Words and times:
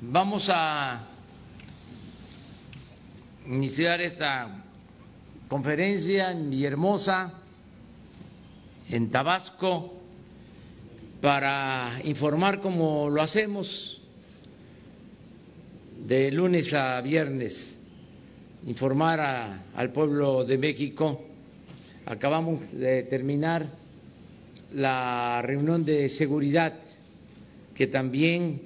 vamos 0.00 0.48
a 0.50 1.06
iniciar 3.46 4.00
esta 4.00 4.64
conferencia 5.48 6.30
en 6.30 6.50
Villahermosa, 6.50 7.32
en 8.88 9.10
Tabasco, 9.10 10.00
para 11.20 12.00
informar 12.04 12.60
como 12.60 13.08
lo 13.08 13.22
hacemos 13.22 14.02
de 16.06 16.30
lunes 16.30 16.72
a 16.74 17.00
viernes, 17.00 17.80
informar 18.66 19.20
al 19.74 19.92
pueblo 19.92 20.44
de 20.44 20.58
México. 20.58 21.22
Acabamos 22.06 22.70
de 22.72 23.04
terminar 23.04 23.66
la 24.72 25.40
reunión 25.42 25.84
de 25.84 26.08
seguridad 26.10 26.74
que 27.74 27.86
también, 27.86 28.60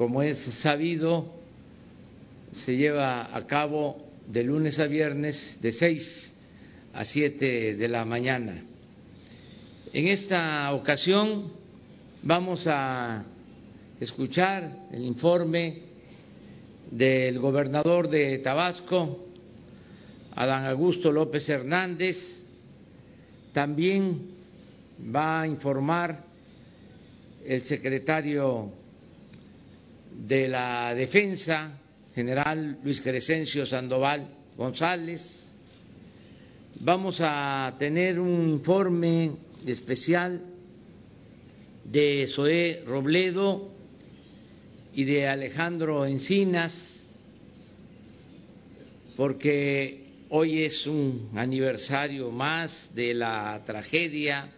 como 0.00 0.22
es 0.22 0.38
sabido, 0.62 1.30
se 2.54 2.74
lleva 2.74 3.36
a 3.36 3.46
cabo 3.46 4.02
de 4.26 4.42
lunes 4.42 4.78
a 4.78 4.86
viernes 4.86 5.58
de 5.60 5.72
seis 5.72 6.34
a 6.94 7.04
siete 7.04 7.74
de 7.74 7.86
la 7.86 8.06
mañana. 8.06 8.64
En 9.92 10.08
esta 10.08 10.72
ocasión 10.72 11.52
vamos 12.22 12.66
a 12.66 13.26
escuchar 14.00 14.72
el 14.90 15.04
informe 15.04 15.82
del 16.90 17.38
gobernador 17.38 18.08
de 18.08 18.38
Tabasco, 18.38 19.28
Adán 20.34 20.64
Augusto 20.64 21.12
López 21.12 21.46
Hernández. 21.46 22.16
También 23.52 24.30
va 25.14 25.42
a 25.42 25.46
informar 25.46 26.24
el 27.44 27.60
secretario 27.64 28.79
de 30.16 30.48
la 30.48 30.94
Defensa, 30.94 31.78
general 32.14 32.78
Luis 32.82 33.00
Crescencio 33.00 33.66
Sandoval 33.66 34.28
González. 34.56 35.52
Vamos 36.80 37.18
a 37.20 37.74
tener 37.78 38.18
un 38.18 38.50
informe 38.50 39.32
especial 39.66 40.40
de 41.84 42.26
Zoé 42.28 42.82
Robledo 42.86 43.70
y 44.94 45.04
de 45.04 45.28
Alejandro 45.28 46.04
Encinas, 46.06 47.02
porque 49.16 50.06
hoy 50.30 50.62
es 50.62 50.86
un 50.86 51.30
aniversario 51.34 52.30
más 52.30 52.90
de 52.94 53.14
la 53.14 53.62
tragedia 53.64 54.50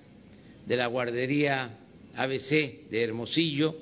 de 0.66 0.76
la 0.76 0.86
guardería 0.86 1.78
ABC 2.14 2.88
de 2.90 3.02
Hermosillo 3.02 3.76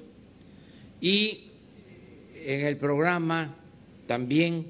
y 1.00 1.49
en 2.44 2.66
el 2.66 2.76
programa 2.76 3.56
también 4.06 4.66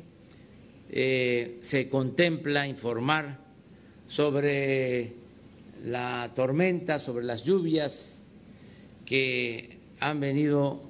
eh, 0.91 1.59
se 1.63 1.89
contempla 1.89 2.67
informar 2.67 3.39
sobre 4.09 5.13
la 5.85 6.33
tormenta, 6.35 6.99
sobre 6.99 7.25
las 7.25 7.45
lluvias 7.45 8.27
que 9.07 9.79
han 10.01 10.21
venido 10.21 10.83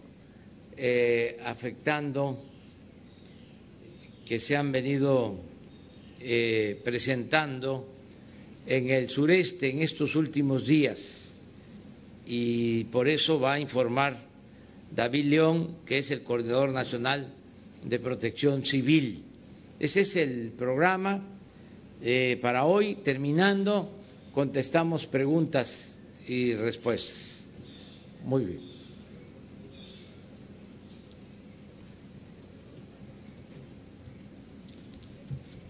eh, 0.77 1.37
afectando, 1.45 2.43
que 4.27 4.39
se 4.39 4.57
han 4.57 4.73
venido 4.73 5.39
eh, 6.19 6.81
presentando 6.83 7.89
en 8.67 8.91
el 8.91 9.09
sureste 9.09 9.71
en 9.71 9.83
estos 9.83 10.17
últimos 10.17 10.67
días. 10.67 11.39
Y 12.25 12.85
por 12.85 13.09
eso 13.09 13.41
va 13.41 13.55
a 13.55 13.61
informar 13.61 14.30
David 14.95 15.27
León, 15.27 15.77
que 15.87 15.99
es 15.99 16.11
el 16.11 16.23
coordinador 16.23 16.73
nacional 16.73 17.33
de 17.85 17.99
protección 17.99 18.65
civil. 18.65 19.25
Ese 19.79 20.03
es 20.03 20.17
el 20.17 20.53
programa 20.59 21.23
eh, 22.03 22.39
para 22.43 22.65
hoy. 22.65 22.97
Terminando, 22.97 23.91
contestamos 24.33 25.07
preguntas 25.07 25.99
y 26.27 26.55
respuestas. 26.55 27.47
Muy 28.25 28.45
bien. 28.45 28.61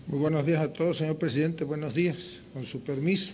Muy 0.08 0.18
buenos 0.18 0.44
días 0.44 0.60
a 0.60 0.72
todos, 0.72 0.98
señor 0.98 1.18
presidente. 1.18 1.62
Buenos 1.62 1.94
días, 1.94 2.16
con 2.52 2.64
su 2.66 2.82
permiso. 2.82 3.32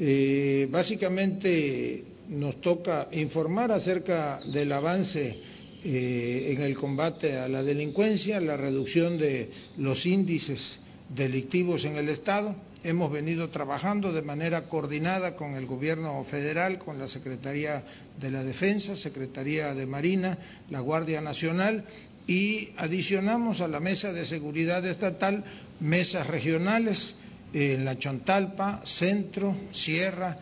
Eh, 0.00 0.66
básicamente 0.68 2.13
nos 2.28 2.60
toca 2.60 3.08
informar 3.12 3.72
acerca 3.72 4.40
del 4.52 4.72
avance 4.72 5.36
eh, 5.84 6.54
en 6.54 6.62
el 6.62 6.76
combate 6.76 7.36
a 7.36 7.48
la 7.48 7.62
delincuencia, 7.62 8.40
la 8.40 8.56
reducción 8.56 9.18
de 9.18 9.50
los 9.76 10.06
índices 10.06 10.78
delictivos 11.14 11.84
en 11.84 11.96
el 11.96 12.08
Estado. 12.08 12.54
Hemos 12.82 13.10
venido 13.10 13.48
trabajando 13.48 14.12
de 14.12 14.22
manera 14.22 14.68
coordinada 14.68 15.36
con 15.36 15.54
el 15.54 15.66
Gobierno 15.66 16.22
federal, 16.24 16.78
con 16.78 16.98
la 16.98 17.08
Secretaría 17.08 17.82
de 18.20 18.30
la 18.30 18.44
Defensa, 18.44 18.96
Secretaría 18.96 19.74
de 19.74 19.86
Marina, 19.86 20.38
la 20.70 20.80
Guardia 20.80 21.20
Nacional 21.20 21.84
y 22.26 22.70
adicionamos 22.76 23.60
a 23.60 23.68
la 23.68 23.80
Mesa 23.80 24.12
de 24.12 24.24
Seguridad 24.24 24.84
Estatal 24.86 25.44
mesas 25.80 26.26
regionales 26.26 27.14
en 27.52 27.84
la 27.84 27.98
Chontalpa, 27.98 28.80
Centro, 28.84 29.54
Sierra, 29.72 30.36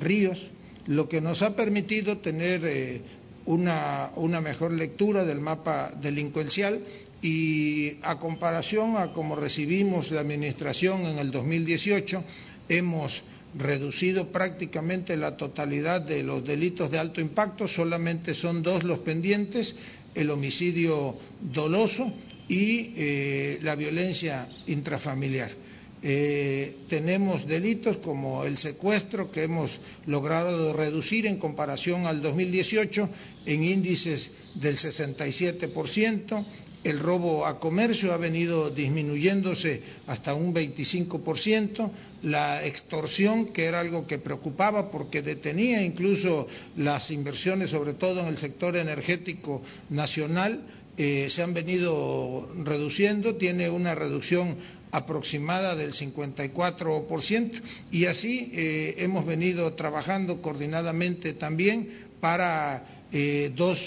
Ríos, 0.00 0.40
lo 0.86 1.08
que 1.08 1.20
nos 1.20 1.42
ha 1.42 1.56
permitido 1.56 2.18
tener 2.18 2.62
eh, 2.64 3.00
una, 3.46 4.40
mejor 4.40 4.72
lectura 4.72 5.24
del 5.24 5.40
mapa 5.40 5.92
delincuencial 6.00 6.80
y 7.22 7.98
a 8.02 8.18
comparación 8.18 8.96
a 8.96 9.12
como 9.12 9.36
recibimos 9.36 10.10
la 10.10 10.20
Administración 10.20 11.06
en 11.06 11.18
el 11.18 11.30
2018, 11.30 12.22
hemos 12.68 13.22
reducido 13.56 14.28
prácticamente 14.32 15.16
la 15.16 15.36
totalidad 15.36 16.02
de 16.02 16.22
los 16.22 16.44
delitos 16.44 16.90
de 16.90 16.98
alto 16.98 17.20
impacto, 17.20 17.68
solamente 17.68 18.34
son 18.34 18.62
dos 18.62 18.82
los 18.82 18.98
pendientes, 19.00 19.74
el 20.14 20.30
homicidio 20.30 21.16
doloso 21.40 22.12
y 22.48 22.92
eh, 22.96 23.58
la 23.62 23.74
violencia 23.74 24.48
intrafamiliar. 24.66 25.63
Eh, 26.06 26.84
tenemos 26.86 27.46
delitos 27.46 27.96
como 27.96 28.44
el 28.44 28.58
secuestro 28.58 29.30
que 29.30 29.44
hemos 29.44 29.80
logrado 30.04 30.74
reducir 30.74 31.24
en 31.24 31.38
comparación 31.38 32.06
al 32.06 32.20
2018 32.20 33.08
en 33.46 33.64
índices 33.64 34.30
del 34.54 34.76
67%, 34.76 36.44
el 36.84 37.00
robo 37.00 37.46
a 37.46 37.58
comercio 37.58 38.12
ha 38.12 38.18
venido 38.18 38.68
disminuyéndose 38.68 39.80
hasta 40.06 40.34
un 40.34 40.54
25%, 40.54 41.90
la 42.24 42.66
extorsión, 42.66 43.54
que 43.54 43.64
era 43.64 43.80
algo 43.80 44.06
que 44.06 44.18
preocupaba 44.18 44.90
porque 44.90 45.22
detenía 45.22 45.82
incluso 45.82 46.46
las 46.76 47.10
inversiones, 47.10 47.70
sobre 47.70 47.94
todo 47.94 48.20
en 48.20 48.26
el 48.26 48.36
sector 48.36 48.76
energético 48.76 49.62
nacional, 49.88 50.60
eh, 50.96 51.28
se 51.28 51.42
han 51.42 51.54
venido 51.54 52.52
reduciendo, 52.62 53.36
tiene 53.36 53.68
una 53.68 53.94
reducción 53.94 54.56
aproximada 54.94 55.74
del 55.74 55.92
54% 55.92 57.60
y 57.90 58.06
así 58.06 58.52
eh, 58.54 58.94
hemos 58.98 59.26
venido 59.26 59.72
trabajando 59.74 60.40
coordinadamente 60.40 61.32
también 61.34 62.06
para 62.20 63.06
eh, 63.12 63.52
dos 63.54 63.78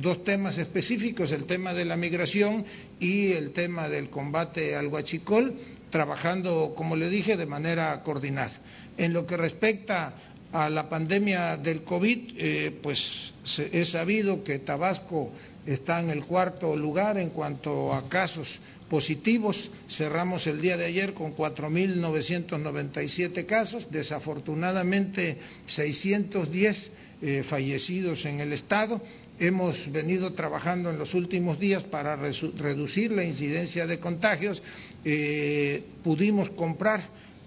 dos 0.00 0.24
temas 0.24 0.58
específicos, 0.58 1.30
el 1.30 1.44
tema 1.44 1.72
de 1.74 1.84
la 1.84 1.96
migración 1.96 2.64
y 2.98 3.32
el 3.32 3.52
tema 3.52 3.88
del 3.88 4.10
combate 4.10 4.74
al 4.74 4.88
huachicol, 4.88 5.54
trabajando, 5.90 6.74
como 6.76 6.96
le 6.96 7.08
dije, 7.08 7.36
de 7.36 7.46
manera 7.46 8.02
coordinada. 8.02 8.52
En 8.96 9.12
lo 9.12 9.26
que 9.26 9.36
respecta 9.36 10.14
a 10.52 10.70
la 10.70 10.88
pandemia 10.88 11.56
del 11.56 11.82
COVID, 11.82 12.18
eh, 12.36 12.78
pues 12.82 13.32
es 13.72 13.90
sabido 13.90 14.42
que 14.42 14.60
Tabasco 14.60 15.32
está 15.66 16.00
en 16.00 16.10
el 16.10 16.24
cuarto 16.24 16.74
lugar 16.76 17.18
en 17.18 17.30
cuanto 17.30 17.92
a 17.92 18.08
casos 18.08 18.58
positivos. 18.94 19.70
Cerramos 19.88 20.46
el 20.46 20.60
día 20.60 20.76
de 20.76 20.84
ayer 20.84 21.14
con 21.14 21.34
4.997 21.34 23.44
casos, 23.44 23.90
desafortunadamente 23.90 25.36
610 25.66 26.90
eh, 27.20 27.42
fallecidos 27.42 28.24
en 28.24 28.38
el 28.38 28.52
Estado 28.52 29.02
hemos 29.40 29.90
venido 29.90 30.32
trabajando 30.34 30.90
en 30.90 30.98
los 30.98 31.12
últimos 31.12 31.58
días 31.58 31.82
para 31.82 32.14
reducir 32.14 33.10
la 33.10 33.24
incidencia 33.24 33.84
de 33.84 33.98
contagios. 33.98 34.62
Eh, 35.04 35.82
pudimos 36.04 36.50
comprar 36.50 37.02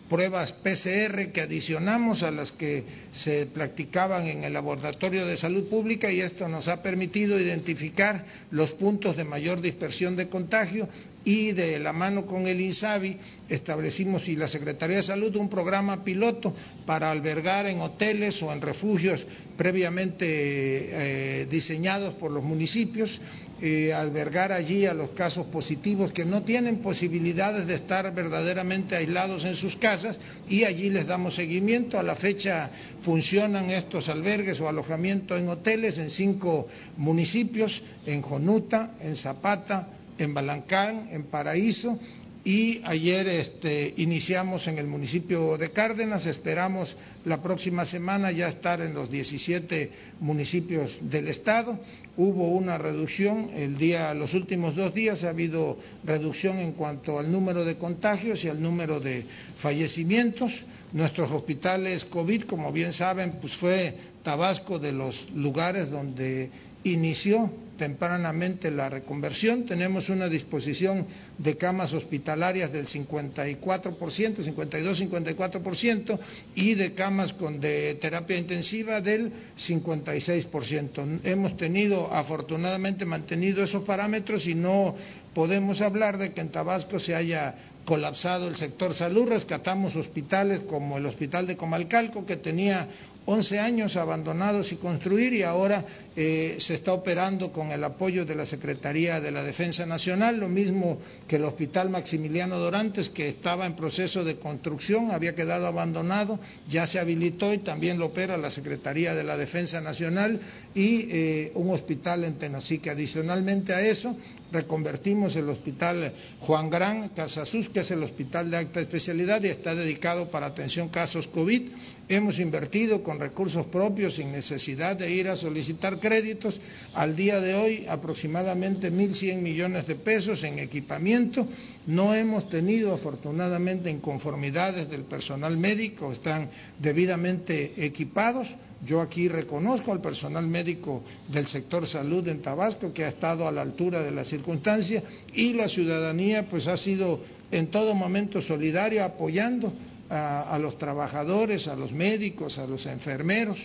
pruebas 0.09 0.51
PCR 0.51 1.31
que 1.31 1.41
adicionamos 1.41 2.23
a 2.23 2.31
las 2.31 2.51
que 2.51 2.83
se 3.13 3.47
practicaban 3.47 4.27
en 4.27 4.43
el 4.43 4.53
laboratorio 4.53 5.25
de 5.25 5.37
salud 5.37 5.69
pública 5.69 6.11
y 6.11 6.21
esto 6.21 6.47
nos 6.47 6.67
ha 6.67 6.81
permitido 6.81 7.39
identificar 7.39 8.25
los 8.51 8.71
puntos 8.73 9.17
de 9.17 9.23
mayor 9.23 9.61
dispersión 9.61 10.15
de 10.15 10.29
contagio 10.29 10.87
y 11.27 11.51
de 11.51 11.77
la 11.77 11.91
mano 11.91 12.25
con 12.25 12.47
el 12.47 12.61
INSABI 12.61 13.17
establecimos 13.49 14.25
y 14.29 14.37
la 14.37 14.47
Secretaría 14.47 14.95
de 14.95 15.03
Salud 15.03 15.35
un 15.35 15.49
programa 15.49 16.01
piloto 16.01 16.55
para 16.85 17.11
albergar 17.11 17.65
en 17.65 17.81
hoteles 17.81 18.41
o 18.41 18.53
en 18.53 18.61
refugios 18.61 19.25
previamente 19.57 20.25
eh, 20.25 21.45
diseñados 21.51 22.13
por 22.13 22.31
los 22.31 22.41
municipios, 22.41 23.19
eh, 23.59 23.91
albergar 23.91 24.53
allí 24.53 24.85
a 24.85 24.93
los 24.93 25.09
casos 25.09 25.47
positivos 25.47 26.13
que 26.13 26.23
no 26.23 26.43
tienen 26.43 26.77
posibilidades 26.77 27.67
de 27.67 27.73
estar 27.73 28.15
verdaderamente 28.15 28.95
aislados 28.95 29.43
en 29.43 29.55
sus 29.55 29.75
casas 29.75 30.17
y 30.47 30.63
allí 30.63 30.89
les 30.89 31.07
damos 31.07 31.35
seguimiento. 31.35 31.99
A 31.99 32.03
la 32.03 32.15
fecha 32.15 32.69
funcionan 33.01 33.69
estos 33.69 34.07
albergues 34.07 34.61
o 34.61 34.69
alojamientos 34.69 35.37
en 35.37 35.49
hoteles 35.49 35.97
en 35.97 36.09
cinco 36.09 36.69
municipios, 36.95 37.83
en 38.05 38.21
Jonuta, 38.21 38.91
en 39.01 39.17
Zapata, 39.17 39.96
en 40.17 40.33
Balancán, 40.33 41.09
en 41.11 41.23
Paraíso 41.23 41.99
y 42.47 42.79
ayer 42.85 43.27
este, 43.27 43.93
iniciamos 43.97 44.67
en 44.67 44.77
el 44.77 44.87
municipio 44.87 45.57
de 45.57 45.71
Cárdenas, 45.71 46.25
esperamos 46.27 46.95
la 47.25 47.43
próxima 47.43 47.83
semana 47.83 48.31
ya 48.31 48.47
estar 48.47 48.79
en 48.79 48.93
los 48.93 49.11
17 49.11 49.91
municipios 50.21 50.97
del 51.01 51.27
estado. 51.27 51.77
Hubo 52.15 52.47
una 52.53 52.77
reducción, 52.77 53.49
el 53.53 53.77
día, 53.77 54.13
los 54.13 54.33
últimos 54.33 54.77
dos 54.77 54.93
días 54.93 55.25
ha 55.25 55.29
habido 55.31 55.77
reducción 56.05 56.59
en 56.59 56.71
cuanto 56.71 57.19
al 57.19 57.29
número 57.29 57.65
de 57.65 57.75
contagios 57.75 58.41
y 58.45 58.47
al 58.47 58.61
número 58.61 59.01
de 59.01 59.25
fallecimientos. 59.59 60.53
Nuestros 60.93 61.29
hospitales 61.29 62.05
COVID, 62.05 62.43
como 62.43 62.71
bien 62.71 62.93
saben, 62.93 63.39
pues 63.41 63.57
fue 63.57 63.93
Tabasco 64.23 64.79
de 64.79 64.93
los 64.93 65.29
lugares 65.31 65.91
donde 65.91 66.49
inició 66.85 67.51
tempranamente 67.77 68.71
la 68.71 68.89
reconversión. 68.89 69.65
Tenemos 69.65 70.09
una 70.09 70.27
disposición 70.27 71.05
de 71.37 71.55
camas 71.55 71.93
hospitalarias 71.93 72.73
del 72.73 72.87
54%, 72.87 73.59
52-54% 73.59 76.19
y 76.55 76.73
de 76.73 76.93
camas 76.93 77.33
con 77.33 77.59
de 77.59 77.93
terapia 77.95 78.37
intensiva 78.37 78.99
del 78.99 79.31
56%. 79.55 81.19
Hemos 81.23 81.55
tenido, 81.55 82.11
afortunadamente, 82.11 83.05
mantenido 83.05 83.63
esos 83.63 83.83
parámetros 83.83 84.47
y 84.47 84.55
no 84.55 84.95
podemos 85.33 85.79
hablar 85.81 86.17
de 86.17 86.33
que 86.33 86.41
en 86.41 86.49
Tabasco 86.49 86.99
se 86.99 87.15
haya 87.15 87.55
colapsado 87.85 88.49
el 88.49 88.57
sector 88.57 88.93
salud. 88.93 89.29
Rescatamos 89.29 89.95
hospitales 89.95 90.59
como 90.61 90.97
el 90.97 91.05
Hospital 91.05 91.47
de 91.47 91.55
Comalcalco, 91.55 92.25
que 92.25 92.35
tenía 92.35 92.87
11 93.25 93.59
años 93.59 93.95
abandonados 93.95 94.71
y 94.71 94.75
construir 94.75 95.33
y 95.33 95.43
ahora 95.43 95.85
eh, 96.19 96.55
se 96.57 96.73
está 96.73 96.93
operando 96.93 97.51
con 97.51 97.71
el 97.71 97.83
apoyo 97.83 98.25
de 98.25 98.33
la 98.33 98.47
Secretaría 98.47 99.21
de 99.21 99.29
la 99.29 99.43
Defensa 99.43 99.85
Nacional, 99.85 100.39
lo 100.39 100.49
mismo 100.49 100.97
que 101.27 101.35
el 101.35 101.43
Hospital 101.43 101.91
Maximiliano 101.91 102.57
Dorantes, 102.57 103.09
que 103.09 103.29
estaba 103.29 103.67
en 103.67 103.75
proceso 103.75 104.23
de 104.23 104.37
construcción, 104.37 105.11
había 105.11 105.35
quedado 105.35 105.67
abandonado, 105.67 106.39
ya 106.67 106.87
se 106.87 106.97
habilitó 106.97 107.53
y 107.53 107.59
también 107.59 107.99
lo 107.99 108.07
opera 108.07 108.35
la 108.35 108.49
Secretaría 108.49 109.13
de 109.13 109.23
la 109.23 109.37
Defensa 109.37 109.79
Nacional 109.79 110.41
y 110.73 111.07
eh, 111.11 111.51
un 111.53 111.69
hospital 111.69 112.23
en 112.23 112.39
Tenosique. 112.39 112.89
Adicionalmente 112.89 113.71
a 113.75 113.81
eso, 113.81 114.17
reconvertimos 114.51 115.35
el 115.35 115.49
hospital 115.49 116.13
Juan 116.39 116.69
Gran 116.69 117.09
Casasus, 117.09 117.69
que 117.69 117.81
es 117.81 117.91
el 117.91 118.01
hospital 118.01 118.49
de 118.49 118.57
alta 118.57 118.79
especialidad 118.79 119.43
y 119.43 119.49
está 119.49 119.75
dedicado 119.75 120.31
para 120.31 120.47
atención 120.47 120.89
casos 120.89 121.27
COVID. 121.27 121.69
Hemos 122.09 122.39
invertido 122.39 123.03
con 123.03 123.19
recursos 123.19 123.65
propios 123.67 124.15
sin 124.15 124.31
necesidad 124.31 124.95
de 124.95 125.11
ir 125.11 125.27
a 125.27 125.35
solicitar 125.35 125.99
créditos. 126.07 126.57
Al 126.93 127.17
día 127.17 127.41
de 127.41 127.53
hoy 127.53 127.85
aproximadamente 127.85 128.89
1.100 128.89 129.41
millones 129.41 129.85
de 129.87 129.95
pesos 129.95 130.41
en 130.43 130.59
equipamiento. 130.59 131.45
No 131.85 132.15
hemos 132.15 132.49
tenido 132.49 132.93
afortunadamente 132.93 133.91
inconformidades 133.91 134.89
del 134.89 135.03
personal 135.03 135.57
médico, 135.57 136.13
están 136.13 136.49
debidamente 136.79 137.73
equipados. 137.85 138.47
Yo 138.85 139.01
aquí 139.01 139.27
reconozco 139.27 139.91
al 139.91 139.99
personal 139.99 140.47
médico 140.47 141.03
del 141.27 141.47
sector 141.47 141.85
salud 141.87 142.25
en 142.29 142.41
Tabasco 142.41 142.93
que 142.93 143.03
ha 143.03 143.09
estado 143.09 143.47
a 143.47 143.51
la 143.51 143.63
altura 143.63 144.01
de 144.01 144.11
la 144.11 144.23
circunstancia 144.23 145.03
y 145.33 145.53
la 145.53 145.67
ciudadanía 145.67 146.47
pues 146.47 146.67
ha 146.67 146.77
sido 146.77 147.19
en 147.51 147.67
todo 147.67 147.95
momento 147.95 148.41
solidaria 148.41 149.03
apoyando 149.03 149.73
a, 150.09 150.57
los 150.61 150.77
trabajadores, 150.77 151.67
a 151.67 151.75
los 151.75 151.91
médicos, 151.91 152.57
a 152.59 152.65
los 152.65 152.85
enfermeros 152.85 153.57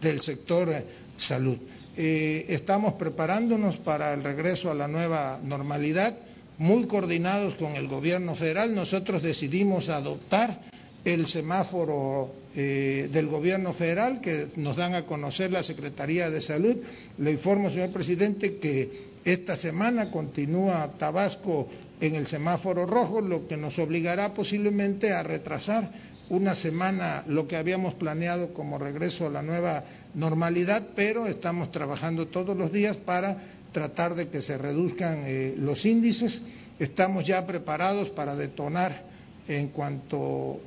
del 0.00 0.22
sector 0.22 0.70
eh, 0.70 0.84
salud. 1.18 1.58
Eh, 2.02 2.46
estamos 2.54 2.94
preparándonos 2.94 3.76
para 3.76 4.14
el 4.14 4.24
regreso 4.24 4.70
a 4.70 4.74
la 4.74 4.88
nueva 4.88 5.38
normalidad, 5.44 6.16
muy 6.56 6.86
coordinados 6.86 7.56
con 7.56 7.76
el 7.76 7.88
gobierno 7.88 8.34
federal. 8.34 8.74
Nosotros 8.74 9.22
decidimos 9.22 9.90
adoptar 9.90 10.62
el 11.04 11.26
semáforo 11.26 12.32
eh, 12.56 13.10
del 13.12 13.26
gobierno 13.26 13.74
federal 13.74 14.22
que 14.22 14.46
nos 14.56 14.78
dan 14.78 14.94
a 14.94 15.04
conocer 15.04 15.52
la 15.52 15.62
Secretaría 15.62 16.30
de 16.30 16.40
Salud. 16.40 16.74
Le 17.18 17.32
informo, 17.32 17.68
señor 17.68 17.90
presidente, 17.92 18.56
que 18.56 19.10
esta 19.22 19.54
semana 19.54 20.10
continúa 20.10 20.94
Tabasco 20.96 21.68
en 22.00 22.14
el 22.14 22.26
semáforo 22.26 22.86
rojo, 22.86 23.20
lo 23.20 23.46
que 23.46 23.58
nos 23.58 23.78
obligará 23.78 24.32
posiblemente 24.32 25.12
a 25.12 25.22
retrasar 25.22 25.90
una 26.30 26.54
semana 26.54 27.24
lo 27.26 27.46
que 27.46 27.56
habíamos 27.56 27.94
planeado 27.94 28.54
como 28.54 28.78
regreso 28.78 29.26
a 29.26 29.30
la 29.30 29.42
nueva 29.42 29.84
normalidad, 30.14 30.90
pero 30.94 31.26
estamos 31.26 31.70
trabajando 31.72 32.28
todos 32.28 32.56
los 32.56 32.72
días 32.72 32.96
para 32.98 33.36
tratar 33.72 34.14
de 34.14 34.28
que 34.28 34.40
se 34.40 34.56
reduzcan 34.56 35.24
eh, 35.26 35.54
los 35.58 35.84
índices. 35.84 36.40
Estamos 36.78 37.26
ya 37.26 37.46
preparados 37.46 38.10
para 38.10 38.34
detonar 38.36 39.02
en 39.48 39.68
cuanto 39.68 40.60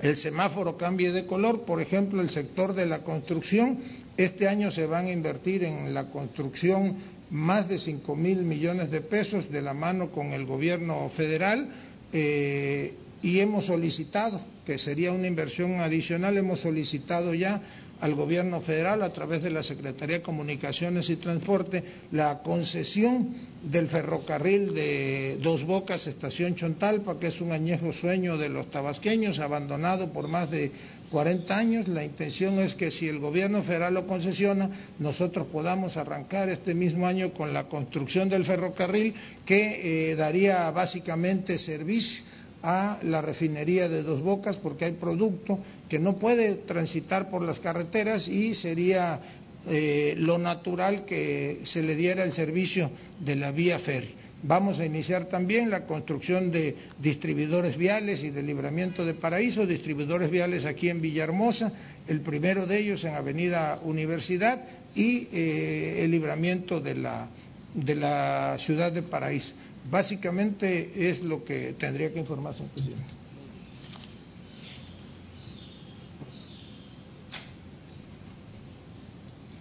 el 0.00 0.16
semáforo 0.16 0.76
cambie 0.76 1.12
de 1.12 1.26
color, 1.26 1.62
por 1.64 1.80
ejemplo, 1.80 2.20
el 2.20 2.30
sector 2.30 2.72
de 2.72 2.86
la 2.86 3.00
construcción, 3.00 3.78
este 4.16 4.48
año 4.48 4.70
se 4.70 4.86
van 4.86 5.06
a 5.06 5.12
invertir 5.12 5.64
en 5.64 5.92
la 5.92 6.04
construcción 6.04 6.96
más 7.30 7.68
de 7.68 7.80
cinco 7.80 8.14
mil 8.14 8.42
millones 8.42 8.92
de 8.92 9.00
pesos 9.00 9.50
de 9.50 9.60
la 9.60 9.74
mano 9.74 10.10
con 10.10 10.32
el 10.32 10.46
gobierno 10.46 11.08
federal 11.16 11.68
eh, 12.12 12.94
y 13.24 13.40
hemos 13.40 13.64
solicitado, 13.64 14.38
que 14.66 14.76
sería 14.76 15.10
una 15.10 15.26
inversión 15.26 15.80
adicional, 15.80 16.36
hemos 16.36 16.60
solicitado 16.60 17.32
ya 17.32 17.58
al 18.02 18.14
gobierno 18.14 18.60
federal 18.60 19.02
a 19.02 19.14
través 19.14 19.42
de 19.42 19.48
la 19.48 19.62
Secretaría 19.62 20.18
de 20.18 20.22
Comunicaciones 20.22 21.08
y 21.08 21.16
Transporte 21.16 21.82
la 22.12 22.40
concesión 22.42 23.34
del 23.62 23.88
ferrocarril 23.88 24.74
de 24.74 25.38
Dos 25.42 25.64
Bocas, 25.64 26.06
estación 26.06 26.54
Chontalpa, 26.54 27.18
que 27.18 27.28
es 27.28 27.40
un 27.40 27.52
añejo 27.52 27.94
sueño 27.94 28.36
de 28.36 28.50
los 28.50 28.70
tabasqueños, 28.70 29.38
abandonado 29.38 30.12
por 30.12 30.28
más 30.28 30.50
de 30.50 30.70
40 31.10 31.56
años. 31.56 31.88
La 31.88 32.04
intención 32.04 32.58
es 32.58 32.74
que 32.74 32.90
si 32.90 33.08
el 33.08 33.20
gobierno 33.20 33.62
federal 33.62 33.94
lo 33.94 34.06
concesiona, 34.06 34.68
nosotros 34.98 35.46
podamos 35.50 35.96
arrancar 35.96 36.50
este 36.50 36.74
mismo 36.74 37.06
año 37.06 37.32
con 37.32 37.54
la 37.54 37.70
construcción 37.70 38.28
del 38.28 38.44
ferrocarril 38.44 39.14
que 39.46 40.10
eh, 40.10 40.14
daría 40.14 40.70
básicamente 40.72 41.56
servicio 41.56 42.33
a 42.64 42.98
la 43.02 43.20
refinería 43.20 43.90
de 43.90 44.02
Dos 44.02 44.22
Bocas 44.22 44.56
porque 44.56 44.86
hay 44.86 44.92
producto 44.92 45.58
que 45.86 45.98
no 45.98 46.16
puede 46.16 46.54
transitar 46.56 47.28
por 47.28 47.42
las 47.42 47.60
carreteras 47.60 48.26
y 48.26 48.54
sería 48.54 49.20
eh, 49.68 50.14
lo 50.16 50.38
natural 50.38 51.04
que 51.04 51.60
se 51.64 51.82
le 51.82 51.94
diera 51.94 52.24
el 52.24 52.32
servicio 52.32 52.90
de 53.20 53.36
la 53.36 53.50
vía 53.52 53.78
ferry. 53.78 54.14
Vamos 54.42 54.78
a 54.78 54.86
iniciar 54.86 55.26
también 55.26 55.70
la 55.70 55.86
construcción 55.86 56.50
de 56.50 56.74
distribuidores 56.98 57.76
viales 57.76 58.22
y 58.24 58.30
de 58.30 58.42
libramiento 58.42 59.04
de 59.04 59.14
paraíso, 59.14 59.66
distribuidores 59.66 60.30
viales 60.30 60.64
aquí 60.64 60.88
en 60.88 61.00
Villahermosa, 61.00 61.70
el 62.08 62.20
primero 62.20 62.66
de 62.66 62.78
ellos 62.78 63.04
en 63.04 63.14
Avenida 63.14 63.78
Universidad 63.82 64.62
y 64.94 65.28
eh, 65.32 66.04
el 66.04 66.10
libramiento 66.10 66.80
de 66.80 66.94
la, 66.94 67.28
de 67.74 67.94
la 67.94 68.56
ciudad 68.58 68.92
de 68.92 69.02
Paraíso. 69.02 69.52
Básicamente 69.90 71.10
es 71.10 71.22
lo 71.22 71.44
que 71.44 71.74
tendría 71.78 72.12
que 72.12 72.18
informar, 72.18 72.54
señor 72.54 72.70
presidente. 72.72 73.04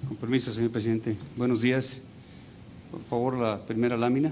Con 0.08 0.18
permiso, 0.18 0.53
señor 0.53 0.72
presidente. 0.72 1.18
Buenos 1.36 1.62
días. 1.62 2.00
Por 2.89 3.03
favor, 3.06 3.38
la 3.38 3.65
primera 3.65 3.98
lámina. 3.98 4.32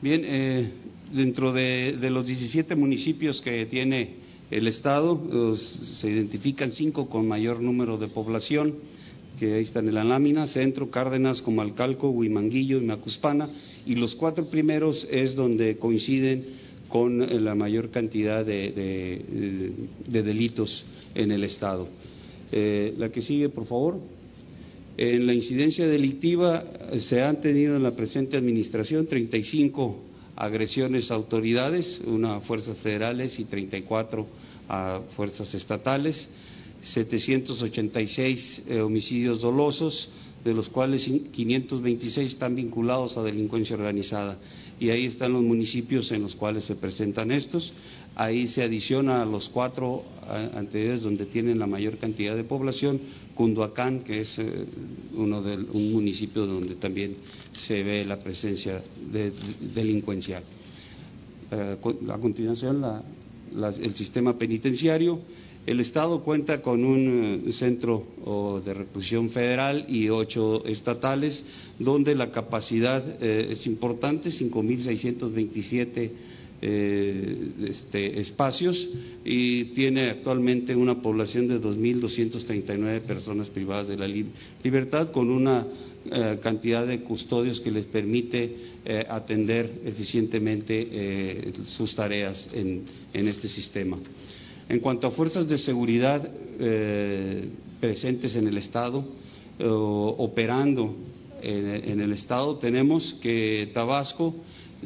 Bien, 0.00 0.22
eh, 0.24 0.70
dentro 1.12 1.52
de, 1.52 1.96
los 2.10 2.26
17 2.26 2.76
municipios 2.76 3.40
que 3.40 3.66
tiene 3.66 4.16
el 4.50 4.68
Estado, 4.68 5.56
se 5.56 6.10
identifican 6.10 6.72
cinco 6.72 7.08
con 7.08 7.26
mayor 7.26 7.60
número 7.60 7.98
de 7.98 8.08
población 8.08 8.74
que 9.44 9.54
ahí 9.54 9.64
están 9.64 9.88
en 9.88 9.94
la 9.94 10.04
lámina, 10.04 10.46
Centro, 10.46 10.90
Cárdenas, 10.90 11.42
Comalcalco, 11.42 12.08
Huimanguillo 12.08 12.78
y 12.78 12.84
Macuspana, 12.84 13.50
y 13.84 13.94
los 13.94 14.16
cuatro 14.16 14.48
primeros 14.48 15.06
es 15.10 15.34
donde 15.34 15.76
coinciden 15.76 16.44
con 16.88 17.22
eh, 17.22 17.38
la 17.40 17.54
mayor 17.54 17.90
cantidad 17.90 18.44
de, 18.44 19.70
delitos 20.06 20.84
en 21.14 21.30
el 21.30 21.44
Estado. 21.44 21.86
Eh, 22.52 22.94
la 22.96 23.10
que 23.10 23.20
sigue, 23.20 23.50
por 23.50 23.66
favor. 23.66 24.00
En 24.96 25.26
la 25.26 25.34
incidencia 25.34 25.86
delictiva 25.86 26.64
eh, 26.92 27.00
se 27.00 27.20
han 27.20 27.40
tenido 27.42 27.76
en 27.76 27.82
la 27.82 27.94
presente 27.94 28.36
administración 28.38 29.06
35 29.06 29.98
agresiones 30.36 31.10
a 31.10 31.14
autoridades, 31.14 32.00
una 32.06 32.36
a 32.36 32.40
fuerzas 32.40 32.78
federales 32.78 33.38
y 33.38 33.44
34 33.44 34.26
a 34.68 35.02
fuerzas 35.16 35.52
estatales. 35.54 36.28
786 36.84 38.62
eh, 38.68 38.80
homicidios 38.80 39.40
dolosos, 39.40 40.10
de 40.44 40.52
los 40.52 40.68
cuales 40.68 41.04
526 41.32 42.34
están 42.34 42.54
vinculados 42.54 43.16
a 43.16 43.22
delincuencia 43.22 43.76
organizada. 43.76 44.38
Y 44.78 44.90
ahí 44.90 45.06
están 45.06 45.32
los 45.32 45.42
municipios 45.42 46.12
en 46.12 46.22
los 46.22 46.34
cuales 46.34 46.64
se 46.64 46.74
presentan 46.76 47.30
estos. 47.30 47.72
Ahí 48.14 48.46
se 48.46 48.62
adiciona 48.62 49.22
a 49.22 49.24
los 49.24 49.48
cuatro 49.48 50.04
anteriores 50.54 51.02
donde 51.02 51.26
tienen 51.26 51.58
la 51.58 51.66
mayor 51.66 51.96
cantidad 51.96 52.36
de 52.36 52.44
población, 52.44 53.00
Cunduacán, 53.34 54.00
que 54.00 54.20
es 54.20 54.38
eh, 54.38 54.66
uno 55.14 55.42
de, 55.42 55.56
un 55.56 55.92
municipio 55.92 56.46
donde 56.46 56.76
también 56.76 57.16
se 57.52 57.82
ve 57.82 58.04
la 58.04 58.18
presencia 58.18 58.80
de, 59.10 59.32
delincuencial. 59.74 60.42
Eh, 61.50 61.76
a 62.10 62.18
continuación, 62.18 62.84
el 63.82 63.94
sistema 63.96 64.36
penitenciario. 64.36 65.20
El 65.66 65.80
Estado 65.80 66.22
cuenta 66.22 66.60
con 66.62 66.84
un 66.84 67.44
eh, 67.46 67.52
centro 67.52 68.62
de 68.64 68.74
reclusión 68.74 69.30
federal 69.30 69.86
y 69.88 70.08
ocho 70.08 70.64
estatales, 70.66 71.44
donde 71.78 72.14
la 72.14 72.30
capacidad 72.30 73.02
es 73.22 73.66
importante, 73.66 74.30
5.627 74.30 76.10
eh, 76.66 77.50
este, 77.68 78.20
espacios 78.20 78.88
y 79.22 79.64
tiene 79.74 80.08
actualmente 80.08 80.74
una 80.74 81.02
población 81.02 81.46
de 81.46 81.60
2.239 81.60 83.00
personas 83.02 83.50
privadas 83.50 83.88
de 83.88 83.98
la 83.98 84.08
libertad 84.62 85.10
con 85.10 85.28
una 85.28 85.66
eh, 86.10 86.38
cantidad 86.42 86.86
de 86.86 87.00
custodios 87.00 87.60
que 87.60 87.70
les 87.70 87.84
permite 87.84 88.56
eh, 88.82 89.04
atender 89.06 89.70
eficientemente 89.84 91.52
sus 91.66 91.94
tareas 91.94 92.48
en, 92.54 92.84
este 93.12 93.46
sistema. 93.46 93.98
En 94.68 94.80
cuanto 94.80 95.06
a 95.06 95.10
fuerzas 95.10 95.48
de 95.48 95.58
seguridad 95.58 96.28
presentes 97.80 98.34
en 98.36 98.46
el 98.46 98.56
Estado, 98.58 99.04
operando 99.58 100.94
en 101.42 102.00
el 102.00 102.12
Estado, 102.12 102.56
tenemos 102.56 103.14
que 103.20 103.70
Tabasco 103.74 104.34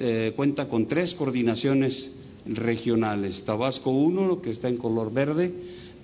eh, 0.00 0.32
cuenta 0.36 0.68
con 0.68 0.86
tres 0.86 1.12
coordinaciones 1.14 2.12
regionales. 2.46 3.42
Tabasco 3.44 3.90
1, 3.90 4.40
que 4.40 4.50
está 4.50 4.68
en 4.68 4.76
color 4.76 5.12
verde, 5.12 5.52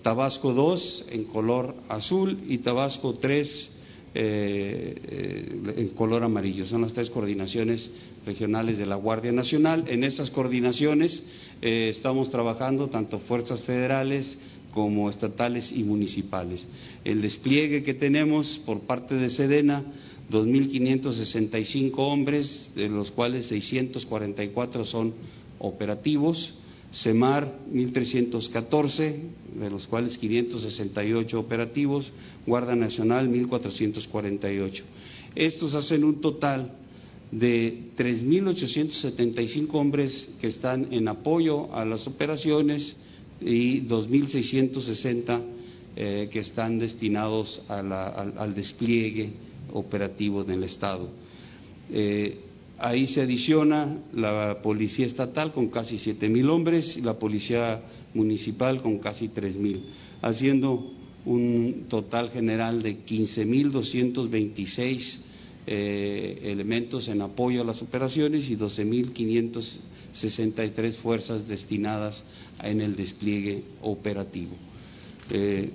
Tabasco 0.03 0.53
2 0.53 1.07
en 1.13 1.25
color 1.27 1.77
azul 1.89 2.39
y 2.49 2.59
Tabasco 2.59 3.15
3 3.15 3.71
eh, 4.17 4.95
eh, 5.07 5.75
en 5.77 5.89
color 5.91 6.25
amarillo. 6.25 6.67
Son 6.67 6.83
las 6.83 6.93
tres 6.93 7.09
coordinaciones 7.09 7.89
regionales 8.27 8.79
de 8.79 8.87
la 8.87 8.97
Guardia 8.97 9.31
Nacional. 9.31 9.85
En 9.87 10.03
esas 10.03 10.29
coordinaciones 10.31 11.23
estamos 11.65 12.31
trabajando 12.31 12.89
tanto 12.89 13.19
fuerzas 13.21 13.63
federales 13.63 14.37
como 14.73 15.09
estatales 15.09 15.73
y 15.73 15.83
municipales. 15.83 16.67
El 17.05 17.23
despliegue 17.23 17.83
que 17.83 17.95
tenemos 17.95 18.61
por 18.67 18.81
parte 18.81 19.15
de 19.15 19.31
Sedena 19.31 19.83
2.565 20.31 21.93
hombres, 21.97 22.71
de 22.75 22.89
los 22.89 23.11
cuales 23.11 23.47
644 23.47 24.85
son 24.85 25.15
operativos, 25.59 26.53
CEMAR 26.93 27.51
1.314, 27.73 29.15
de 29.59 29.71
los 29.71 29.87
cuales 29.87 30.19
568 30.19 31.41
operativos, 31.41 32.13
Guardia 32.47 32.75
Nacional 32.77 33.29
1.448. 33.31 34.83
Estos 35.35 35.75
hacen 35.75 36.05
un 36.05 36.21
total 36.21 36.71
de 37.35 37.91
3.875 37.97 39.75
hombres 39.75 40.31
que 40.41 40.47
están 40.47 40.87
en 40.93 41.09
apoyo 41.09 41.75
a 41.75 41.85
las 41.85 42.07
operaciones 42.07 42.97
y 43.41 43.81
2.660 43.83 45.41
eh, 45.97 46.29
que 46.31 46.39
están 46.39 46.79
destinados 46.79 47.61
al 47.69 48.55
despliegue 48.55 49.31
operativo 49.73 50.45
del 50.45 50.63
Estado. 50.63 51.11
Eh, 51.91 52.39
ahí 52.79 53.09
se 53.09 53.23
adiciona 53.23 53.99
la 54.13 54.61
Policía 54.63 55.07
Estatal 55.07 55.53
con 55.53 55.67
casi 55.69 55.99
siete 55.99 56.29
mil 56.29 56.49
hombres 56.51 56.97
y 56.97 57.01
la 57.01 57.19
Policía 57.19 57.83
Municipal 58.15 58.81
con 58.81 58.99
casi 58.99 59.27
tres 59.29 59.57
mil, 59.57 59.83
haciendo 60.23 60.93
un 61.25 61.87
total 61.89 62.31
general 62.31 62.81
de 62.81 63.05
15.226 63.05 65.34
eh, 65.67 66.41
elementos 66.45 67.09
en 67.09 67.23
apoyo 67.23 67.63
a 67.63 67.65
las 67.65 67.81
operaciones 67.83 68.49
y 68.51 68.57
12.563 68.57 70.97
fuerzas 70.97 71.49
destinadas 71.49 72.23
en 72.63 72.81
el 72.81 72.95
despliegue 72.97 73.63
operativo. 73.83 74.57
Eh, 75.31 75.71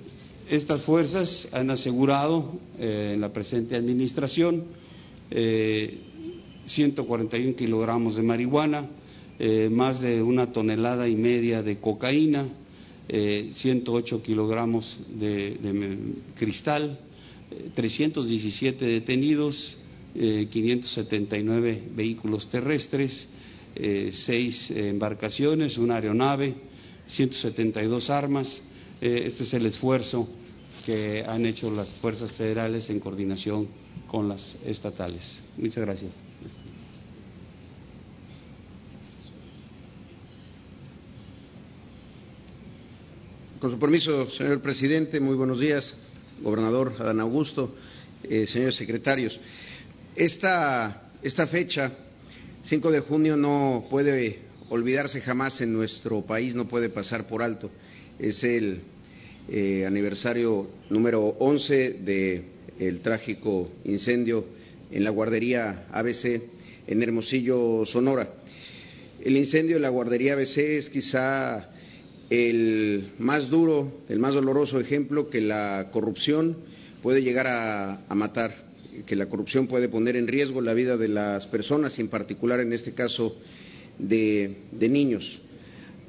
estas 0.49 0.81
fuerzas 0.81 1.47
han 1.51 1.69
asegurado 1.69 2.59
eh, 2.79 3.11
en 3.13 3.21
la 3.21 3.31
presente 3.31 3.75
administración 3.75 4.63
141 5.29 7.49
eh, 7.49 7.55
kilogramos 7.55 8.15
de 8.15 8.23
marihuana, 8.23 8.89
más 9.71 10.01
de 10.01 10.21
una 10.21 10.51
tonelada 10.51 11.07
y 11.07 11.15
media 11.15 11.63
de 11.63 11.77
cocaína, 11.77 12.45
108 13.07 14.21
kilogramos 14.21 14.99
de, 15.07 15.51
de 15.51 15.97
cristal, 16.35 16.99
317 17.73 18.85
detenidos, 18.85 19.77
579 20.13 21.83
vehículos 21.95 22.49
terrestres, 22.49 23.27
seis 24.11 24.71
embarcaciones, 24.71 25.77
una 25.77 25.95
aeronave, 25.95 26.55
172 27.07 28.09
armas. 28.09 28.61
este 29.01 29.43
es 29.43 29.53
el 29.53 29.65
esfuerzo 29.67 30.27
que 30.85 31.23
han 31.25 31.45
hecho 31.45 31.69
las 31.71 31.89
fuerzas 32.01 32.31
federales 32.31 32.89
en 32.89 32.99
coordinación 32.99 33.67
con 34.07 34.27
las 34.27 34.55
estatales. 34.65 35.39
Muchas 35.57 35.85
gracias. 35.85 36.13
Con 43.59 43.71
su 43.71 43.77
permiso, 43.77 44.29
señor 44.31 44.61
presidente, 44.61 45.19
muy 45.19 45.35
buenos 45.35 45.59
días, 45.59 45.93
gobernador 46.41 46.95
Adán 46.97 47.19
Augusto, 47.19 47.75
eh, 48.23 48.47
señores 48.47 48.75
secretarios. 48.77 49.37
Esta, 50.15 51.01
fecha, 51.49 51.91
5 52.65 52.91
de 52.91 52.99
junio, 52.99 53.37
no 53.37 53.87
puede 53.89 54.39
olvidarse 54.69 55.21
jamás 55.21 55.61
en 55.61 55.73
nuestro 55.73 56.21
país, 56.21 56.55
no 56.55 56.67
puede 56.67 56.89
pasar 56.89 57.27
por 57.27 57.41
alto. 57.41 57.69
Es 58.19 58.43
el 58.43 58.81
eh, 59.49 59.85
aniversario 59.85 60.69
número 60.89 61.23
11 61.39 61.93
del 62.79 62.99
trágico 63.01 63.71
incendio 63.85 64.45
en 64.91 65.03
la 65.03 65.09
guardería 65.09 65.87
ABC 65.91 66.41
en 66.87 67.03
Hermosillo, 67.03 67.85
Sonora. 67.85 68.27
El 69.23 69.37
incendio 69.37 69.75
en 69.75 69.83
la 69.83 69.89
guardería 69.89 70.33
ABC 70.33 70.57
es 70.57 70.89
quizá 70.89 71.69
el 72.29 73.11
más 73.19 73.49
duro, 73.49 74.01
el 74.09 74.19
más 74.19 74.33
doloroso 74.33 74.79
ejemplo 74.79 75.29
que 75.29 75.41
la 75.41 75.89
corrupción 75.91 76.57
puede 77.01 77.21
llegar 77.21 77.47
a, 77.47 78.15
matar, 78.15 78.68
que 79.05 79.15
la 79.15 79.27
corrupción 79.27 79.67
puede 79.67 79.89
poner 79.89 80.15
en 80.15 80.27
riesgo 80.27 80.61
la 80.61 80.73
vida 80.73 80.97
de 80.97 81.07
las 81.07 81.45
personas 81.47 81.97
y 81.97 82.01
en 82.01 82.07
particular 82.09 82.59
en 82.59 82.73
este 82.73 82.93
caso 82.93 83.35
de, 83.97 84.55
de 84.71 84.89
niños. 84.89 85.39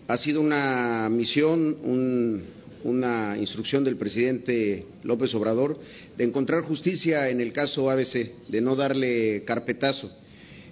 Ha 0.08 0.16
sido 0.16 0.40
una 0.40 1.08
misión, 1.10 1.78
un, 1.82 2.42
una 2.84 3.36
instrucción 3.38 3.84
del 3.84 3.96
presidente 3.96 4.86
López 5.02 5.34
Obrador 5.34 5.78
de 6.16 6.24
encontrar 6.24 6.62
justicia 6.62 7.28
en 7.28 7.40
el 7.40 7.52
caso 7.52 7.90
ABC, 7.90 8.48
de 8.48 8.60
no 8.60 8.76
darle 8.76 9.44
carpetazo. 9.44 10.10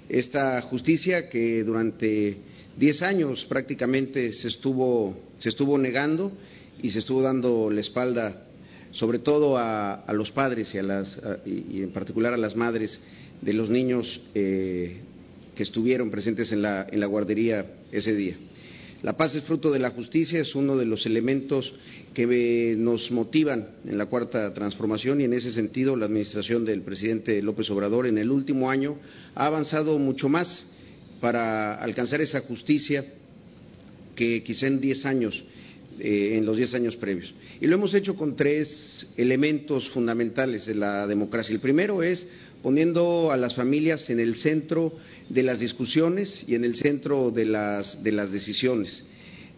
Esta 0.08 0.60
justicia 0.62 1.28
que 1.28 1.62
durante 1.64 2.36
diez 2.76 3.02
años 3.02 3.44
prácticamente 3.46 4.32
se 4.32 4.48
estuvo, 4.48 5.16
se 5.38 5.50
estuvo 5.50 5.76
negando 5.76 6.32
y 6.82 6.90
se 6.90 7.00
estuvo 7.00 7.20
dando 7.22 7.70
la 7.70 7.80
espalda 7.80 8.47
sobre 8.92 9.18
todo 9.18 9.56
a, 9.58 10.04
los 10.12 10.30
padres 10.30 10.74
y, 10.74 10.78
a 10.78 10.82
las, 10.82 11.18
y, 11.44 11.82
en 11.82 11.90
particular 11.90 12.34
a 12.34 12.36
las 12.36 12.56
madres 12.56 12.98
de 13.40 13.52
los 13.52 13.70
niños 13.70 14.20
eh, 14.34 14.98
que 15.54 15.62
estuvieron 15.62 16.10
presentes 16.10 16.52
en 16.52 16.62
la, 16.62 16.86
en 16.90 17.00
la 17.00 17.06
guardería 17.06 17.64
ese 17.92 18.14
día. 18.14 18.36
La 19.02 19.16
paz 19.16 19.34
es 19.36 19.44
fruto 19.44 19.70
de 19.70 19.78
la 19.78 19.90
justicia, 19.90 20.40
es 20.40 20.56
uno 20.56 20.76
de 20.76 20.84
los 20.84 21.06
elementos 21.06 21.72
que 22.14 22.74
nos 22.76 23.12
motivan 23.12 23.68
en 23.86 23.96
la 23.96 24.06
cuarta 24.06 24.52
transformación 24.52 25.20
y 25.20 25.24
en 25.24 25.34
ese 25.34 25.52
sentido 25.52 25.94
la 25.94 26.06
administración 26.06 26.64
del 26.64 26.82
presidente 26.82 27.40
López 27.40 27.70
Obrador 27.70 28.08
en 28.08 28.18
el 28.18 28.30
último 28.30 28.70
año 28.70 28.96
ha 29.36 29.46
avanzado 29.46 30.00
mucho 30.00 30.28
más 30.28 30.66
para 31.20 31.76
alcanzar 31.76 32.20
esa 32.20 32.40
justicia 32.40 33.04
que 34.16 34.42
quizá 34.42 34.66
en 34.66 34.80
diez 34.80 35.06
años, 35.06 35.44
eh, 36.00 36.36
en 36.36 36.46
los 36.46 36.56
diez 36.56 36.74
años 36.74 36.96
previos. 36.96 37.32
Y 37.60 37.66
lo 37.66 37.74
hemos 37.74 37.94
hecho 37.94 38.16
con 38.16 38.36
tres 38.36 39.06
elementos 39.16 39.88
fundamentales 39.90 40.66
de 40.66 40.74
la 40.74 41.06
democracia. 41.06 41.54
El 41.54 41.60
primero 41.60 42.02
es 42.02 42.26
poniendo 42.62 43.30
a 43.30 43.36
las 43.36 43.54
familias 43.54 44.10
en 44.10 44.20
el 44.20 44.34
centro 44.34 44.92
de 45.28 45.42
las 45.42 45.60
discusiones 45.60 46.44
y 46.46 46.54
en 46.54 46.64
el 46.64 46.76
centro 46.76 47.30
de 47.30 47.44
las, 47.44 48.02
de 48.02 48.12
las 48.12 48.32
decisiones. 48.32 49.04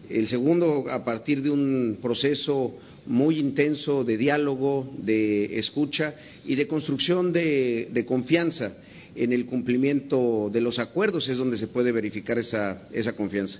El 0.09 0.27
segundo, 0.27 0.85
a 0.89 1.03
partir 1.05 1.41
de 1.41 1.49
un 1.49 1.99
proceso 2.01 2.77
muy 3.05 3.39
intenso 3.39 4.03
de 4.03 4.17
diálogo, 4.17 4.93
de 4.99 5.57
escucha 5.57 6.13
y 6.45 6.55
de 6.55 6.67
construcción 6.67 7.33
de, 7.33 8.03
confianza 8.07 8.75
en 9.15 9.33
el 9.33 9.45
cumplimiento 9.45 10.49
de 10.51 10.61
los 10.61 10.79
acuerdos 10.79 11.27
es 11.27 11.37
donde 11.37 11.57
se 11.57 11.67
puede 11.67 11.91
verificar 11.91 12.37
esa, 12.37 12.87
confianza. 13.15 13.59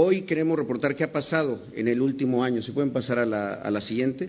Hoy 0.00 0.22
queremos 0.22 0.56
reportar 0.56 0.94
qué 0.94 1.02
ha 1.02 1.10
pasado 1.10 1.60
en 1.74 1.88
el 1.88 2.00
último 2.00 2.44
año. 2.44 2.62
Si 2.62 2.70
pueden 2.70 2.92
pasar 2.92 3.18
a 3.18 3.26
la, 3.26 3.80
siguiente. 3.80 4.28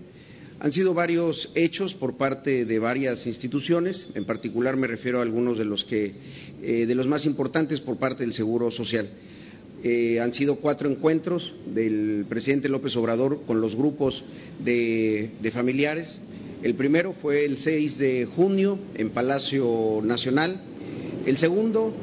Han 0.58 0.72
sido 0.72 0.94
varios 0.94 1.48
hechos 1.54 1.94
por 1.94 2.16
parte 2.16 2.64
de 2.64 2.78
varias 2.80 3.24
instituciones, 3.28 4.08
en 4.16 4.24
particular 4.24 4.76
me 4.76 4.88
refiero 4.88 5.20
a 5.20 5.22
algunos 5.22 5.56
de 5.58 5.64
los 5.64 5.84
que 5.84 6.12
eh, 6.60 6.86
de 6.86 6.94
los 6.96 7.06
más 7.06 7.24
importantes 7.24 7.78
por 7.78 7.98
parte 7.98 8.24
del 8.24 8.32
Seguro 8.32 8.72
Social. 8.72 9.10
Eh, 9.84 10.18
han 10.18 10.32
sido 10.32 10.56
cuatro 10.56 10.90
encuentros 10.90 11.54
del 11.72 12.26
presidente 12.28 12.68
López 12.68 12.96
Obrador 12.96 13.42
con 13.46 13.60
los 13.60 13.76
grupos 13.76 14.24
de, 14.64 15.30
familiares. 15.52 16.20
El 16.64 16.74
primero 16.74 17.14
fue 17.22 17.44
el 17.44 17.58
6 17.58 17.96
de 17.96 18.28
junio 18.34 18.76
en 18.96 19.10
Palacio 19.10 20.00
Nacional. 20.02 20.62
El 21.24 21.38
segundo 21.38 21.94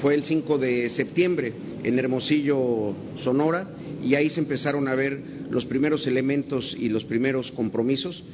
fue 0.00 0.14
el 0.14 0.24
5 0.24 0.58
de 0.58 0.90
septiembre 0.90 1.52
en 1.84 1.98
Hermosillo, 1.98 2.94
Sonora, 3.22 3.68
y 4.02 4.14
ahí 4.14 4.30
se 4.30 4.40
empezaron 4.40 4.88
a 4.88 4.94
ver 4.94 5.18
los 5.50 5.66
primeros 5.66 6.06
elementos 6.06 6.76
y 6.78 6.88
los 6.88 7.04
primeros 7.04 7.52
compromisos. 7.52 8.24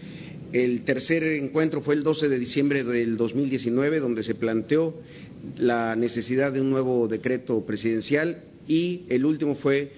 El 0.52 0.84
tercer 0.84 1.22
encuentro 1.22 1.80
fue 1.80 1.94
el 1.94 2.02
12 2.02 2.28
de 2.28 2.38
diciembre 2.38 2.84
del 2.84 3.16
2019, 3.16 4.00
donde 4.00 4.22
se 4.22 4.34
planteó 4.34 4.94
la 5.58 5.96
necesidad 5.96 6.52
de 6.52 6.60
un 6.60 6.70
nuevo 6.70 7.08
decreto 7.08 7.64
presidencial 7.64 8.44
y 8.68 9.06
el 9.08 9.24
último 9.24 9.54
fue 9.54 9.90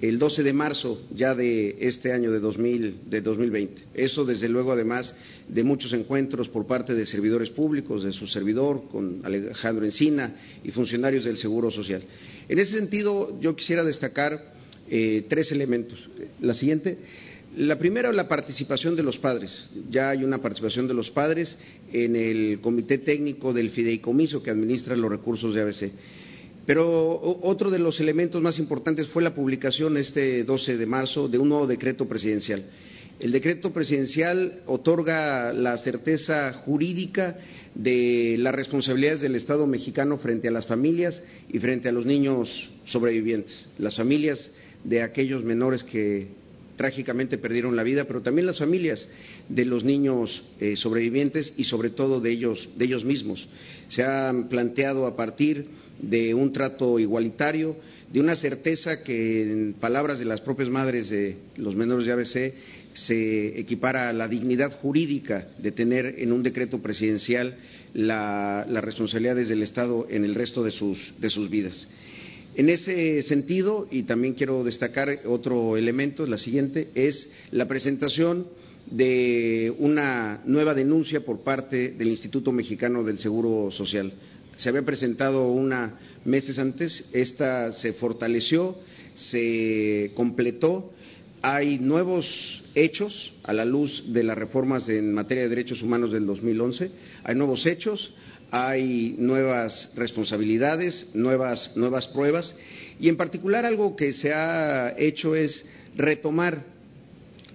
el 0.00 0.18
12 0.18 0.42
de 0.42 0.52
marzo 0.52 1.02
ya 1.14 1.34
de 1.34 1.76
este 1.80 2.12
año 2.12 2.30
de, 2.32 2.40
2020. 2.40 3.82
Eso, 3.94 4.24
desde 4.24 4.48
luego, 4.48 4.72
además 4.72 5.14
de 5.48 5.62
muchos 5.62 5.92
encuentros 5.92 6.48
por 6.48 6.66
parte 6.66 6.94
de 6.94 7.04
servidores 7.04 7.50
públicos, 7.50 8.02
de 8.02 8.12
su 8.12 8.26
servidor, 8.26 8.84
con 8.90 9.20
Alejandro 9.24 9.84
Encina 9.84 10.34
y 10.64 10.70
funcionarios 10.70 11.24
del 11.24 11.36
Seguro 11.36 11.70
Social. 11.70 12.02
En 12.48 12.58
ese 12.58 12.78
sentido, 12.78 13.38
yo 13.40 13.54
quisiera 13.54 13.84
destacar 13.84 14.54
eh, 14.88 15.26
tres 15.28 15.52
elementos. 15.52 16.08
La 16.40 16.54
siguiente. 16.54 16.98
La 17.56 17.78
primera, 17.78 18.12
la 18.12 18.28
participación 18.28 18.96
de 18.96 19.02
los 19.02 19.18
padres. 19.18 19.70
Ya 19.90 20.10
hay 20.10 20.24
una 20.24 20.38
participación 20.38 20.86
de 20.86 20.94
los 20.94 21.10
padres 21.10 21.56
en 21.92 22.14
el 22.16 22.60
comité 22.60 22.98
técnico 22.98 23.52
del 23.52 23.70
fideicomiso 23.70 24.42
que 24.42 24.50
administra 24.50 24.96
los 24.96 25.10
recursos 25.10 25.54
de 25.54 25.60
ABC. 25.60 25.90
Pero 26.66 27.38
otro 27.42 27.70
de 27.70 27.78
los 27.78 28.00
elementos 28.00 28.40
más 28.42 28.58
importantes 28.58 29.08
fue 29.08 29.22
la 29.22 29.34
publicación 29.34 29.96
este 29.96 30.44
12 30.44 30.76
de 30.76 30.86
marzo 30.86 31.28
de 31.28 31.38
un 31.38 31.48
nuevo 31.48 31.66
decreto 31.66 32.06
presidencial. 32.06 32.64
El 33.18 33.32
decreto 33.32 33.72
presidencial 33.72 34.62
otorga 34.66 35.52
la 35.52 35.76
certeza 35.76 36.52
jurídica 36.52 37.36
de 37.74 38.36
las 38.38 38.54
responsabilidades 38.54 39.20
del 39.20 39.36
Estado 39.36 39.66
mexicano 39.66 40.16
frente 40.16 40.48
a 40.48 40.50
las 40.50 40.66
familias 40.66 41.22
y 41.52 41.58
frente 41.58 41.88
a 41.88 41.92
los 41.92 42.06
niños 42.06 42.70
sobrevivientes, 42.86 43.68
las 43.78 43.96
familias 43.96 44.50
de 44.84 45.02
aquellos 45.02 45.44
menores 45.44 45.84
que 45.84 46.28
trágicamente 46.76 47.36
perdieron 47.36 47.76
la 47.76 47.82
vida, 47.82 48.04
pero 48.04 48.22
también 48.22 48.46
las 48.46 48.58
familias 48.58 49.06
de 49.50 49.64
los 49.64 49.84
niños 49.84 50.42
eh, 50.60 50.76
sobrevivientes 50.76 51.52
y 51.56 51.64
sobre 51.64 51.90
todo 51.90 52.20
de 52.20 52.30
ellos, 52.30 52.68
de 52.76 52.84
ellos 52.84 53.04
mismos. 53.04 53.48
Se 53.88 54.02
han 54.02 54.48
planteado 54.48 55.06
a 55.06 55.16
partir 55.16 55.66
de 56.00 56.32
un 56.34 56.52
trato 56.52 56.98
igualitario, 56.98 57.76
de 58.12 58.20
una 58.20 58.36
certeza 58.36 59.02
que, 59.02 59.42
en 59.42 59.74
palabras 59.74 60.18
de 60.18 60.24
las 60.24 60.40
propias 60.40 60.68
madres 60.68 61.10
de 61.10 61.36
los 61.56 61.74
menores 61.74 62.06
de 62.06 62.12
ABC, 62.12 62.54
se 62.94 63.58
equipara 63.58 64.08
a 64.08 64.12
la 64.12 64.28
dignidad 64.28 64.78
jurídica 64.80 65.48
de 65.58 65.72
tener 65.72 66.16
en 66.18 66.32
un 66.32 66.42
decreto 66.42 66.80
presidencial 66.80 67.56
las 67.92 68.84
responsabilidades 68.84 69.48
del 69.48 69.62
Estado 69.62 70.06
en 70.10 70.24
el 70.24 70.34
resto 70.34 70.62
de 70.62 70.70
sus, 70.70 71.12
de 71.18 71.30
sus 71.30 71.50
vidas. 71.50 71.88
En 72.56 72.68
ese 72.68 73.22
sentido, 73.22 73.86
y 73.90 74.02
también 74.04 74.34
quiero 74.34 74.64
destacar 74.64 75.20
otro 75.24 75.76
elemento, 75.76 76.26
la 76.26 76.38
siguiente, 76.38 76.88
es 76.94 77.30
la 77.52 77.68
presentación 77.68 78.46
de 78.90 79.72
una 79.78 80.40
nueva 80.44 80.74
denuncia 80.74 81.24
por 81.24 81.40
parte 81.40 81.92
del 81.92 82.08
Instituto 82.08 82.52
Mexicano 82.52 83.04
del 83.04 83.18
Seguro 83.18 83.70
Social. 83.70 84.12
Se 84.56 84.68
había 84.68 84.82
presentado 84.82 85.48
una 85.48 85.98
meses 86.24 86.58
antes, 86.58 87.08
esta 87.12 87.72
se 87.72 87.92
fortaleció, 87.92 88.76
se 89.14 90.12
completó, 90.14 90.92
hay 91.42 91.78
nuevos 91.78 92.62
hechos 92.74 93.32
a 93.44 93.52
la 93.52 93.64
luz 93.64 94.04
de 94.08 94.22
las 94.22 94.36
reformas 94.36 94.88
en 94.88 95.14
materia 95.14 95.44
de 95.44 95.48
derechos 95.48 95.82
humanos 95.82 96.12
del 96.12 96.26
2011, 96.26 96.90
hay 97.24 97.34
nuevos 97.34 97.64
hechos, 97.64 98.12
hay 98.50 99.14
nuevas 99.18 99.92
responsabilidades, 99.96 101.14
nuevas, 101.14 101.76
nuevas 101.76 102.08
pruebas 102.08 102.54
y 102.98 103.08
en 103.08 103.16
particular 103.16 103.64
algo 103.64 103.96
que 103.96 104.12
se 104.12 104.32
ha 104.32 104.94
hecho 104.98 105.34
es 105.34 105.64
retomar 105.96 106.64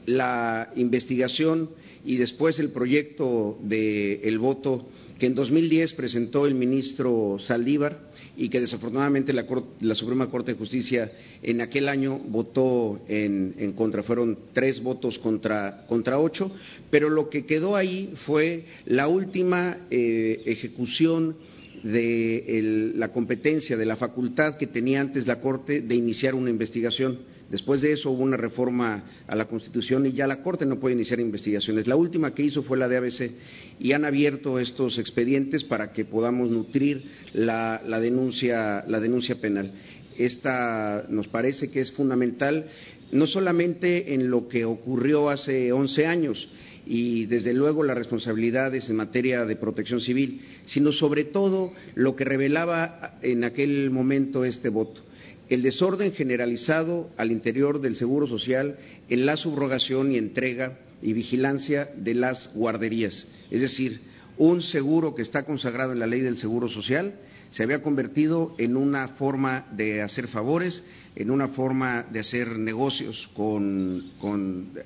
la 0.06 0.72
investigación 0.76 1.70
y 2.06 2.18
después 2.18 2.60
el 2.60 2.70
proyecto 2.70 3.58
del 3.64 4.38
voto 4.40 4.88
que 5.18 5.28
en 5.28 5.36
2010 5.36 5.94
presentó 5.94 6.46
el 6.46 6.56
ministro 6.56 7.38
Saldívar 7.40 8.12
y 8.38 8.50
que 8.50 8.60
desafortunadamente 8.60 9.32
la, 9.34 9.96
Suprema 9.96 10.30
Corte 10.30 10.52
de 10.52 10.58
Justicia 10.58 11.12
en 11.42 11.62
aquel 11.62 11.88
año 11.88 12.20
votó 12.20 13.00
en, 13.08 13.74
contra. 13.78 14.04
Fueron 14.04 14.38
tres 14.54 14.84
votos 14.84 15.18
contra, 15.20 15.86
ocho, 16.20 16.52
pero 16.92 17.10
lo 17.10 17.30
que 17.30 17.46
quedó 17.46 17.76
ahí 17.76 18.14
fue 18.26 18.66
la 18.86 19.08
última 19.08 19.78
eh, 19.90 20.42
ejecución 20.46 21.38
de 21.84 22.92
la 22.96 23.10
competencia, 23.10 23.78
de 23.78 23.86
la 23.86 23.96
facultad 23.96 24.58
que 24.58 24.68
tenía 24.68 25.02
antes 25.02 25.28
la 25.28 25.40
Corte 25.40 25.82
de 25.82 25.96
iniciar 25.96 26.36
una 26.36 26.50
investigación 26.50 27.20
Después 27.50 27.82
de 27.82 27.94
eso 27.94 28.10
hubo 28.10 28.24
una 28.24 28.38
reforma 28.38 29.04
a 29.28 29.36
la 29.36 29.46
Constitución 29.46 30.06
y 30.08 30.14
ya 30.14 30.26
la 30.26 30.42
Corte 30.42 30.66
no 30.66 30.80
puede 30.80 30.96
iniciar 30.96 31.20
investigaciones. 31.20 31.86
La 31.86 31.96
última 31.96 32.34
que 32.34 32.42
hizo 32.44 32.64
fue 32.64 32.78
la 32.78 32.88
de 32.88 32.98
ABC 32.98 33.32
y 33.80 33.92
han 33.92 34.04
abierto 34.04 34.58
estos 34.60 34.98
expedientes 34.98 35.64
para 35.64 35.92
que 35.92 36.06
podamos 36.06 36.50
nutrir 36.50 37.04
la, 37.34 37.80
denuncia, 38.02 38.84
la 38.88 39.00
denuncia 39.00 39.40
penal. 39.40 39.72
Esta 40.18 41.06
nos 41.10 41.28
parece 41.28 41.70
que 41.70 41.82
es 41.82 41.92
fundamental 41.92 42.66
no 43.12 43.28
solamente 43.28 44.16
en 44.16 44.32
lo 44.32 44.48
que 44.48 44.66
ocurrió 44.66 45.30
hace 45.30 45.72
11 45.72 46.08
años, 46.08 46.50
y 46.88 47.26
desde 47.26 47.54
luego 47.54 47.84
las 47.84 47.98
responsabilidades 47.98 48.90
en 48.90 48.96
materia 48.96 49.46
de 49.46 49.56
protección 49.56 50.02
civil, 50.02 50.42
sino 50.66 50.92
sobre 50.92 51.24
todo 51.24 51.74
lo 51.96 52.16
que 52.16 52.26
revelaba 52.26 53.18
en 53.24 53.44
aquel 53.44 53.90
momento 53.90 54.46
este 54.46 54.70
voto 54.70 55.02
el 55.50 55.62
desorden 55.62 56.12
generalizado 56.14 57.10
al 57.18 57.32
interior 57.32 57.80
del 57.82 57.96
Seguro 57.96 58.28
Social 58.28 58.78
en 59.10 59.26
la 59.26 59.38
subrogación 59.38 60.12
y 60.12 60.18
entrega 60.18 60.80
y 61.02 61.14
vigilancia 61.14 61.90
de 61.96 62.16
las 62.16 62.52
guarderías. 62.54 63.28
Es 63.52 63.62
decir, 63.62 64.00
un 64.38 64.62
seguro 64.62 65.16
que 65.16 65.22
está 65.22 65.44
consagrado 65.44 65.94
en 65.94 66.00
la 66.00 66.08
ley 66.08 66.22
del 66.22 66.38
Seguro 66.38 66.68
Social 66.70 67.16
se 67.52 67.64
había 67.64 67.82
convertido 67.82 68.54
en 68.58 68.76
una 68.76 69.08
forma 69.10 69.66
de 69.72 70.02
hacer 70.02 70.28
favores, 70.28 70.84
en 71.16 71.32
una 71.32 71.48
forma 71.50 72.04
de 72.12 72.20
hacer 72.20 72.58
negocios 72.60 73.30
con, 73.34 74.04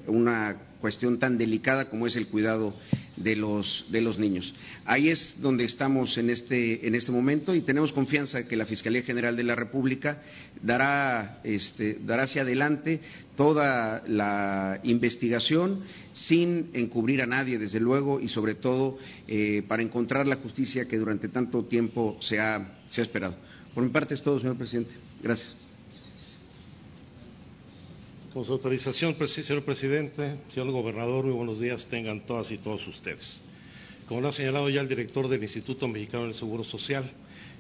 una 0.06 0.56
cuestión 0.80 1.20
tan 1.20 1.38
delicada 1.38 1.90
como 1.90 2.08
es 2.08 2.16
el 2.16 2.28
cuidado 2.28 2.74
de 3.18 3.36
los, 3.36 3.86
de 3.90 4.02
los 4.02 4.18
niños. 4.18 4.54
Ahí 4.86 5.10
es 5.10 5.42
donde 5.42 5.66
estamos 5.66 6.18
en 6.18 6.30
este, 6.30 6.88
en 6.88 6.96
este 6.96 7.12
momento 7.12 7.54
y 7.54 7.62
tenemos 7.62 7.92
confianza 7.92 8.48
que 8.48 8.56
la 8.56 8.66
Fiscalía 8.66 9.04
General 9.04 9.36
de 9.36 9.44
la 9.44 9.56
República 9.56 10.22
dará, 10.62 11.42
este, 11.44 12.00
dará 12.06 12.24
hacia 12.24 12.44
adelante 12.44 13.02
toda 13.36 14.04
la 14.08 14.80
investigación 14.84 15.82
sin 16.14 16.70
encubrir 16.74 17.22
a 17.22 17.26
nadie, 17.26 17.58
desde 17.58 17.80
luego, 17.80 18.20
y 18.20 18.28
sobre 18.28 18.56
todo 18.56 18.98
eh, 19.28 19.64
para 19.68 19.84
encontrar 19.84 20.28
la 20.28 20.38
justicia 20.38 20.88
que 20.88 20.98
durante 20.98 21.30
tanto 21.30 21.66
tiempo 21.66 22.18
se 22.22 22.40
ha, 22.40 22.80
se 22.90 23.02
ha 23.02 23.04
esperado. 23.04 23.36
Por 23.74 23.84
mi 23.84 23.90
parte 23.90 24.14
es 24.14 24.22
todo, 24.22 24.40
señor 24.40 24.58
presidente. 24.58 24.92
Gracias. 25.22 25.69
Con 28.34 28.46
su 28.46 28.54
autorización, 28.54 29.16
señor 29.28 29.64
presidente, 29.64 30.36
señor 30.50 30.70
gobernador, 30.70 31.26
muy 31.26 31.34
buenos 31.34 31.60
días 31.60 31.88
tengan 31.88 32.28
todas 32.28 32.52
y 32.52 32.60
todos 32.60 32.88
ustedes. 32.88 33.42
Como 34.08 34.22
lo 34.22 34.28
ha 34.28 34.32
señalado 34.32 34.70
ya 34.70 34.82
el 34.82 34.88
director 34.88 35.28
del 35.28 35.42
Instituto 35.42 35.88
Mexicano 35.88 36.26
del 36.26 36.36
Seguro 36.36 36.64
Social, 36.64 37.10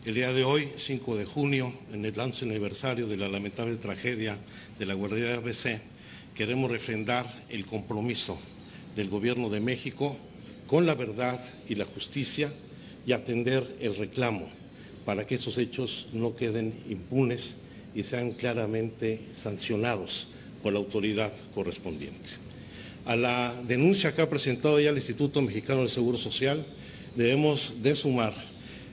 el 0.05 0.13
día 0.13 0.31
de 0.31 0.43
hoy, 0.43 0.69
5 0.75 1.17
de 1.17 1.25
junio, 1.25 1.73
en 1.91 2.05
el 2.05 2.15
lance 2.15 2.45
aniversario 2.45 3.07
de 3.07 3.17
la 3.17 3.27
lamentable 3.27 3.77
tragedia 3.77 4.37
de 4.77 4.85
la 4.85 4.93
guardería 4.93 5.37
ABC, 5.37 5.81
queremos 6.35 6.69
refrendar 6.69 7.45
el 7.49 7.65
compromiso 7.65 8.37
del 8.95 9.09
Gobierno 9.09 9.49
de 9.49 9.61
México 9.61 10.15
con 10.67 10.85
la 10.85 10.93
verdad 10.93 11.43
y 11.67 11.73
la 11.73 11.85
justicia 11.85 12.53
y 13.07 13.11
atender 13.11 13.77
el 13.79 13.95
reclamo 13.95 14.47
para 15.03 15.25
que 15.25 15.35
esos 15.35 15.57
hechos 15.57 16.05
no 16.13 16.35
queden 16.35 16.83
impunes 16.87 17.55
y 17.95 18.03
sean 18.03 18.33
claramente 18.33 19.29
sancionados 19.33 20.27
por 20.61 20.73
la 20.73 20.79
autoridad 20.79 21.33
correspondiente. 21.53 22.29
a 23.05 23.15
la 23.15 23.63
denuncia 23.63 24.13
que 24.13 24.21
ha 24.21 24.29
presentado 24.29 24.79
ya 24.79 24.91
el 24.91 24.97
Instituto 24.97 25.41
Mexicano 25.41 25.79
del 25.79 25.89
Seguro 25.89 26.17
Social, 26.17 26.63
debemos 27.15 27.81
de 27.81 27.95
sumar 27.95 28.33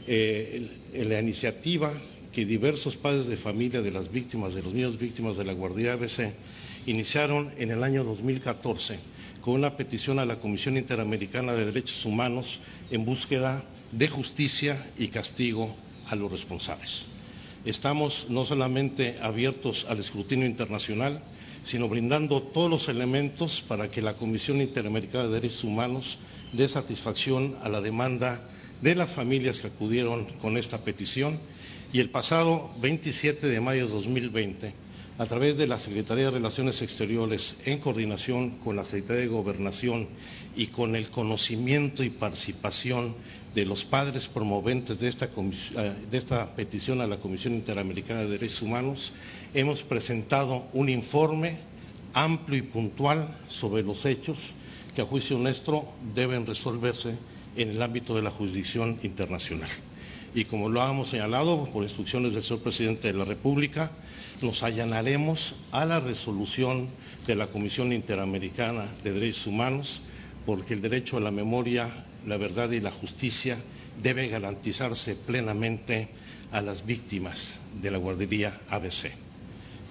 eh, 0.07 0.69
la 0.95 1.21
iniciativa 1.21 1.93
que 2.33 2.47
diversos 2.47 2.97
padres 2.97 3.27
de 3.27 3.37
familia 3.37 3.83
de 3.83 3.91
las 3.91 4.11
víctimas, 4.11 4.55
de 4.55 4.63
los 4.63 4.73
niños 4.73 4.99
víctimas 4.99 5.37
de 5.37 5.45
la 5.45 5.53
Guardia 5.53 5.95
ABC, 5.95 6.33
iniciaron 6.87 7.53
en 7.59 7.71
el 7.71 7.83
año 7.83 8.05
2014 8.05 8.99
con 9.41 9.55
una 9.55 9.77
petición 9.77 10.19
a 10.19 10.25
la 10.25 10.37
Comisión 10.37 10.77
Interamericana 10.77 11.55
de 11.55 11.67
Derechos 11.67 12.05
Humanos 12.05 12.59
en 12.91 13.05
búsqueda 13.05 13.65
de 13.93 14.09
justicia 14.09 14.91
y 14.99 15.09
castigo 15.09 15.75
a 16.09 16.17
los 16.17 16.31
responsables. 16.31 17.05
Estamos 17.65 18.27
no 18.29 18.45
solamente 18.45 19.17
abiertos 19.21 19.85
al 19.89 19.99
escrutinio 19.99 20.47
internacional, 20.47 21.21
sino 21.67 21.89
brindando 21.89 22.41
todos 22.43 22.71
los 22.71 22.89
elementos 22.89 23.63
para 23.69 23.91
que 23.91 24.01
la 24.01 24.15
Comisión 24.15 24.61
Interamericana 24.61 25.25
de 25.25 25.35
Derechos 25.35 25.65
Humanos 25.65 26.17
dé 26.53 26.69
satisfacción 26.69 27.57
a 27.63 27.69
la 27.69 27.81
demanda 27.81 28.41
de 28.81 28.95
las 28.95 29.13
familias 29.15 29.61
que 29.61 29.67
acudieron 29.67 30.27
con 30.41 30.57
esta 30.57 30.79
petición. 30.85 31.39
Y 31.93 31.99
el 31.99 32.11
pasado 32.11 32.71
27 32.81 33.49
de 33.49 33.61
mayo 33.61 33.87
de 33.87 33.93
2020, 33.93 34.75
a 35.19 35.27
través 35.27 35.57
de 35.57 35.67
la 35.67 35.79
Secretaría 35.81 36.27
de 36.27 36.33
Relaciones 36.33 36.81
Exteriores, 36.83 37.57
en 37.65 37.81
coordinación 37.81 38.59
con 38.63 38.77
la 38.77 38.85
Secretaría 38.85 39.23
de 39.23 39.29
Gobernación 39.29 40.09
y 40.57 40.69
con 40.69 40.97
el 40.97 41.11
conocimiento 41.11 42.03
y 42.03 42.11
participación 42.11 43.15
de 43.55 43.65
los 43.65 43.85
padres 43.85 44.27
promoventes 44.29 44.99
de 44.99 45.09
esta, 45.09 45.27
eh, 45.27 45.95
de 46.11 46.19
esta 46.19 46.55
petición 46.55 47.01
a 47.01 47.07
la 47.07 47.19
Comisión 47.19 47.55
Interamericana 47.55 48.21
de 48.21 48.31
Derechos 48.31 48.63
Humanos, 48.63 49.13
hemos 49.55 49.83
presentado 49.83 50.67
un 50.73 50.89
informe 50.89 51.59
amplio 52.13 52.59
y 52.59 52.63
puntual 52.63 53.29
sobre 53.49 53.83
los 53.83 54.05
hechos 54.05 54.39
que 54.95 55.03
a 55.03 55.07
juicio 55.07 55.39
nuestro 55.39 55.93
deben 56.15 56.47
resolverse 56.47 57.15
en 57.55 57.71
el 57.71 57.83
ámbito 57.83 58.15
de 58.15 58.23
la 58.23 58.31
jurisdicción 58.31 58.99
internacional. 59.03 59.71
Y 60.35 60.45
como 60.45 60.69
lo 60.69 60.87
hemos 60.87 61.11
señalado 61.11 61.65
por 61.73 61.83
instrucciones 61.83 62.33
del 62.33 62.43
señor 62.43 62.63
presidente 62.63 63.09
de 63.09 63.15
la 63.19 63.25
República, 63.25 63.91
nos 64.43 64.63
allanaremos 64.63 65.55
a 65.73 65.85
la 65.87 66.01
resolución 66.01 66.89
de 67.27 67.35
la 67.35 67.47
Comisión 67.47 67.93
Interamericana 67.93 68.95
de 69.03 69.13
Derechos 69.13 69.47
Humanos, 69.47 70.01
porque 70.47 70.75
el 70.75 70.81
derecho 70.81 71.17
a 71.17 71.21
la 71.21 71.31
memoria, 71.31 72.07
la 72.27 72.37
verdad 72.37 72.71
y 72.71 72.81
la 72.81 72.93
justicia 72.93 73.59
debe 74.03 74.29
garantizarse 74.29 75.17
plenamente 75.17 76.09
a 76.53 76.61
las 76.61 76.87
víctimas 76.87 77.61
de 77.83 77.91
la 77.91 77.99
guardería 77.99 78.61
ABC. 78.69 79.13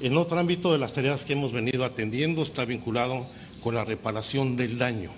En 0.01 0.17
otro 0.17 0.39
ámbito 0.39 0.71
de 0.71 0.79
las 0.79 0.93
tareas 0.93 1.25
que 1.25 1.33
hemos 1.33 1.51
venido 1.51 1.83
atendiendo 1.85 2.43
está 2.43 2.65
vinculado 2.65 3.27
con 3.61 3.75
la 3.75 3.85
reparación 3.85 4.55
del 4.55 4.77
daño 4.77 5.11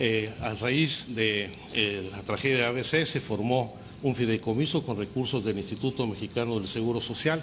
eh, 0.00 0.30
a 0.40 0.54
raíz 0.54 1.06
de 1.08 1.50
eh, 1.74 2.08
la 2.12 2.22
tragedia 2.22 2.58
de 2.58 2.64
ABC 2.66 3.04
se 3.04 3.20
formó 3.20 3.74
un 4.00 4.14
fideicomiso 4.14 4.84
con 4.84 4.96
recursos 4.96 5.44
del 5.44 5.58
Instituto 5.58 6.06
Mexicano 6.06 6.60
del 6.60 6.68
Seguro 6.68 7.00
Social, 7.00 7.42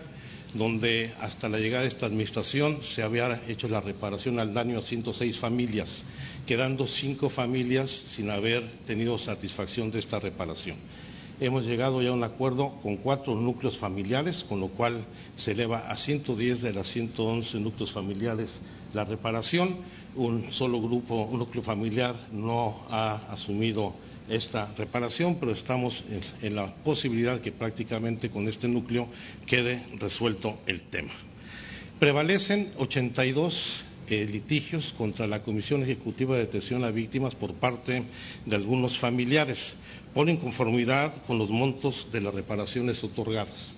donde 0.54 1.12
hasta 1.20 1.50
la 1.50 1.60
llegada 1.60 1.84
de 1.84 1.90
esta 1.90 2.06
administración 2.06 2.82
se 2.82 3.04
había 3.04 3.42
hecho 3.50 3.68
la 3.68 3.82
reparación 3.82 4.40
al 4.40 4.54
daño 4.54 4.80
a 4.80 4.84
106 4.84 5.38
familias, 5.38 6.06
quedando 6.46 6.88
cinco 6.88 7.30
familias 7.30 7.90
sin 7.90 8.30
haber 8.30 8.64
tenido 8.86 9.18
satisfacción 9.18 9.92
de 9.92 10.00
esta 10.00 10.20
reparación. 10.20 10.78
Hemos 11.40 11.66
llegado 11.66 12.02
ya 12.02 12.10
a 12.10 12.14
un 12.14 12.24
acuerdo 12.24 12.80
con 12.82 12.96
cuatro 12.98 13.36
núcleos 13.36 13.78
familiares, 13.78 14.46
con 14.48 14.62
lo 14.62 14.70
cual 14.70 15.04
se 15.36 15.52
eleva 15.52 15.90
a 15.90 15.98
110 15.98 16.62
de 16.62 16.72
las 16.72 16.88
111 16.88 17.60
núcleos 17.60 17.92
familiares 17.92 18.58
la 18.94 19.04
reparación. 19.04 19.76
Un 20.16 20.54
solo 20.54 20.82
grupo, 20.82 21.24
un 21.24 21.40
núcleo 21.40 21.62
familiar 21.62 22.16
no 22.32 22.86
ha 22.90 23.34
asumido 23.34 23.94
esta 24.30 24.74
reparación, 24.78 25.36
pero 25.38 25.52
estamos 25.52 26.04
en, 26.42 26.56
la 26.56 26.74
posibilidad 26.74 27.42
que 27.42 27.52
prácticamente 27.52 28.30
con 28.30 28.48
este 28.48 28.70
núcleo 28.70 29.08
quede 29.46 29.84
resuelto 30.00 30.60
el 30.66 30.84
tema. 30.84 31.12
Prevalecen 32.00 32.72
82 32.78 33.85
eh, 34.08 34.26
litigios 34.26 34.94
contra 34.98 35.28
la 35.28 35.42
Comisión 35.44 35.84
Ejecutiva 35.84 36.36
de 36.36 36.46
Detención 36.46 36.84
a 36.84 36.92
Víctimas 36.92 37.36
por 37.36 37.54
parte 37.54 38.04
de 38.46 38.56
algunos 38.56 38.98
familiares 39.00 39.76
por 40.14 40.30
inconformidad 40.30 41.14
con 41.26 41.38
los 41.38 41.50
montos 41.50 42.08
de 42.12 42.22
las 42.22 42.34
reparaciones 42.34 43.04
otorgadas. 43.04 43.74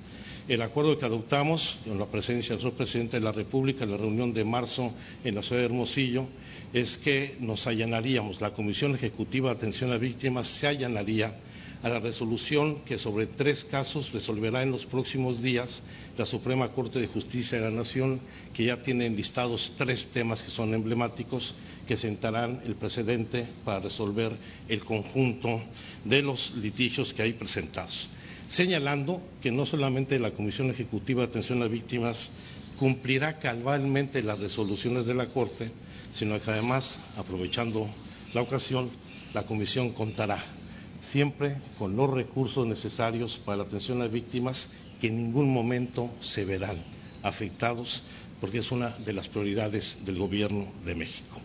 El 0.47 0.61
acuerdo 0.61 0.97
que 0.97 1.05
adoptamos 1.05 1.77
en 1.85 1.99
la 1.99 2.05
presencia 2.05 2.51
del 2.51 2.59
señor 2.59 2.77
presidente 2.77 3.17
de 3.17 3.23
la 3.23 3.31
República 3.31 3.83
en 3.83 3.91
la 3.91 3.97
reunión 3.97 4.33
de 4.33 4.45
marzo 4.45 4.93
en 5.23 5.35
la 5.35 5.41
ciudad 5.41 5.61
de 5.61 5.65
Hermosillo 5.65 6.25
es 6.73 6.97
que 6.97 7.35
nos 7.39 7.67
allanaríamos, 7.67 8.39
la 8.39 8.53
Comisión 8.53 8.95
Ejecutiva 8.95 9.49
de 9.49 9.57
Atención 9.57 9.91
a 9.91 9.97
Víctimas 9.97 10.47
se 10.47 10.67
allanaría 10.67 11.33
a 11.83 11.89
la 11.89 11.99
resolución 11.99 12.83
que 12.85 12.97
sobre 12.97 13.27
tres 13.27 13.63
casos 13.65 14.11
resolverá 14.11 14.63
en 14.63 14.71
los 14.71 14.85
próximos 14.85 15.41
días 15.41 15.81
la 16.17 16.25
Suprema 16.25 16.69
Corte 16.69 16.99
de 16.99 17.07
Justicia 17.07 17.59
de 17.59 17.65
la 17.65 17.75
Nación, 17.75 18.19
que 18.53 18.65
ya 18.65 18.81
tiene 18.81 19.09
listados 19.09 19.73
tres 19.77 20.07
temas 20.11 20.41
que 20.41 20.49
son 20.49 20.73
emblemáticos, 20.73 21.53
que 21.87 21.95
sentarán 21.95 22.61
el 22.65 22.75
precedente 22.75 23.45
para 23.63 23.79
resolver 23.79 24.31
el 24.67 24.83
conjunto 24.83 25.61
de 26.03 26.21
los 26.21 26.55
litigios 26.55 27.13
que 27.13 27.21
hay 27.21 27.33
presentados. 27.33 28.09
Señalando 28.49 29.21
que 29.41 29.51
no 29.51 29.65
solamente 29.65 30.17
la 30.19 30.31
Comisión 30.31 30.69
Ejecutiva 30.69 31.21
de 31.21 31.29
Atención 31.29 31.61
a 31.61 31.67
Víctimas 31.67 32.29
cumplirá 32.79 33.39
cabalmente 33.39 34.21
las 34.23 34.39
resoluciones 34.39 35.05
de 35.05 35.13
la 35.13 35.27
Corte, 35.27 35.71
sino 36.13 36.39
que 36.39 36.51
además, 36.51 36.99
aprovechando 37.15 37.87
la 38.33 38.41
ocasión, 38.41 38.89
la 39.33 39.43
Comisión 39.43 39.91
contará 39.91 40.43
siempre 41.01 41.57
con 41.77 41.95
los 41.95 42.09
recursos 42.09 42.65
necesarios 42.65 43.39
para 43.45 43.57
la 43.57 43.63
atención 43.63 44.01
a 44.01 44.07
víctimas 44.07 44.69
que 44.99 45.07
en 45.07 45.17
ningún 45.17 45.51
momento 45.51 46.09
se 46.21 46.45
verán 46.45 46.77
afectados 47.23 48.03
porque 48.39 48.59
es 48.59 48.71
una 48.71 48.89
de 48.99 49.13
las 49.13 49.27
prioridades 49.27 49.97
del 50.05 50.17
Gobierno 50.17 50.67
de 50.85 50.95
México. 50.95 51.41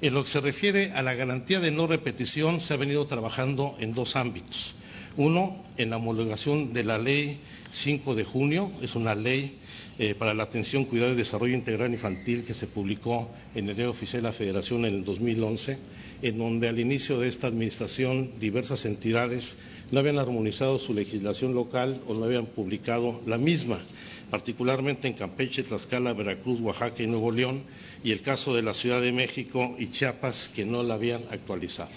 En 0.00 0.14
lo 0.14 0.24
que 0.24 0.30
se 0.30 0.40
refiere 0.40 0.92
a 0.92 1.02
la 1.02 1.14
garantía 1.14 1.60
de 1.60 1.70
no 1.70 1.86
repetición, 1.86 2.60
se 2.60 2.72
ha 2.72 2.76
venido 2.76 3.06
trabajando 3.06 3.76
en 3.80 3.92
dos 3.92 4.16
ámbitos. 4.16 4.74
Uno, 5.16 5.64
en 5.76 5.90
la 5.90 5.96
homologación 5.96 6.72
de 6.72 6.84
la 6.84 6.98
Ley 6.98 7.40
5 7.72 8.14
de 8.14 8.24
junio, 8.24 8.70
es 8.80 8.94
una 8.94 9.14
ley 9.14 9.58
eh, 9.98 10.14
para 10.14 10.32
la 10.34 10.44
atención, 10.44 10.86
cuidado 10.86 11.12
y 11.12 11.16
desarrollo 11.16 11.54
integral 11.54 11.92
infantil 11.92 12.44
que 12.44 12.54
se 12.54 12.68
publicó 12.68 13.30
en 13.54 13.68
el 13.68 13.76
Diario 13.76 13.90
Oficial 13.90 14.22
de 14.22 14.28
la 14.28 14.32
Federación 14.32 14.84
en 14.86 14.94
el 14.94 15.04
2011, 15.04 15.78
en 16.22 16.38
donde 16.38 16.68
al 16.68 16.78
inicio 16.78 17.18
de 17.18 17.28
esta 17.28 17.48
administración 17.48 18.32
diversas 18.40 18.84
entidades 18.86 19.56
no 19.90 20.00
habían 20.00 20.18
armonizado 20.18 20.78
su 20.78 20.94
legislación 20.94 21.54
local 21.54 22.00
o 22.06 22.14
no 22.14 22.24
habían 22.24 22.46
publicado 22.46 23.20
la 23.26 23.38
misma, 23.38 23.80
particularmente 24.30 25.08
en 25.08 25.14
Campeche, 25.14 25.64
Tlaxcala, 25.64 26.12
Veracruz, 26.12 26.60
Oaxaca 26.60 27.02
y 27.02 27.06
Nuevo 27.06 27.32
León, 27.32 27.64
y 28.04 28.12
el 28.12 28.22
caso 28.22 28.54
de 28.54 28.62
la 28.62 28.74
Ciudad 28.74 29.00
de 29.00 29.12
México 29.12 29.74
y 29.78 29.90
Chiapas, 29.90 30.50
que 30.54 30.64
no 30.64 30.82
la 30.82 30.94
habían 30.94 31.24
actualizado. 31.30 31.90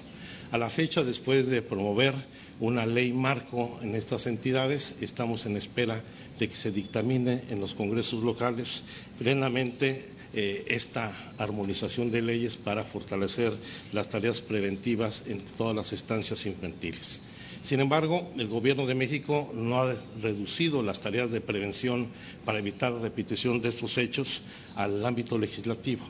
A 0.52 0.58
la 0.58 0.70
fecha, 0.70 1.04
después 1.04 1.48
de 1.48 1.62
promover 1.62 2.14
una 2.60 2.86
ley 2.86 3.12
marco 3.12 3.80
en 3.82 3.96
estas 3.96 4.28
entidades, 4.28 4.96
estamos 5.02 5.46
en 5.46 5.58
espera 5.58 6.04
de 6.40 6.48
que 6.48 6.56
se 6.56 6.72
dictamine 6.72 7.44
en 7.50 7.60
los 7.60 7.74
congresos 7.74 8.24
locales 8.24 8.82
plenamente 9.18 10.06
eh, 10.34 10.66
esta 10.68 11.34
armonización 11.38 12.12
de 12.12 12.22
leyes 12.22 12.58
para 12.58 12.84
fortalecer 12.86 13.54
las 13.92 14.10
tareas 14.10 14.42
preventivas 14.42 15.24
en 15.28 15.42
todas 15.58 15.76
las 15.76 15.94
estancias 15.94 16.46
infantiles. 16.46 17.20
Sin 17.64 17.80
embargo, 17.80 18.34
el 18.38 18.50
Gobierno 18.50 18.86
de 18.86 18.94
México 18.94 19.50
no 19.56 19.82
ha 19.82 19.96
reducido 20.22 20.84
las 20.84 21.00
tareas 21.00 21.32
de 21.32 21.40
prevención 21.40 22.10
para 22.44 22.60
evitar 22.60 22.92
repetición 22.94 23.62
de 23.62 23.70
estos 23.70 23.98
hechos 23.98 24.42
al 24.76 25.04
ámbito 25.06 25.38
legislativo 25.38 26.06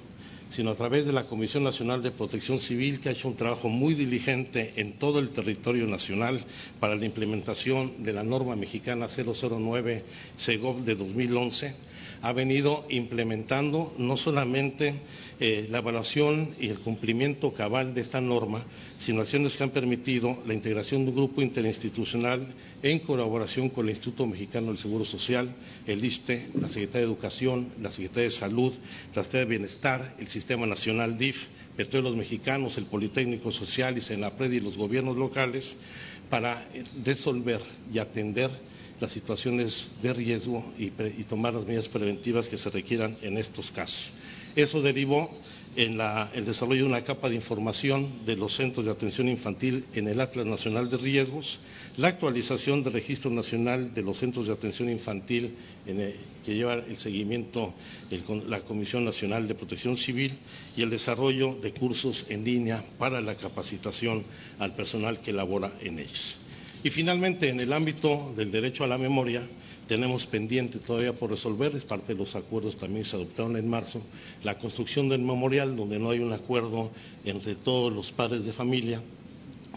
sino 0.51 0.69
a 0.69 0.75
través 0.75 1.03
de 1.03 1.11
la 1.11 1.25
Comisión 1.25 1.63
Nacional 1.63 2.03
de 2.03 2.11
Protección 2.11 2.59
Civil, 2.59 2.99
que 2.99 3.09
ha 3.09 3.13
hecho 3.13 3.27
un 3.27 3.35
trabajo 3.35 3.69
muy 3.69 3.95
diligente 3.95 4.73
en 4.75 4.99
todo 4.99 5.17
el 5.17 5.31
territorio 5.31 5.87
nacional 5.87 6.45
para 6.79 6.95
la 6.95 7.07
implementación 7.07 8.03
de 8.03 8.13
la 8.13 8.23
norma 8.23 8.55
mexicana 8.55 9.07
009 9.07 10.03
CEGOV 10.37 10.83
de 10.83 10.93
2011 10.93 11.75
ha 12.23 12.31
venido 12.31 12.85
implementando 12.89 13.93
no 13.97 14.15
solamente 14.15 14.93
eh, 15.41 15.67
la 15.69 15.79
evaluación 15.79 16.55
y 16.57 16.69
el 16.69 16.79
cumplimiento 16.79 17.53
cabal 17.53 17.93
de 17.93 17.99
esta 17.99 18.21
norma, 18.21 18.63
sino 18.97 19.19
acciones 19.19 19.57
que 19.57 19.63
han 19.63 19.71
permitido 19.71 20.41
la 20.47 20.53
integración 20.53 21.03
de 21.03 21.09
un 21.09 21.17
grupo 21.17 21.41
interinstitucional 21.41 22.47
en 22.81 22.99
colaboración 22.99 23.67
con 23.69 23.85
el 23.85 23.89
Instituto 23.89 24.25
Mexicano 24.25 24.67
del 24.67 24.77
Seguro 24.77 25.03
Social, 25.03 25.53
el 25.85 26.03
ISTE, 26.03 26.47
la 26.61 26.69
Secretaría 26.69 27.01
de 27.01 27.11
Educación, 27.11 27.67
la 27.81 27.91
Secretaría 27.91 28.29
de 28.29 28.31
Salud, 28.31 28.73
la 29.13 29.23
Secretaría 29.25 29.39
de 29.45 29.49
Bienestar, 29.57 30.15
el 30.17 30.27
Sistema 30.27 30.65
Nacional 30.65 31.17
DIF, 31.17 31.43
Petróleos 31.75 32.15
Mexicanos, 32.15 32.77
el 32.77 32.85
Politécnico 32.85 33.51
Social 33.51 33.97
y 33.97 34.01
Senapred 34.01 34.49
y 34.49 34.61
los 34.61 34.77
gobiernos 34.77 35.17
locales 35.17 35.75
para 36.29 36.65
resolver 37.03 37.59
y 37.93 37.99
atender 37.99 38.49
las 38.99 39.11
situaciones 39.11 39.87
de 40.01 40.13
riesgo 40.13 40.63
y, 40.77 40.89
tomar 41.23 41.53
las 41.53 41.65
medidas 41.65 41.87
preventivas 41.87 42.47
que 42.47 42.57
se 42.57 42.69
requieran 42.69 43.17
en 43.21 43.37
estos 43.37 43.71
casos. 43.71 44.11
Eso 44.55 44.81
derivó 44.81 45.29
en 45.75 45.99
el 46.33 46.45
desarrollo 46.45 46.83
de 46.83 46.89
una 46.89 47.03
capa 47.03 47.29
de 47.29 47.35
información 47.35 48.25
de 48.25 48.35
los 48.35 48.55
centros 48.55 48.85
de 48.85 48.91
atención 48.91 49.27
infantil 49.27 49.85
en 49.93 50.07
el 50.07 50.21
Atlas 50.21 50.45
Nacional 50.45 50.89
de 50.89 50.97
Riesgos, 50.97 51.59
la 51.97 52.09
actualización 52.09 52.83
del 52.83 52.93
Registro 52.93 53.31
Nacional 53.31 53.93
de 53.93 54.01
los 54.03 54.17
Centros 54.17 54.45
de 54.45 54.53
Atención 54.53 54.89
Infantil 54.89 55.55
que 55.85 56.55
lleva 56.55 56.75
el 56.75 56.97
seguimiento 56.97 57.73
la 58.47 58.61
Comisión 58.61 59.05
Nacional 59.05 59.47
de 59.47 59.55
Protección 59.55 59.97
Civil 59.97 60.33
y 60.77 60.83
el 60.83 60.89
desarrollo 60.89 61.55
de 61.55 61.73
cursos 61.73 62.25
en 62.29 62.43
línea 62.43 62.83
para 62.99 63.21
la 63.21 63.35
capacitación 63.35 64.23
al 64.59 64.75
personal 64.75 65.19
que 65.21 65.33
labora 65.33 65.73
en 65.81 65.99
ellos. 65.99 66.42
Y 66.83 66.89
finalmente, 66.89 67.49
en 67.49 67.61
el 67.61 67.71
ámbito 67.71 68.33
del 68.35 68.51
derecho 68.51 68.83
a 68.83 68.87
la 68.87 68.97
memoria, 68.97 69.47
tenemos 69.87 70.25
pendiente 70.25 70.79
todavía 70.79 71.13
por 71.13 71.29
resolver, 71.29 71.75
es 71.75 71.85
parte 71.85 72.13
de 72.13 72.19
los 72.19 72.35
acuerdos 72.35 72.77
también 72.77 73.05
se 73.05 73.15
adoptaron 73.15 73.55
en 73.57 73.69
marzo, 73.69 74.01
la 74.43 74.57
construcción 74.57 75.07
del 75.07 75.21
memorial, 75.21 75.75
donde 75.75 75.99
no 75.99 76.09
hay 76.09 76.19
un 76.19 76.33
acuerdo 76.33 76.91
entre 77.23 77.55
todos 77.55 77.91
los 77.91 78.11
padres 78.11 78.43
de 78.43 78.53
familia, 78.53 79.01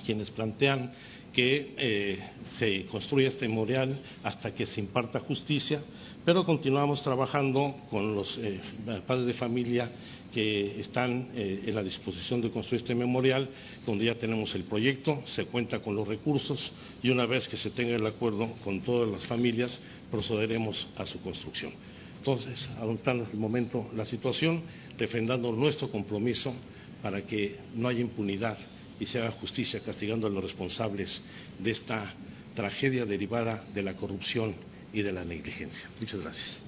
quienes 0.04 0.30
plantean 0.30 0.92
que 1.32 1.74
eh, 1.76 2.18
se 2.58 2.86
construya 2.86 3.28
este 3.28 3.46
memorial 3.46 3.98
hasta 4.22 4.54
que 4.54 4.64
se 4.64 4.80
imparta 4.80 5.20
justicia, 5.20 5.82
pero 6.24 6.44
continuamos 6.44 7.02
trabajando 7.02 7.76
con 7.90 8.14
los 8.14 8.38
eh, 8.38 8.60
padres 9.06 9.26
de 9.26 9.34
familia 9.34 9.90
que 10.36 10.82
están 10.82 11.30
eh, 11.34 11.62
en 11.64 11.74
la 11.74 11.82
disposición 11.82 12.42
de 12.42 12.50
construir 12.50 12.82
este 12.82 12.94
memorial, 12.94 13.48
donde 13.86 14.04
ya 14.04 14.16
tenemos 14.16 14.54
el 14.54 14.64
proyecto, 14.64 15.22
se 15.24 15.46
cuenta 15.46 15.78
con 15.78 15.96
los 15.96 16.06
recursos 16.06 16.72
y 17.02 17.08
una 17.08 17.24
vez 17.24 17.48
que 17.48 17.56
se 17.56 17.70
tenga 17.70 17.96
el 17.96 18.04
acuerdo 18.04 18.46
con 18.62 18.82
todas 18.82 19.10
las 19.10 19.26
familias, 19.26 19.80
procederemos 20.10 20.88
a 20.98 21.06
su 21.06 21.22
construcción. 21.22 21.72
Entonces, 22.18 22.68
adoptando 22.78 23.22
hasta 23.24 23.34
el 23.34 23.40
momento 23.40 23.88
la 23.96 24.04
situación, 24.04 24.62
refrendando 24.98 25.50
nuestro 25.52 25.90
compromiso 25.90 26.52
para 27.00 27.22
que 27.22 27.56
no 27.74 27.88
haya 27.88 28.00
impunidad 28.00 28.58
y 29.00 29.06
se 29.06 29.18
haga 29.18 29.30
justicia 29.30 29.80
castigando 29.80 30.26
a 30.26 30.30
los 30.30 30.42
responsables 30.42 31.22
de 31.58 31.70
esta 31.70 32.12
tragedia 32.54 33.06
derivada 33.06 33.64
de 33.72 33.82
la 33.82 33.94
corrupción 33.94 34.54
y 34.92 35.00
de 35.00 35.12
la 35.12 35.24
negligencia. 35.24 35.88
Muchas 35.98 36.20
gracias. 36.20 36.65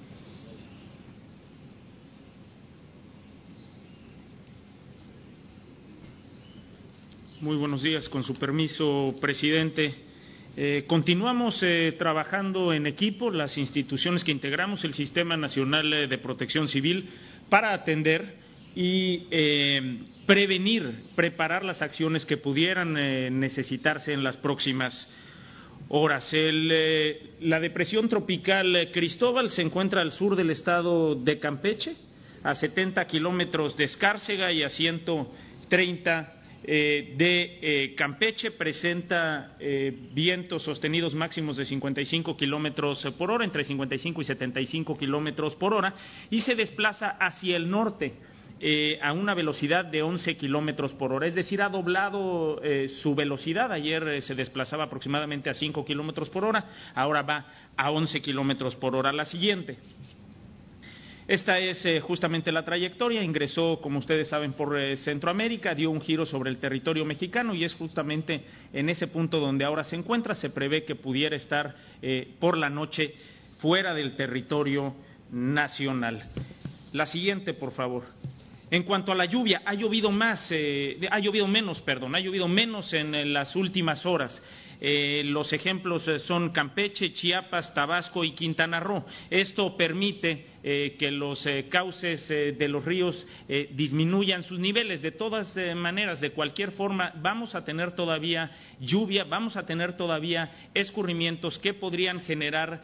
Muy 7.41 7.55
buenos 7.55 7.83
días, 7.83 8.09
con 8.09 8.25
su 8.25 8.33
permiso, 8.35 9.15
presidente. 9.21 9.95
Eh, 10.57 10.83
continuamos 10.87 11.63
eh, 11.63 11.95
trabajando 11.97 12.73
en 12.73 12.85
equipo, 12.85 13.31
las 13.31 13.57
instituciones 13.57 14.25
que 14.25 14.33
integramos 14.33 14.83
el 14.83 14.93
Sistema 14.93 15.37
Nacional 15.37 15.93
eh, 15.93 16.07
de 16.09 16.17
Protección 16.17 16.67
Civil, 16.67 17.07
para 17.47 17.71
atender 17.71 18.35
y 18.75 19.19
prevenir, 20.25 20.95
preparar 21.15 21.63
las 21.63 21.81
acciones 21.81 22.25
que 22.25 22.35
pudieran 22.35 22.93
necesitarse 23.39 24.11
en 24.11 24.23
las 24.23 24.35
próximas 24.35 25.09
horas. 25.87 26.33
la 26.33 27.59
depresión 27.59 28.09
tropical 28.09 28.89
Cristóbal 28.91 29.49
se 29.49 29.61
encuentra 29.61 30.01
al 30.01 30.11
sur 30.11 30.35
del 30.35 30.49
estado 30.49 31.15
de 31.15 31.39
Campeche, 31.39 31.95
a 32.43 32.53
70 32.53 33.07
kilómetros 33.07 33.75
de 33.77 33.85
Escárcega 33.85 34.51
y 34.51 34.61
a 34.61 34.69
130 34.69 36.38
eh, 36.63 37.13
de 37.17 37.59
eh, 37.61 37.95
Campeche 37.95 38.51
presenta 38.51 39.55
eh, 39.59 40.09
vientos 40.11 40.63
sostenidos 40.63 41.15
máximos 41.15 41.55
de 41.55 41.65
55 41.65 42.35
kilómetros 42.35 43.07
por 43.17 43.31
hora, 43.31 43.45
entre 43.45 43.63
55 43.63 44.21
y 44.21 44.25
75 44.25 44.97
kilómetros 44.97 45.55
por 45.55 45.73
hora, 45.73 45.93
y 46.29 46.41
se 46.41 46.55
desplaza 46.55 47.11
hacia 47.19 47.57
el 47.57 47.69
norte. 47.69 48.13
a 49.01 49.13
una 49.13 49.33
velocidad 49.35 49.85
de 49.85 50.01
11 50.01 50.35
kilómetros 50.35 50.93
por 50.93 51.13
hora, 51.13 51.27
es 51.27 51.33
decir, 51.33 51.61
ha 51.61 51.69
doblado 51.69 52.59
su 52.89 53.15
velocidad. 53.15 53.71
Ayer 53.71 54.21
se 54.21 54.35
desplazaba 54.35 54.83
aproximadamente 54.83 55.49
a 55.49 55.53
5 55.53 55.85
kilómetros 55.85 56.29
por 56.29 56.43
hora, 56.43 56.65
ahora 56.93 57.21
va 57.21 57.45
a 57.77 57.89
11 57.89 58.21
kilómetros 58.21 58.75
por 58.75 58.97
hora. 58.97 59.13
La 59.13 59.23
siguiente. 59.23 59.77
Esta 61.29 61.59
es 61.59 61.85
eh, 61.85 61.99
justamente 61.99 62.51
la 62.51 62.65
trayectoria. 62.65 63.21
Ingresó, 63.21 63.79
como 63.83 63.99
ustedes 63.99 64.29
saben, 64.29 64.53
por 64.53 64.79
eh, 64.79 64.97
Centroamérica, 64.97 65.75
dio 65.75 65.91
un 65.91 66.01
giro 66.01 66.25
sobre 66.25 66.49
el 66.49 66.57
territorio 66.57 67.05
mexicano 67.05 67.53
y 67.53 67.63
es 67.63 67.75
justamente 67.75 68.45
en 68.73 68.89
ese 68.89 69.05
punto 69.05 69.39
donde 69.39 69.63
ahora 69.63 69.83
se 69.83 69.95
encuentra. 69.95 70.33
Se 70.33 70.49
prevé 70.49 70.85
que 70.85 70.95
pudiera 70.95 71.35
estar 71.35 71.75
eh, 72.01 72.33
por 72.39 72.57
la 72.57 72.71
noche 72.71 73.13
fuera 73.59 73.93
del 73.93 74.15
territorio 74.15 74.95
nacional. 75.31 76.23
La 76.93 77.05
siguiente, 77.05 77.53
por 77.53 77.73
favor. 77.73 78.05
En 78.71 78.81
cuanto 78.81 79.11
a 79.11 79.15
la 79.15 79.25
lluvia, 79.25 79.61
ha 79.65 79.75
llovido 79.75 80.09
más, 80.09 80.51
ha 80.51 81.19
llovido 81.19 81.47
menos, 81.47 81.79
perdón, 81.81 82.15
ha 82.15 82.19
llovido 82.19 82.47
menos 82.47 82.91
en 82.93 83.33
las 83.33 83.55
últimas 83.55 84.03
horas. 84.07 84.41
Eh, 84.81 85.23
los 85.25 85.51
ejemplos 85.51 86.07
eh, 86.07 86.19
son 86.19 86.51
Campeche, 86.51 87.11
Chiapas, 87.11 87.73
Tabasco 87.73 88.23
y 88.23 88.31
Quintana 88.31 88.79
Roo. 88.79 89.03
Esto 89.29 89.75
permite 89.75 90.45
eh, 90.63 90.95
que 90.97 91.11
los 91.11 91.47
cauces 91.69 92.27
de 92.27 92.67
los 92.67 92.83
ríos 92.85 93.25
disminuyan 93.71 94.43
sus 94.43 94.59
niveles. 94.59 95.01
De 95.01 95.11
todas 95.11 95.57
maneras, 95.75 96.19
de 96.21 96.31
cualquier 96.31 96.71
forma, 96.71 97.13
vamos 97.21 97.55
a 97.55 97.63
tener 97.63 97.93
todavía 97.93 98.51
lluvia, 98.79 99.23
vamos 99.23 99.55
a 99.55 99.65
tener 99.65 99.93
todavía 99.95 100.51
escurrimientos 100.73 101.57
que 101.59 101.73
podrían 101.73 102.19
generar 102.19 102.83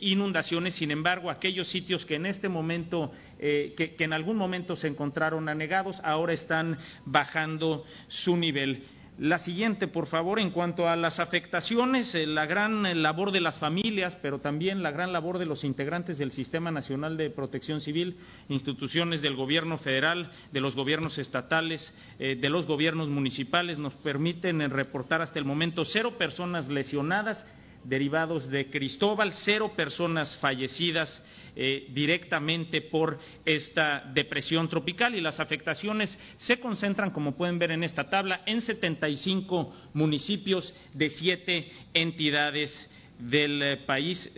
inundaciones. 0.00 0.74
Sin 0.74 0.90
embargo, 0.90 1.30
aquellos 1.30 1.68
sitios 1.68 2.04
que 2.04 2.16
en 2.16 2.26
este 2.26 2.48
momento, 2.48 3.10
que 3.38 3.96
en 3.98 4.12
algún 4.12 4.36
momento 4.36 4.76
se 4.76 4.88
encontraron 4.88 5.48
anegados, 5.48 6.00
ahora 6.04 6.34
están 6.34 6.78
bajando 7.06 7.86
su 8.08 8.36
nivel. 8.36 8.84
La 9.18 9.38
siguiente, 9.38 9.86
por 9.86 10.08
favor, 10.08 10.40
en 10.40 10.50
cuanto 10.50 10.88
a 10.88 10.96
las 10.96 11.20
afectaciones, 11.20 12.16
eh, 12.16 12.26
la 12.26 12.46
gran 12.46 12.84
eh, 12.84 12.96
labor 12.96 13.30
de 13.30 13.40
las 13.40 13.60
familias, 13.60 14.16
pero 14.20 14.40
también 14.40 14.82
la 14.82 14.90
gran 14.90 15.12
labor 15.12 15.38
de 15.38 15.46
los 15.46 15.62
integrantes 15.62 16.18
del 16.18 16.32
Sistema 16.32 16.72
Nacional 16.72 17.16
de 17.16 17.30
Protección 17.30 17.80
Civil, 17.80 18.16
instituciones 18.48 19.22
del 19.22 19.36
Gobierno 19.36 19.78
federal, 19.78 20.32
de 20.50 20.60
los 20.60 20.74
gobiernos 20.74 21.18
estatales, 21.18 21.94
eh, 22.18 22.34
de 22.34 22.48
los 22.48 22.66
gobiernos 22.66 23.08
municipales, 23.08 23.78
nos 23.78 23.94
permiten 23.94 24.68
reportar 24.68 25.22
hasta 25.22 25.38
el 25.38 25.44
momento 25.44 25.84
cero 25.84 26.18
personas 26.18 26.68
lesionadas 26.68 27.46
derivados 27.84 28.50
de 28.50 28.68
Cristóbal, 28.68 29.32
cero 29.32 29.74
personas 29.76 30.36
fallecidas 30.38 31.22
eh, 31.56 31.86
directamente 31.90 32.80
por 32.80 33.18
esta 33.44 34.10
depresión 34.12 34.68
tropical 34.68 35.14
y 35.14 35.20
las 35.20 35.40
afectaciones 35.40 36.18
se 36.36 36.58
concentran, 36.58 37.10
como 37.10 37.36
pueden 37.36 37.58
ver 37.58 37.70
en 37.70 37.84
esta 37.84 38.08
tabla, 38.08 38.42
en 38.46 38.60
75 38.60 39.74
municipios 39.94 40.74
de 40.92 41.10
siete 41.10 41.70
entidades 41.92 42.90
del 43.18 43.62
eh, 43.62 43.76
país 43.78 44.30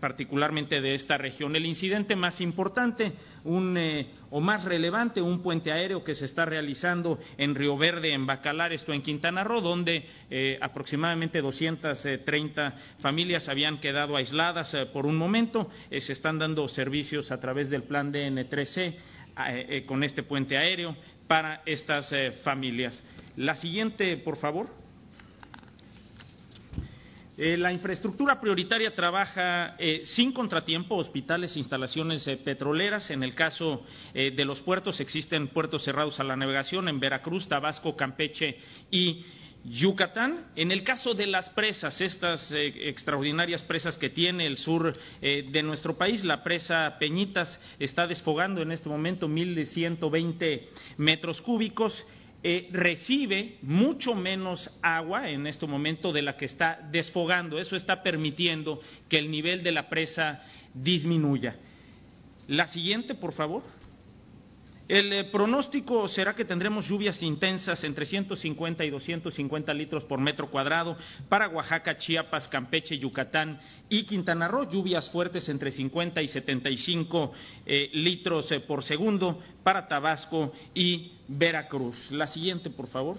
particularmente 0.00 0.80
de 0.80 0.94
esta 0.94 1.18
región. 1.18 1.54
El 1.54 1.66
incidente 1.66 2.16
más 2.16 2.40
importante 2.40 3.12
eh, 3.44 4.06
o 4.30 4.40
más 4.40 4.64
relevante, 4.64 5.20
un 5.20 5.42
puente 5.42 5.72
aéreo 5.72 6.02
que 6.02 6.14
se 6.14 6.24
está 6.24 6.44
realizando 6.44 7.18
en 7.36 7.54
Río 7.54 7.76
Verde, 7.76 8.12
en 8.12 8.26
Bacalar, 8.26 8.72
esto 8.72 8.92
en 8.92 9.02
Quintana 9.02 9.44
Roo, 9.44 9.60
donde 9.60 10.04
eh, 10.30 10.58
aproximadamente 10.60 11.40
230 11.40 12.74
familias 12.98 13.48
habían 13.48 13.80
quedado 13.80 14.16
aisladas 14.16 14.74
eh, 14.74 14.86
por 14.86 15.06
un 15.06 15.16
momento. 15.16 15.70
se 15.90 16.12
están 16.12 16.38
dando 16.38 16.68
servicios 16.68 17.30
a 17.30 17.40
través 17.40 17.70
del 17.70 17.82
plan 17.82 18.12
DN3C 18.12 18.96
con 19.86 20.02
este 20.02 20.24
puente 20.24 20.56
aéreo 20.56 20.96
para 21.28 21.62
estas 21.64 22.12
familias. 22.42 23.00
La 23.36 23.54
siguiente, 23.54 24.16
por 24.16 24.36
favor. 24.36 24.68
Eh, 27.40 27.56
la 27.56 27.72
infraestructura 27.72 28.40
prioritaria 28.40 28.92
trabaja 28.92 29.76
eh, 29.78 30.00
sin 30.02 30.32
contratiempo, 30.32 30.96
hospitales, 30.96 31.56
instalaciones 31.56 32.26
eh, 32.26 32.36
petroleras. 32.36 33.12
En 33.12 33.22
el 33.22 33.36
caso 33.36 33.84
de 34.12 34.44
los 34.44 34.60
puertos, 34.60 34.98
existen 34.98 35.46
puertos 35.46 35.84
cerrados 35.84 36.18
a 36.18 36.24
la 36.24 36.34
navegación 36.34 36.88
en 36.88 36.98
Veracruz, 36.98 37.46
Tabasco, 37.46 37.96
Campeche 37.96 38.58
y 38.90 39.24
Yucatán. 39.64 40.46
En 40.56 40.72
el 40.72 40.82
caso 40.82 41.14
de 41.14 41.28
las 41.28 41.50
presas, 41.50 42.00
estas 42.00 42.50
extraordinarias 42.52 43.62
presas 43.62 43.98
que 43.98 44.10
tiene 44.10 44.46
el 44.46 44.56
sur 44.56 44.98
de 45.20 45.62
nuestro 45.62 45.96
país, 45.96 46.24
la 46.24 46.42
presa 46.42 46.96
Peñitas 46.98 47.60
está 47.78 48.08
desfogando 48.08 48.62
en 48.62 48.72
este 48.72 48.88
momento 48.88 49.28
1.120 49.28 50.62
metros 50.96 51.40
cúbicos 51.40 52.04
eh, 52.42 52.68
recibe 52.72 53.58
mucho 53.62 54.14
menos 54.14 54.70
agua 54.80 55.28
en 55.28 55.46
este 55.46 55.66
momento 55.66 56.12
de 56.12 56.22
la 56.22 56.36
que 56.36 56.44
está 56.44 56.78
desfogando. 56.90 57.58
Eso 57.58 57.74
está 57.74 58.02
permitiendo 58.02 58.80
que 59.08 59.18
el 59.18 59.30
nivel 59.30 59.62
de 59.62 59.72
la 59.72 59.88
presa 59.88 60.42
disminuya. 60.72 61.56
La 62.46 62.68
siguiente, 62.68 63.14
por 63.14 63.32
favor. 63.32 63.62
El 64.88 65.12
eh, 65.12 65.24
pronóstico 65.24 66.08
será 66.08 66.34
que 66.34 66.46
tendremos 66.46 66.88
lluvias 66.88 67.22
intensas 67.22 67.84
entre 67.84 68.06
150 68.06 68.86
y 68.86 68.90
250 68.90 69.74
litros 69.74 70.04
por 70.04 70.18
metro 70.18 70.48
cuadrado 70.48 70.96
para 71.28 71.48
Oaxaca, 71.48 71.98
Chiapas, 71.98 72.48
Campeche, 72.48 72.98
Yucatán 72.98 73.60
y 73.90 74.04
Quintana 74.04 74.48
Roo. 74.48 74.66
Lluvias 74.70 75.10
fuertes 75.10 75.50
entre 75.50 75.72
50 75.72 76.22
y 76.22 76.28
75 76.28 77.32
eh, 77.66 77.90
litros 77.92 78.50
eh, 78.50 78.60
por 78.60 78.82
segundo 78.82 79.38
para 79.62 79.86
Tabasco 79.86 80.54
y 80.74 81.12
Veracruz. 81.28 82.10
La 82.10 82.26
siguiente, 82.26 82.70
por 82.70 82.86
favor 82.86 83.18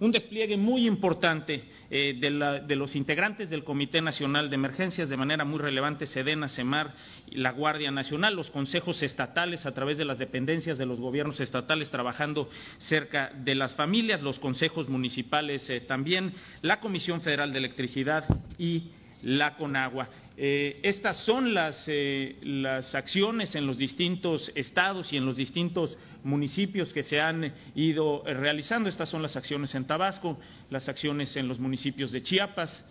un 0.00 0.10
despliegue 0.10 0.56
muy 0.56 0.86
importante 0.86 1.64
eh, 1.90 2.18
de, 2.20 2.76
los 2.76 2.96
integrantes 2.96 3.50
del 3.50 3.64
Comité 3.64 4.00
Nacional 4.00 4.50
de 4.50 4.56
Emergencias, 4.56 5.08
de 5.08 5.16
manera 5.16 5.44
muy 5.44 5.58
relevante, 5.58 6.06
SEDENA, 6.06 6.48
CEMAR, 6.48 6.92
la 7.30 7.52
Guardia 7.52 7.90
Nacional, 7.90 8.34
los 8.34 8.50
consejos 8.50 9.02
estatales 9.02 9.66
a 9.66 9.72
través 9.72 9.98
de 9.98 10.04
las 10.04 10.18
dependencias 10.18 10.78
de 10.78 10.86
los 10.86 11.00
gobiernos 11.00 11.40
estatales 11.40 11.90
trabajando 11.90 12.50
cerca 12.78 13.30
de 13.34 13.54
las 13.54 13.76
familias, 13.76 14.22
los 14.22 14.38
consejos 14.38 14.88
municipales 14.88 15.68
eh, 15.70 15.80
también, 15.80 16.34
la 16.62 16.80
Comisión 16.80 17.20
Federal 17.20 17.52
de 17.52 17.58
Electricidad 17.58 18.24
y 18.58 18.90
la 19.22 19.56
Conagua. 19.56 20.08
Eh, 20.36 20.80
estas 20.82 21.16
son 21.18 21.54
eh, 21.86 22.36
las, 22.42 22.94
acciones 22.94 23.54
en 23.54 23.66
los 23.66 23.78
distintos 23.78 24.52
estados 24.54 25.12
y 25.12 25.16
en 25.16 25.24
los 25.24 25.36
distintos 25.36 25.98
municipios 26.24 26.92
que 26.92 27.02
se 27.02 27.20
han 27.20 27.52
ido 27.74 28.22
realizando. 28.24 28.88
Estas 28.88 29.08
son 29.08 29.22
las 29.22 29.36
acciones 29.36 29.74
en 29.74 29.86
Tabasco, 29.86 30.38
las 30.70 30.88
acciones 30.88 31.36
en 31.36 31.48
los 31.48 31.58
municipios 31.58 32.12
de 32.12 32.22
Chiapas, 32.22 32.84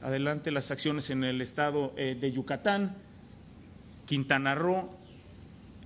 adelante 0.00 0.50
las 0.50 0.70
acciones 0.70 1.10
en 1.10 1.24
el 1.24 1.40
estado 1.40 1.94
eh, 1.96 2.16
de 2.18 2.32
Yucatán, 2.32 2.96
Quintana 4.06 4.54
Roo, 4.54 4.90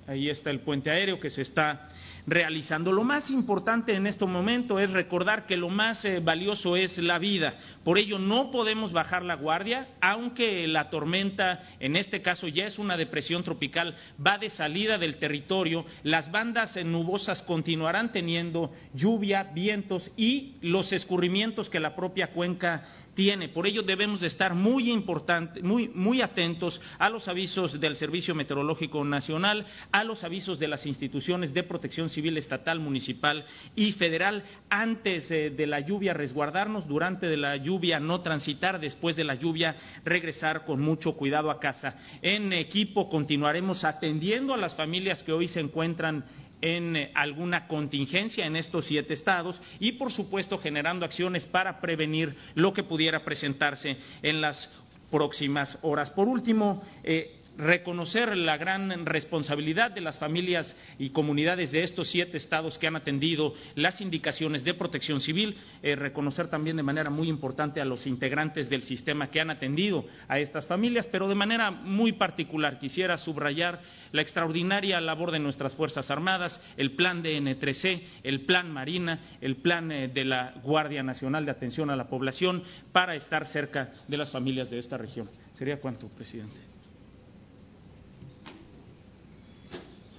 ahí 0.07 0.29
está 0.29 0.51
el 0.51 0.61
puente 0.61 0.91
aéreo 0.91 1.21
que 1.21 1.31
se 1.31 1.43
está 1.43 1.91
realizando. 2.27 2.93
Lo 2.93 3.05
más 3.05 3.31
importante 3.31 3.95
en 3.95 4.07
este 4.07 4.27
momento 4.27 4.79
es 4.79 4.91
recordar 4.91 5.47
que 5.47 5.57
lo 5.57 5.69
más 5.69 6.05
eh, 6.05 6.21
valioso 6.21 6.77
es 6.77 6.99
la 6.99 7.19
vida. 7.19 7.55
Por 7.85 7.99
ello 7.99 8.19
no 8.19 8.51
podemos 8.51 8.93
bajar 8.93 9.23
la 9.23 9.37
guardia, 9.37 9.89
aunque 10.01 10.67
la 10.67 10.91
tormenta, 10.91 11.63
en 11.79 11.97
este 11.97 12.23
caso 12.23 12.49
ya 12.49 12.67
es 12.67 12.79
una 12.79 12.97
depresión 12.97 13.45
tropical, 13.45 13.95
va 14.25 14.39
de 14.39 14.51
salida 14.51 14.99
del 14.99 15.19
territorio, 15.19 15.85
las 16.03 16.31
bandas 16.31 16.77
nubosas 16.85 17.43
continuarán 17.43 18.11
teniendo 18.13 18.73
lluvia, 18.93 19.45
vientos 19.45 20.11
y 20.17 20.57
los 20.63 20.93
escurrimientos 20.93 21.71
que 21.71 21.81
la 21.81 21.95
propia 21.95 22.29
cuenca 22.33 22.85
tiene. 23.17 23.49
Por 23.49 23.67
ello 23.67 23.83
debemos 23.83 24.21
de 24.21 24.29
estar 24.29 24.55
muy, 24.55 24.93
importante, 24.93 25.63
muy, 25.63 25.89
muy 25.89 26.21
atentos 26.21 26.81
a 26.99 27.09
los 27.09 27.27
avisos 27.27 27.81
del 27.81 27.97
Servicio 27.97 28.35
Meteorológico 28.35 29.03
Nacional, 29.05 29.67
a 29.91 30.05
los 30.05 30.23
avisos 30.23 30.59
de 30.59 30.69
las 30.69 30.87
instituciones 30.87 31.53
de 31.55 31.65
protección 31.65 32.11
civil 32.11 32.37
estatal, 32.37 32.79
municipal 32.79 33.45
y 33.75 33.93
federal. 33.93 34.45
Antes 34.69 35.31
eh, 35.31 35.51
de 35.51 35.67
la 35.67 35.81
lluvia 35.81 36.13
resguardarnos, 36.13 36.87
durante 36.87 37.27
de 37.27 37.39
la 37.39 37.57
lluvia 37.57 37.99
no 37.99 38.21
transitar, 38.21 38.79
después 38.79 39.17
de 39.17 39.25
la 39.25 39.35
lluvia 39.35 39.77
regresar 40.05 40.67
con 40.67 40.83
mucho 40.83 41.17
cuidado 41.17 41.51
a 41.51 41.59
casa. 41.59 41.99
En 42.21 42.53
equipo 42.53 43.09
continuaremos 43.09 43.83
atendiendo 43.85 44.53
a 44.53 44.59
las 44.59 44.77
familias 44.77 45.23
que 45.23 45.33
hoy 45.33 45.49
se 45.49 45.61
encuentran 45.61 46.23
en 46.61 46.97
eh, 46.97 47.11
alguna 47.15 47.67
contingencia 47.67 48.47
en 48.47 48.57
estos 48.57 48.87
siete 48.87 49.15
estados 49.15 49.61
y, 49.79 49.93
por 49.93 50.11
supuesto, 50.13 50.59
generando 50.59 51.05
acciones 51.05 51.47
para 51.47 51.81
prevenir 51.81 52.37
lo 52.55 52.73
que 52.73 52.83
pudiera 52.83 53.25
presentarse 53.25 53.97
en 54.23 54.41
las 54.41 54.71
próximas 55.11 55.79
horas. 55.83 56.11
Por 56.11 56.29
último, 56.29 56.83
eh, 57.05 57.36
reconocer 57.57 58.37
la 58.37 58.57
gran 58.57 59.07
responsabilidad 59.07 59.91
de 59.91 60.01
las 60.01 60.19
familias 60.19 60.77
y 60.99 61.11
comunidades 61.11 61.73
de 61.73 61.83
estos 61.83 62.09
siete 62.09 62.37
estados 62.37 62.79
que 62.79 62.87
han 62.87 62.97
atendido 62.97 63.55
las 63.75 64.01
indicaciones 64.01 64.65
de 64.65 64.75
protección 64.75 65.21
civil, 65.21 65.57
eh, 65.83 65.97
reconocer 65.97 66.49
también 66.49 66.77
de 66.77 66.83
manera 66.83 67.11
muy 67.11 67.29
importante 67.29 67.81
a 67.81 67.85
los 67.85 68.07
integrantes 68.07 68.69
del 68.69 68.83
sistema 68.83 69.31
que 69.31 69.41
han 69.41 69.51
atendido 69.51 70.05
a 70.29 70.39
estas 70.39 70.67
familias, 70.67 71.07
pero 71.07 71.29
de 71.29 71.35
manera 71.35 71.71
muy 71.71 72.13
particular 72.13 72.79
quisiera 72.79 73.19
subrayar 73.19 73.81
la 74.13 74.23
extraordinaria 74.23 75.01
labor 75.01 75.31
de 75.31 75.39
nuestras 75.39 75.75
Fuerzas 75.75 76.11
Armadas, 76.11 76.63
el 76.77 76.93
plan 76.93 77.23
de 77.23 77.39
N3C, 77.39 78.03
el 78.23 78.43
plan 78.43 78.71
Marina, 78.71 79.21
el 79.41 79.57
plan 79.57 79.91
eh, 79.91 80.09
de 80.09 80.25
la 80.25 80.55
Guardia 80.63 81.03
Nacional 81.03 81.45
de 81.45 81.53
Atención 81.53 81.91
a 81.91 81.97
la 81.97 82.09
Población 82.09 82.63
para 82.93 83.15
estar 83.15 83.47
cerca 83.47 83.93
de 84.07 84.17
las 84.17 84.31
familias 84.31 84.71
de 84.71 84.79
esta 84.79 84.99
región. 84.99 85.29
¿Sería 85.55 85.81
cuánto, 85.81 86.09
presidente? 86.09 86.76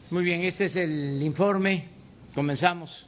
Muy 0.09 0.23
bien, 0.23 0.43
este 0.43 0.65
es 0.65 0.75
el 0.77 1.21
informe. 1.21 1.89
Comenzamos. 2.33 3.05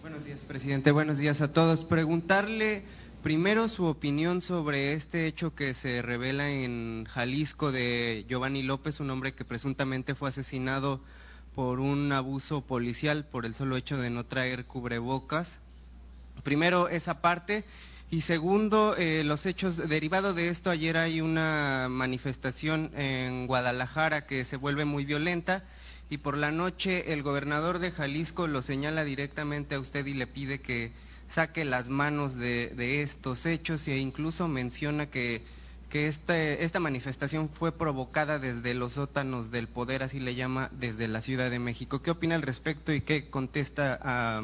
Buenos 0.00 0.24
días, 0.24 0.40
presidente. 0.40 0.90
Buenos 0.90 1.18
días 1.18 1.40
a 1.40 1.52
todos. 1.52 1.84
Preguntarle 1.84 2.82
primero 3.22 3.68
su 3.68 3.84
opinión 3.84 4.40
sobre 4.40 4.94
este 4.94 5.28
hecho 5.28 5.54
que 5.54 5.74
se 5.74 6.02
revela 6.02 6.50
en 6.50 7.04
Jalisco 7.08 7.70
de 7.70 8.26
Giovanni 8.28 8.64
López, 8.64 8.98
un 8.98 9.10
hombre 9.10 9.34
que 9.34 9.44
presuntamente 9.44 10.16
fue 10.16 10.30
asesinado 10.30 11.00
por 11.54 11.78
un 11.78 12.10
abuso 12.10 12.62
policial 12.62 13.24
por 13.24 13.46
el 13.46 13.54
solo 13.54 13.76
hecho 13.76 13.98
de 13.98 14.10
no 14.10 14.26
traer 14.26 14.64
cubrebocas. 14.64 15.60
Primero 16.42 16.88
esa 16.88 17.20
parte 17.20 17.64
y 18.08 18.20
segundo, 18.20 18.94
eh, 18.96 19.24
los 19.24 19.46
hechos 19.46 19.76
derivados 19.76 20.36
de 20.36 20.48
esto, 20.48 20.70
ayer 20.70 20.96
hay 20.96 21.20
una 21.20 21.88
manifestación 21.90 22.92
en 22.96 23.48
Guadalajara 23.48 24.26
que 24.26 24.44
se 24.44 24.56
vuelve 24.56 24.84
muy 24.84 25.04
violenta 25.04 25.64
y 26.08 26.18
por 26.18 26.36
la 26.36 26.52
noche 26.52 27.12
el 27.12 27.24
gobernador 27.24 27.80
de 27.80 27.90
Jalisco 27.90 28.46
lo 28.46 28.62
señala 28.62 29.02
directamente 29.02 29.74
a 29.74 29.80
usted 29.80 30.06
y 30.06 30.14
le 30.14 30.28
pide 30.28 30.60
que 30.60 30.92
saque 31.26 31.64
las 31.64 31.88
manos 31.88 32.36
de, 32.36 33.02
estos 33.02 33.44
hechos 33.44 33.88
e 33.88 33.98
incluso 33.98 34.46
menciona 34.46 35.06
que, 35.06 35.42
que 35.90 36.06
este, 36.06 36.64
esta 36.64 36.78
manifestación 36.78 37.48
fue 37.48 37.72
provocada 37.72 38.38
desde 38.38 38.74
los 38.74 38.92
sótanos 38.92 39.50
del 39.50 39.66
poder, 39.66 40.04
así 40.04 40.20
le 40.20 40.36
llama, 40.36 40.70
desde 40.70 41.08
la 41.08 41.22
Ciudad 41.22 41.50
de 41.50 41.58
México. 41.58 42.00
¿Qué 42.02 42.12
opina 42.12 42.36
al 42.36 42.42
respecto 42.42 42.92
y 42.92 43.00
qué 43.00 43.28
contesta 43.28 43.98
a 44.00 44.42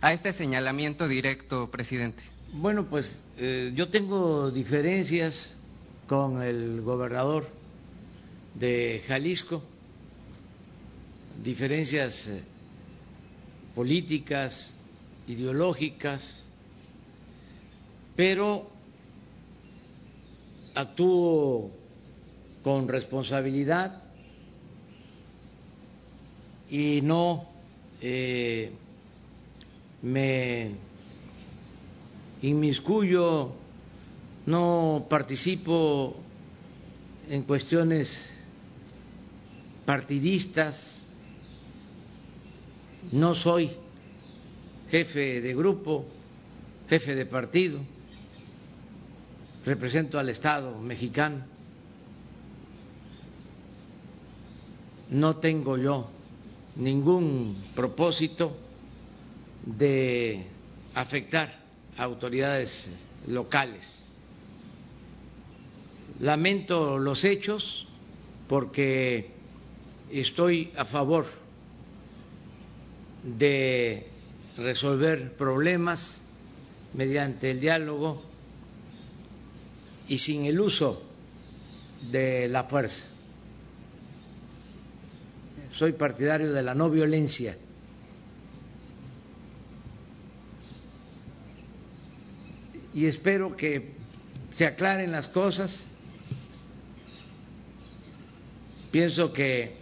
a 0.00 0.12
este 0.12 0.32
señalamiento 0.32 1.08
directo, 1.08 1.70
presidente? 1.70 2.22
Bueno, 2.52 2.86
pues 2.88 3.22
eh, 3.36 3.72
yo 3.74 3.88
tengo 3.88 4.50
diferencias 4.50 5.54
con 6.06 6.42
el 6.42 6.80
gobernador 6.82 7.48
de 8.54 9.02
Jalisco, 9.06 9.62
diferencias 11.42 12.28
eh, 12.28 12.42
políticas, 13.74 14.74
ideológicas, 15.26 16.44
pero 18.14 18.70
actúo 20.74 21.70
con 22.62 22.88
responsabilidad 22.88 24.02
y 26.68 27.00
no 27.02 27.48
eh, 28.00 28.72
me 30.06 30.70
inmiscuyo, 32.42 33.50
no 34.46 35.06
participo 35.10 36.16
en 37.28 37.42
cuestiones 37.42 38.30
partidistas, 39.84 41.02
no 43.10 43.34
soy 43.34 43.70
jefe 44.90 45.40
de 45.40 45.54
grupo, 45.54 46.06
jefe 46.88 47.16
de 47.16 47.26
partido, 47.26 47.80
represento 49.64 50.20
al 50.20 50.28
Estado 50.28 50.78
mexicano, 50.78 51.44
no 55.10 55.36
tengo 55.38 55.76
yo 55.76 56.08
ningún 56.76 57.56
propósito 57.74 58.65
de 59.66 60.46
afectar 60.94 61.52
a 61.96 62.04
autoridades 62.04 62.88
locales. 63.26 64.04
Lamento 66.20 66.98
los 66.98 67.24
hechos 67.24 67.86
porque 68.48 69.32
estoy 70.10 70.72
a 70.76 70.84
favor 70.84 71.26
de 73.24 74.06
resolver 74.56 75.36
problemas 75.36 76.22
mediante 76.94 77.50
el 77.50 77.60
diálogo 77.60 78.22
y 80.08 80.16
sin 80.18 80.46
el 80.46 80.60
uso 80.60 81.02
de 82.10 82.48
la 82.48 82.64
fuerza. 82.64 83.04
Soy 85.72 85.92
partidario 85.92 86.52
de 86.52 86.62
la 86.62 86.74
no 86.74 86.88
violencia 86.88 87.56
y 92.96 93.04
espero 93.04 93.54
que 93.54 93.92
se 94.54 94.64
aclaren 94.64 95.12
las 95.12 95.28
cosas 95.28 95.86
pienso 98.90 99.30
que 99.34 99.76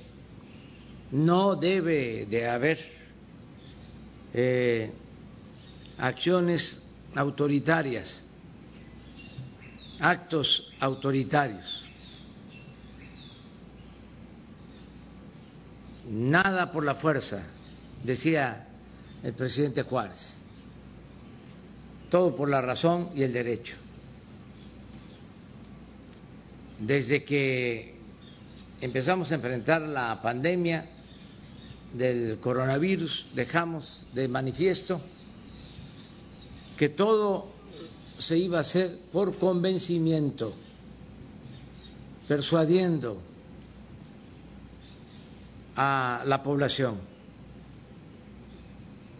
no 1.12 1.54
debe 1.54 2.26
de 2.26 2.48
haber 2.48 2.80
eh, 4.32 4.90
acciones 5.96 6.82
autoritarias, 7.14 8.20
actos 10.00 10.72
autoritarios. 10.80 11.84
Nada 16.10 16.72
por 16.72 16.84
la 16.84 16.96
fuerza, 16.96 17.46
decía 18.02 18.66
el 19.22 19.34
presidente 19.34 19.84
Juárez. 19.84 20.43
Todo 22.14 22.36
por 22.36 22.48
la 22.48 22.60
razón 22.60 23.10
y 23.16 23.24
el 23.24 23.32
derecho. 23.32 23.74
Desde 26.78 27.24
que 27.24 27.96
empezamos 28.80 29.32
a 29.32 29.34
enfrentar 29.34 29.82
la 29.82 30.22
pandemia 30.22 30.90
del 31.92 32.38
coronavirus, 32.38 33.26
dejamos 33.34 34.06
de 34.12 34.28
manifiesto 34.28 35.00
que 36.78 36.90
todo 36.90 37.48
se 38.16 38.38
iba 38.38 38.58
a 38.58 38.60
hacer 38.60 38.96
por 39.10 39.36
convencimiento, 39.36 40.54
persuadiendo 42.28 43.20
a 45.74 46.22
la 46.24 46.44
población. 46.44 46.96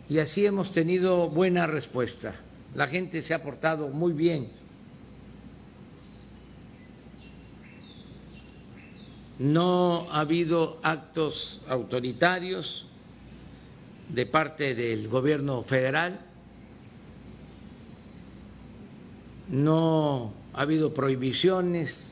Y 0.09 0.21
así 0.21 0.47
hemos 0.47 0.71
tenido 0.71 1.29
buena 1.29 1.67
respuesta. 1.67 2.37
La 2.75 2.89
gente 2.89 3.22
se 3.22 3.33
ha 3.35 3.43
portado 3.43 3.89
muy 3.89 4.12
bien. 4.12 4.51
No 9.39 10.07
ha 10.11 10.20
habido 10.20 10.79
actos 10.83 11.61
autoritarios 11.68 12.87
de 14.09 14.27
parte 14.27 14.75
del 14.75 15.09
gobierno 15.09 15.62
federal. 15.62 16.20
No 19.49 20.33
ha 20.53 20.62
habido 20.62 20.93
prohibiciones, 20.95 22.11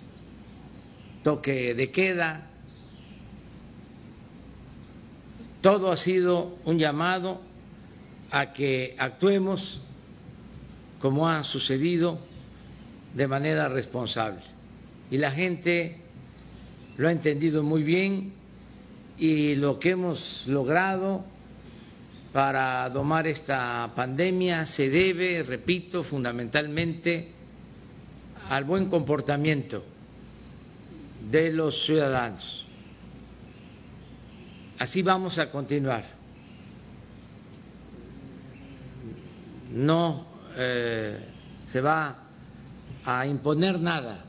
toque 1.25 1.75
de 1.75 1.91
queda. 1.91 2.51
Todo 5.61 5.91
ha 5.91 5.97
sido 5.97 6.59
un 6.65 6.79
llamado 6.79 7.41
a 8.31 8.53
que 8.53 8.97
actuemos 8.99 9.81
como 11.03 11.29
ha 11.29 11.43
sucedido 11.43 12.21
de 13.13 13.27
manera 13.27 13.69
responsable. 13.69 14.41
Y 15.11 15.19
la 15.19 15.33
gente 15.33 15.99
lo 16.97 17.09
ha 17.09 17.13
entendido 17.13 17.65
muy 17.65 17.83
bien 17.83 18.33
y 19.19 19.57
lo 19.57 19.81
que 19.81 19.91
hemos 19.91 20.45
logrado 20.47 21.25
para 22.33 22.89
domar 22.89 23.27
esta 23.27 23.91
pandemia 23.95 24.65
se 24.65 24.89
debe, 24.89 25.43
repito, 25.43 26.05
fundamentalmente 26.05 27.33
al 28.49 28.65
buen 28.65 28.89
comportamiento 28.89 29.85
de 31.31 31.53
los 31.53 31.85
ciudadanos. 31.85 32.65
Así 34.79 35.03
vamos 35.03 35.39
a 35.39 35.51
continuar. 35.51 36.05
No 39.73 40.32
eh, 40.57 41.19
se 41.69 41.81
va 41.81 42.17
a 43.05 43.27
imponer 43.27 43.81
nada, 43.81 44.25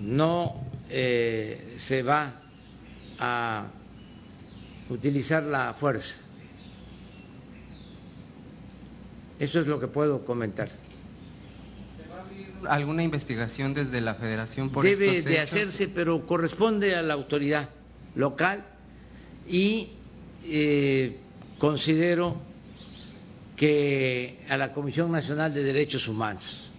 no 0.00 0.54
eh, 0.88 1.74
se 1.76 2.02
va 2.02 2.34
a 3.18 3.66
utilizar 4.88 5.42
la 5.42 5.74
fuerza. 5.74 6.16
Eso 9.38 9.60
es 9.60 9.66
lo 9.66 9.80
que 9.80 9.86
puedo 9.86 10.24
comentar. 10.24 10.68
¿Se 10.68 12.08
va 12.08 12.18
a 12.18 12.20
abrir 12.20 12.48
alguna 12.68 13.02
investigación 13.02 13.72
desde 13.72 14.00
la 14.00 14.14
Federación 14.14 14.70
por 14.70 14.84
Debe 14.84 15.18
estos 15.18 15.32
de 15.32 15.40
hacerse, 15.40 15.88
pero 15.88 16.26
corresponde 16.26 16.94
a 16.94 17.02
la 17.02 17.14
autoridad 17.14 17.70
local 18.14 18.64
y 19.46 19.92
eh, 20.44 21.18
considero 21.58 22.49
que 23.60 24.38
a 24.48 24.56
la 24.56 24.72
Comisión 24.72 25.12
Nacional 25.12 25.52
de 25.52 25.62
Derechos 25.62 26.08
Humanos. 26.08 26.70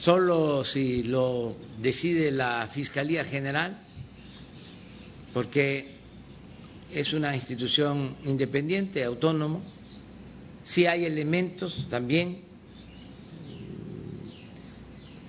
Solo 0.00 0.64
si 0.64 1.04
lo 1.04 1.54
decide 1.78 2.32
la 2.32 2.68
Fiscalía 2.74 3.24
General, 3.24 3.78
porque 5.32 5.92
es 6.92 7.12
una 7.12 7.36
institución 7.36 8.16
independiente, 8.24 9.04
autónomo, 9.04 9.62
si 10.64 10.86
hay 10.86 11.04
elementos 11.04 11.86
también 11.88 12.40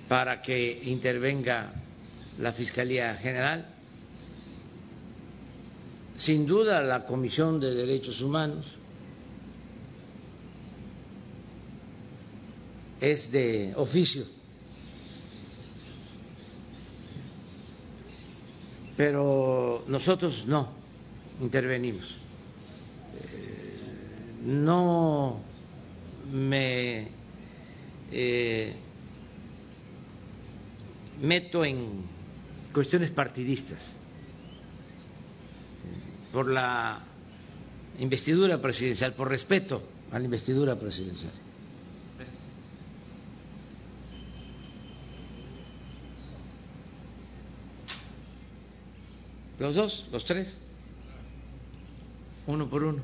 para 0.08 0.42
que 0.42 0.80
intervenga 0.86 1.72
la 2.40 2.52
Fiscalía 2.52 3.14
General. 3.14 3.73
Sin 6.16 6.46
duda, 6.46 6.80
la 6.82 7.04
Comisión 7.06 7.58
de 7.58 7.74
Derechos 7.74 8.20
Humanos 8.20 8.76
es 13.00 13.30
de 13.32 13.72
oficio, 13.76 14.24
pero 18.96 19.84
nosotros 19.88 20.44
no 20.46 20.70
intervenimos. 21.40 22.04
Eh, 23.14 24.40
No 24.44 25.40
me 26.30 27.08
eh, 28.12 28.74
meto 31.20 31.64
en 31.64 32.02
cuestiones 32.72 33.10
partidistas 33.10 33.96
por 36.34 36.50
la 36.50 36.98
investidura 38.00 38.60
presidencial, 38.60 39.12
por 39.12 39.28
respeto 39.28 39.80
a 40.10 40.18
la 40.18 40.24
investidura 40.24 40.74
presidencial. 40.74 41.30
Los 49.60 49.76
dos, 49.76 50.08
los 50.10 50.24
tres, 50.24 50.60
uno 52.48 52.68
por 52.68 52.82
uno. 52.82 53.00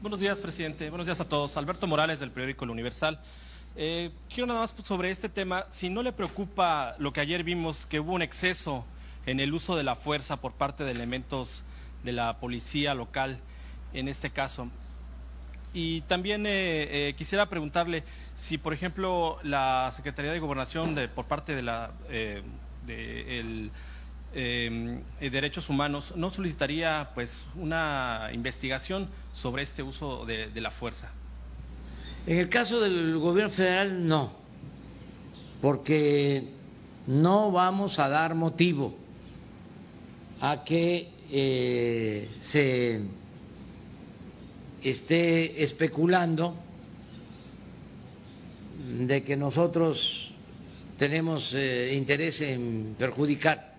Buenos 0.00 0.20
días, 0.20 0.40
presidente. 0.40 0.88
Buenos 0.88 1.06
días 1.06 1.20
a 1.20 1.28
todos. 1.28 1.56
Alberto 1.56 1.88
Morales, 1.88 2.20
del 2.20 2.30
periódico 2.30 2.64
El 2.64 2.70
Universal. 2.70 3.18
Eh, 3.74 4.12
quiero 4.32 4.46
nada 4.46 4.60
más 4.60 4.74
sobre 4.84 5.10
este 5.10 5.28
tema. 5.28 5.66
Si 5.72 5.90
no 5.90 6.00
le 6.04 6.12
preocupa 6.12 6.94
lo 7.00 7.12
que 7.12 7.20
ayer 7.20 7.42
vimos, 7.42 7.84
que 7.86 7.98
hubo 7.98 8.12
un 8.12 8.22
exceso 8.22 8.84
en 9.30 9.38
el 9.38 9.54
uso 9.54 9.76
de 9.76 9.84
la 9.84 9.94
fuerza 9.94 10.38
por 10.38 10.54
parte 10.54 10.82
de 10.82 10.90
elementos 10.90 11.62
de 12.02 12.12
la 12.12 12.40
policía 12.40 12.94
local, 12.94 13.38
en 13.92 14.08
este 14.08 14.30
caso. 14.30 14.68
Y 15.72 16.00
también 16.02 16.46
eh, 16.46 17.10
eh, 17.10 17.14
quisiera 17.16 17.46
preguntarle 17.46 18.02
si, 18.34 18.58
por 18.58 18.74
ejemplo, 18.74 19.38
la 19.44 19.92
Secretaría 19.94 20.32
de 20.32 20.40
Gobernación, 20.40 20.96
de, 20.96 21.06
por 21.06 21.26
parte 21.26 21.54
de 21.54 21.62
la 21.62 21.92
eh, 22.08 22.42
de 22.84 23.38
el, 23.38 23.70
eh, 24.34 25.00
Derechos 25.20 25.68
Humanos, 25.68 26.12
no 26.16 26.30
solicitaría 26.30 27.10
pues 27.14 27.46
una 27.54 28.30
investigación 28.32 29.08
sobre 29.32 29.62
este 29.62 29.84
uso 29.84 30.26
de 30.26 30.60
la 30.60 30.72
fuerza. 30.72 31.12
En 32.26 32.38
el 32.38 32.48
caso 32.48 32.80
del 32.80 33.16
gobierno 33.18 33.52
federal, 33.54 34.08
no, 34.08 34.32
porque 35.62 36.52
no 37.06 37.52
vamos 37.52 37.98
a 38.00 38.08
dar 38.08 38.34
motivo 38.34 38.99
a 40.40 40.64
que 40.64 41.08
eh, 41.30 42.28
se 42.40 43.00
esté 44.82 45.62
especulando 45.62 46.56
de 49.06 49.22
que 49.22 49.36
nosotros 49.36 50.32
tenemos 50.96 51.54
eh, 51.54 51.94
interés 51.94 52.40
en 52.40 52.96
perjudicar 52.98 53.74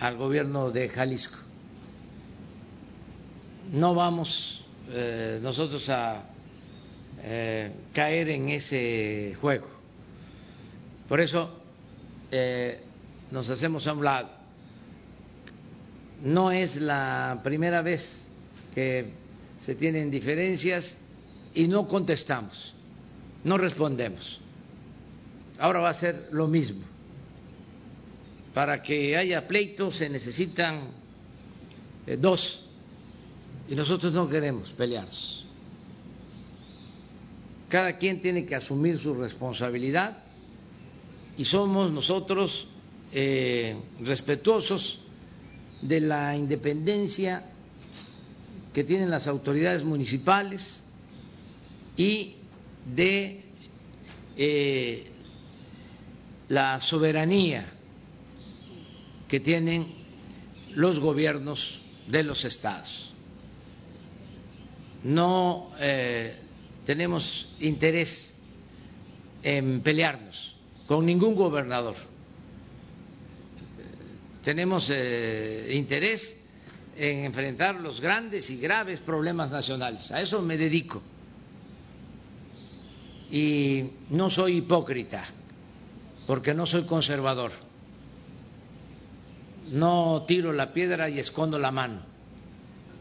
al 0.00 0.16
gobierno 0.16 0.70
de 0.70 0.88
Jalisco. 0.88 1.36
No 3.72 3.94
vamos 3.94 4.64
eh, 4.90 5.38
nosotros 5.42 5.88
a 5.88 6.30
caer 7.94 8.28
en 8.28 8.50
ese 8.50 9.34
juego. 9.40 9.66
Por 11.08 11.22
eso 11.22 11.58
nos 13.30 13.48
hacemos 13.48 13.86
a 13.86 13.94
un 13.94 14.04
lado. 14.04 14.43
No 16.24 16.50
es 16.50 16.76
la 16.76 17.40
primera 17.44 17.82
vez 17.82 18.28
que 18.74 19.12
se 19.60 19.74
tienen 19.74 20.10
diferencias 20.10 20.98
y 21.52 21.68
no 21.68 21.86
contestamos, 21.86 22.74
no 23.44 23.58
respondemos. 23.58 24.40
ahora 25.58 25.80
va 25.80 25.90
a 25.90 25.94
ser 25.94 26.28
lo 26.32 26.48
mismo. 26.48 26.82
Para 28.54 28.82
que 28.82 29.16
haya 29.16 29.46
pleitos 29.46 29.96
se 29.96 30.08
necesitan 30.08 30.88
eh, 32.06 32.16
dos 32.16 32.64
y 33.68 33.74
nosotros 33.74 34.12
no 34.12 34.28
queremos 34.28 34.72
pelearnos. 34.72 35.44
Cada 37.68 37.98
quien 37.98 38.22
tiene 38.22 38.46
que 38.46 38.54
asumir 38.54 38.98
su 38.98 39.12
responsabilidad 39.14 40.24
y 41.36 41.44
somos 41.44 41.90
nosotros 41.90 42.66
eh, 43.12 43.76
respetuosos 44.00 45.03
de 45.84 46.00
la 46.00 46.34
independencia 46.34 47.44
que 48.72 48.84
tienen 48.84 49.10
las 49.10 49.28
autoridades 49.28 49.84
municipales 49.84 50.82
y 51.96 52.36
de 52.94 53.44
eh, 54.36 55.06
la 56.48 56.80
soberanía 56.80 57.66
que 59.28 59.40
tienen 59.40 59.86
los 60.74 60.98
gobiernos 60.98 61.80
de 62.08 62.22
los 62.22 62.44
estados. 62.44 63.12
No 65.04 65.70
eh, 65.78 66.36
tenemos 66.86 67.46
interés 67.60 68.34
en 69.42 69.82
pelearnos 69.82 70.56
con 70.86 71.04
ningún 71.04 71.34
gobernador. 71.34 72.13
Tenemos 74.44 74.90
eh, 74.92 75.72
interés 75.74 76.44
en 76.96 77.24
enfrentar 77.24 77.76
los 77.76 78.00
grandes 78.00 78.50
y 78.50 78.58
graves 78.58 79.00
problemas 79.00 79.50
nacionales. 79.50 80.10
A 80.12 80.20
eso 80.20 80.42
me 80.42 80.58
dedico. 80.58 81.02
Y 83.30 83.90
no 84.10 84.28
soy 84.28 84.58
hipócrita, 84.58 85.24
porque 86.26 86.52
no 86.52 86.66
soy 86.66 86.84
conservador. 86.84 87.52
No 89.72 90.24
tiro 90.28 90.52
la 90.52 90.74
piedra 90.74 91.08
y 91.08 91.18
escondo 91.18 91.58
la 91.58 91.72
mano. 91.72 92.02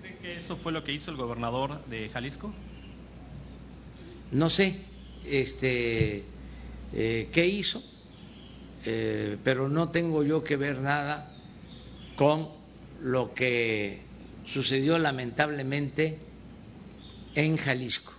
¿Cree 0.02 0.18
que 0.20 0.38
eso 0.38 0.56
fue 0.56 0.72
lo 0.72 0.82
que 0.82 0.94
hizo 0.94 1.12
el 1.12 1.18
gobernador 1.18 1.86
de 1.88 2.08
Jalisco? 2.08 2.54
No 4.32 4.50
sé 4.50 4.80
este, 5.26 6.24
eh, 6.94 7.30
qué 7.34 7.46
hizo, 7.46 7.84
eh, 8.86 9.38
pero 9.44 9.68
no 9.68 9.90
tengo 9.90 10.24
yo 10.24 10.42
que 10.42 10.56
ver 10.56 10.80
nada 10.80 11.33
con 12.16 12.50
lo 13.02 13.34
que 13.34 14.02
sucedió 14.46 14.98
lamentablemente 14.98 16.20
en 17.36 17.58
Jalisco. 17.58 18.14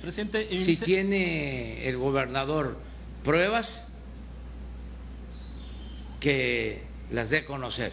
Presidente, 0.00 0.48
si 0.58 0.76
tiene 0.76 1.86
el 1.86 1.98
gobernador 1.98 2.78
pruebas, 3.22 3.86
que 6.20 6.82
las 7.10 7.30
dé 7.30 7.38
a 7.38 7.46
conocer. 7.46 7.92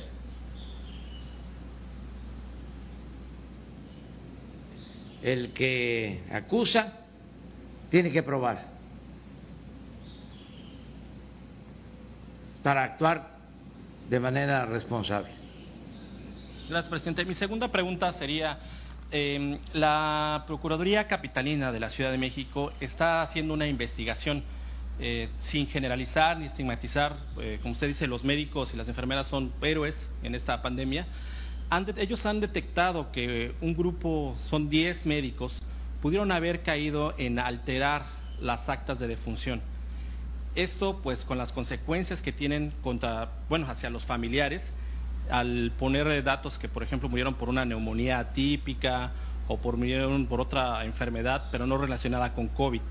El 5.24 5.54
que 5.54 6.24
acusa 6.32 7.06
tiene 7.89 8.12
que 8.12 8.22
probar 8.22 8.68
para 12.62 12.84
actuar 12.84 13.36
de 14.10 14.20
manera 14.20 14.66
responsable. 14.66 15.30
Gracias, 16.70 16.89
presidente. 16.89 17.26
Mi 17.26 17.34
segunda 17.34 17.70
pregunta 17.70 18.12
sería, 18.12 18.60
eh, 19.12 19.58
la 19.74 20.43
Procuraduría 20.47 21.08
Capitalina 21.08 21.72
de 21.72 21.80
la 21.80 21.89
Ciudad 21.89 22.12
de 22.12 22.18
México 22.18 22.72
está 22.80 23.22
haciendo 23.22 23.53
una 23.53 23.68
investigación 23.68 24.43
eh, 24.99 25.30
sin 25.39 25.68
generalizar 25.68 26.38
ni 26.38 26.47
estigmatizar, 26.47 27.16
eh, 27.39 27.60
como 27.62 27.74
usted 27.74 27.88
dice, 27.88 28.08
los 28.08 28.24
médicos 28.24 28.74
y 28.74 28.78
las 28.78 28.89
enfermeras 28.89 29.28
son 29.28 29.53
héroes 29.62 30.10
en 30.24 30.36
esta 30.36 30.62
pandemia. 30.62 31.05
ellos 31.97 32.26
han 32.26 32.39
detectado 32.39 33.12
que 33.12 33.53
un 33.62 33.76
grupo, 33.76 34.36
son 34.49 34.70
10 34.70 35.05
médicos, 35.05 35.62
pudieron 36.01 36.32
haber 36.32 36.64
caído 36.64 37.14
en 37.18 37.39
alterar 37.39 38.05
las 38.41 38.68
actas 38.68 38.99
de 38.99 39.08
defunción. 39.08 39.62
Esto, 40.58 41.01
pues, 41.03 41.24
con 41.24 41.38
las 41.38 41.51
consecuencias 41.51 42.24
que 42.24 42.32
tienen 42.32 42.74
contra, 42.82 43.30
bueno, 43.47 43.68
hacia 43.70 43.91
los 43.91 44.08
familiares, 44.08 44.74
al 45.30 45.72
poner 45.78 46.24
datos 46.24 46.58
que, 46.58 46.68
por 46.68 46.82
ejemplo, 46.82 47.08
murieron 47.10 47.36
por 47.36 47.47
una 47.47 47.64
neumonía 47.64 48.18
atípica 48.18 49.12
o 49.47 49.58
por 49.62 49.78
murieron 49.78 50.26
por 50.26 50.41
otra 50.41 50.84
enfermedad, 50.84 51.49
pero 51.51 51.68
no 51.68 51.78
relacionada 51.78 52.34
con 52.34 52.47
COVID. 52.47 52.82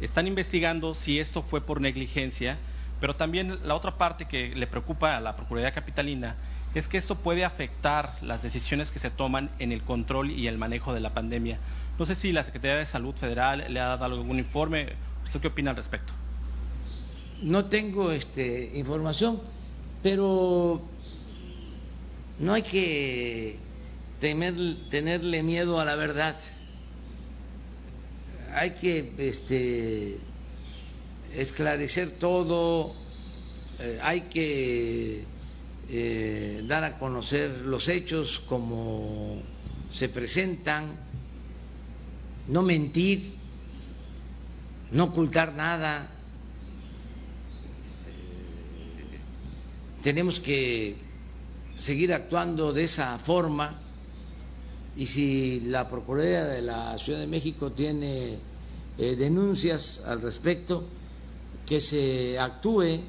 Están 0.00 0.26
investigando 0.26 0.92
si 0.92 1.18
esto 1.18 1.42
fue 1.44 1.62
por 1.62 1.80
negligencia, 1.80 2.58
pero 3.00 3.16
también 3.16 3.66
la 3.66 3.76
otra 3.76 3.92
parte 3.96 4.26
que 4.26 4.54
le 4.54 4.66
preocupa 4.66 5.16
a 5.16 5.20
la 5.22 5.36
Procuraduría 5.36 5.72
Capitalina 5.72 6.36
es 6.74 6.86
que 6.86 6.98
esto 6.98 7.14
puede 7.14 7.46
afectar 7.46 8.12
las 8.20 8.42
decisiones 8.42 8.90
que 8.90 8.98
se 8.98 9.10
toman 9.10 9.48
en 9.58 9.72
el 9.72 9.84
control 9.84 10.30
y 10.32 10.48
el 10.48 10.58
manejo 10.58 10.92
de 10.92 11.00
la 11.00 11.14
pandemia. 11.14 11.58
No 11.98 12.04
sé 12.04 12.14
si 12.14 12.30
la 12.30 12.44
Secretaría 12.44 12.76
de 12.76 12.86
Salud 12.86 13.14
Federal 13.14 13.64
le 13.70 13.80
ha 13.80 13.96
dado 13.96 14.04
algún 14.04 14.38
informe. 14.38 14.92
¿Usted 15.24 15.40
qué 15.40 15.48
opina 15.48 15.70
al 15.70 15.76
respecto? 15.78 16.12
No 17.44 17.66
tengo 17.66 18.10
este, 18.10 18.70
información, 18.72 19.38
pero 20.02 20.80
no 22.38 22.54
hay 22.54 22.62
que 22.62 23.58
temer, 24.18 24.54
tenerle 24.88 25.42
miedo 25.42 25.78
a 25.78 25.84
la 25.84 25.94
verdad. 25.94 26.36
Hay 28.54 28.70
que 28.76 29.12
este, 29.18 30.16
esclarecer 31.34 32.12
todo, 32.18 32.94
eh, 33.78 33.98
hay 34.00 34.22
que 34.22 35.24
eh, 35.90 36.64
dar 36.66 36.82
a 36.82 36.98
conocer 36.98 37.50
los 37.58 37.86
hechos 37.88 38.42
como 38.48 39.42
se 39.92 40.08
presentan, 40.08 40.96
no 42.48 42.62
mentir, 42.62 43.34
no 44.92 45.04
ocultar 45.04 45.52
nada. 45.52 46.10
Tenemos 50.04 50.38
que 50.38 50.96
seguir 51.78 52.12
actuando 52.12 52.74
de 52.74 52.84
esa 52.84 53.18
forma 53.20 53.80
y 54.96 55.06
si 55.06 55.60
la 55.60 55.88
Procuraduría 55.88 56.44
de 56.44 56.60
la 56.60 56.98
Ciudad 56.98 57.20
de 57.20 57.26
México 57.26 57.72
tiene 57.72 58.38
eh, 58.98 59.16
denuncias 59.16 60.04
al 60.06 60.20
respecto, 60.20 60.84
que 61.66 61.80
se 61.80 62.38
actúe, 62.38 63.00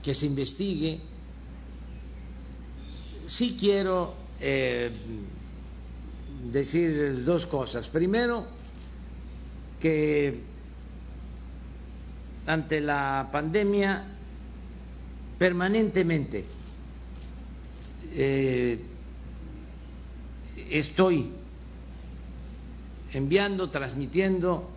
que 0.00 0.14
se 0.14 0.26
investigue. 0.26 1.00
Sí 3.26 3.56
quiero 3.58 4.14
eh, 4.40 4.92
decir 6.52 7.24
dos 7.24 7.44
cosas. 7.46 7.88
Primero, 7.88 8.46
que 9.80 10.40
ante 12.46 12.80
la 12.80 13.28
pandemia 13.32 14.11
permanentemente 15.42 16.44
eh, 18.12 18.78
estoy 20.70 21.32
enviando, 23.12 23.68
transmitiendo 23.68 24.70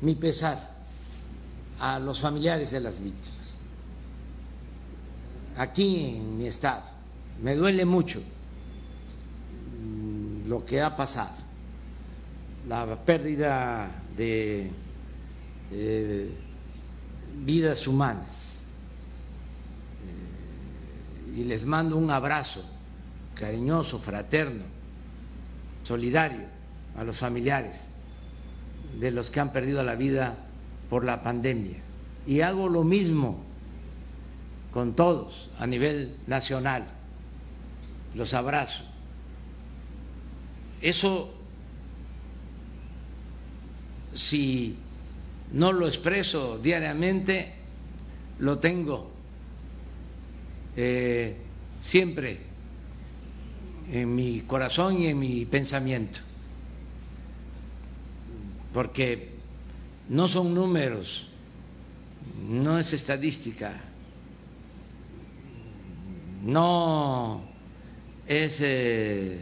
mi 0.00 0.14
pesar 0.14 0.70
a 1.78 1.98
los 1.98 2.18
familiares 2.18 2.70
de 2.70 2.80
las 2.80 2.98
víctimas. 2.98 3.58
Aquí 5.58 6.16
en 6.16 6.38
mi 6.38 6.46
estado 6.46 6.84
me 7.42 7.54
duele 7.54 7.84
mucho 7.84 8.22
mm, 9.82 10.48
lo 10.48 10.64
que 10.64 10.80
ha 10.80 10.96
pasado, 10.96 11.42
la 12.66 13.04
pérdida 13.04 13.90
de 14.16 14.70
vidas 17.44 17.86
humanas 17.86 18.55
y 21.36 21.44
les 21.44 21.64
mando 21.66 21.98
un 21.98 22.10
abrazo 22.10 22.64
cariñoso, 23.34 23.98
fraterno, 23.98 24.64
solidario 25.82 26.46
a 26.96 27.04
los 27.04 27.18
familiares 27.18 27.78
de 28.98 29.10
los 29.10 29.30
que 29.30 29.40
han 29.40 29.52
perdido 29.52 29.82
la 29.82 29.96
vida 29.96 30.34
por 30.88 31.04
la 31.04 31.22
pandemia. 31.22 31.76
Y 32.26 32.40
hago 32.40 32.70
lo 32.70 32.82
mismo 32.82 33.44
con 34.72 34.94
todos 34.94 35.50
a 35.58 35.66
nivel 35.66 36.16
nacional. 36.26 36.86
Los 38.14 38.32
abrazo. 38.32 38.82
Eso, 40.80 41.34
si 44.14 44.78
no 45.52 45.70
lo 45.70 45.86
expreso 45.86 46.58
diariamente, 46.58 47.56
lo 48.38 48.58
tengo 48.58 49.15
eh, 50.76 51.36
siempre 51.82 52.38
en 53.90 54.14
mi 54.14 54.40
corazón 54.42 55.00
y 55.00 55.06
en 55.06 55.18
mi 55.18 55.44
pensamiento, 55.46 56.20
porque 58.72 59.30
no 60.08 60.28
son 60.28 60.54
números, 60.54 61.28
no 62.48 62.78
es 62.78 62.92
estadística, 62.92 63.72
no 66.42 67.42
es 68.26 68.58
eh, 68.60 69.40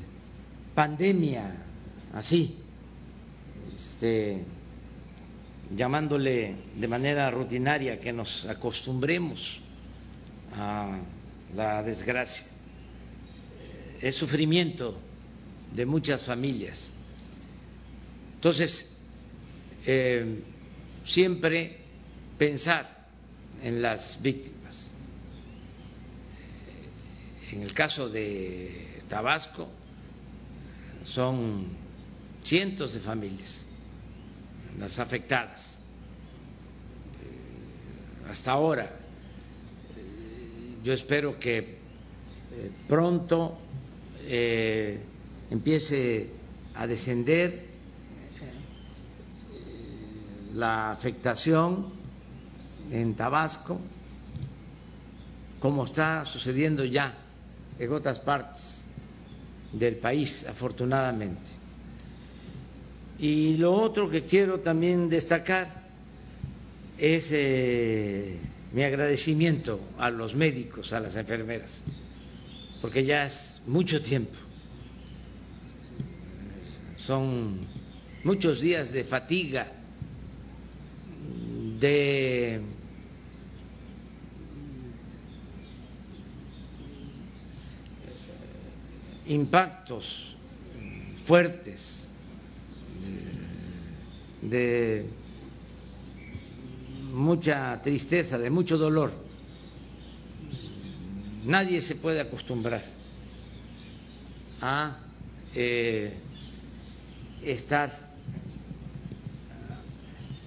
pandemia, 0.75 1.57
así, 2.13 2.59
este, 3.75 4.45
llamándole 5.75 6.55
de 6.77 6.89
manera 6.89 7.31
rutinaria 7.31 7.99
que 7.99 8.13
nos 8.13 8.45
acostumbremos 8.47 9.61
a 10.57 10.99
la 11.55 11.83
desgracia, 11.83 12.47
es 14.01 14.15
sufrimiento 14.17 14.97
de 15.75 15.87
muchas 15.87 16.23
familias. 16.25 16.93
Entonces, 18.35 18.99
eh, 19.87 20.43
siempre 21.05 21.79
pensar 22.39 23.07
en 23.63 23.81
las 23.81 24.21
víctimas. 24.21 24.91
En 27.53 27.63
el 27.63 27.73
caso 27.73 28.09
de 28.09 29.03
Tabasco, 29.09 29.69
son 31.05 31.69
cientos 32.43 32.95
de 32.95 33.01
familias 33.01 33.65
las 34.79 34.99
afectadas. 34.99 35.79
Hasta 38.29 38.53
ahora, 38.53 38.91
yo 40.85 40.93
espero 40.93 41.39
que 41.41 41.59
eh, 41.59 41.77
pronto 42.87 43.59
eh, 44.21 45.01
empiece 45.51 46.29
a 46.75 46.87
descender 46.87 47.51
eh, 47.51 47.65
la 50.53 50.91
afectación 50.91 51.87
en 52.91 53.15
Tabasco, 53.15 53.81
como 55.59 55.87
está 55.87 56.27
sucediendo 56.27 56.85
ya 56.85 57.15
en 57.79 57.91
otras 57.91 58.21
partes 58.21 58.85
del 59.73 59.97
país, 59.97 60.45
afortunadamente. 60.47 61.51
Y 63.19 63.57
lo 63.57 63.73
otro 63.73 64.11
que 64.11 64.27
quiero 64.27 64.61
también 64.61 65.09
destacar 65.09 65.83
es 66.99 67.31
mi 68.75 68.83
agradecimiento 68.83 69.81
a 69.99 70.11
los 70.11 70.35
médicos, 70.35 70.93
a 70.93 70.99
las 70.99 71.15
enfermeras, 71.15 71.85
porque 72.83 73.05
ya 73.05 73.27
es 73.27 73.63
mucho 73.69 74.03
tiempo, 74.03 74.37
son 76.97 77.61
muchos 78.25 78.61
días 78.61 78.91
de 78.91 79.05
fatiga, 79.05 79.69
de 81.79 82.61
impactos 89.27 90.35
fuertes, 91.27 92.11
de 94.43 95.07
mucha 97.15 97.81
tristeza, 97.83 98.37
de 98.37 98.51
mucho 98.51 98.77
dolor. 98.77 99.13
Nadie 101.45 101.81
se 101.81 101.97
puede 101.97 102.21
acostumbrar 102.21 102.83
a 104.61 104.99
eh, 105.55 106.15
estar 107.43 107.93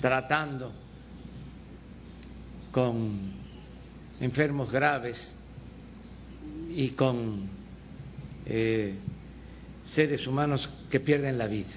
tratando 0.01 0.71
con 2.71 3.31
enfermos 4.19 4.71
graves 4.71 5.35
y 6.69 6.89
con 6.89 7.47
eh, 8.45 8.95
seres 9.83 10.27
humanos 10.27 10.69
que 10.89 10.99
pierden 10.99 11.37
la 11.37 11.47
vida. 11.47 11.73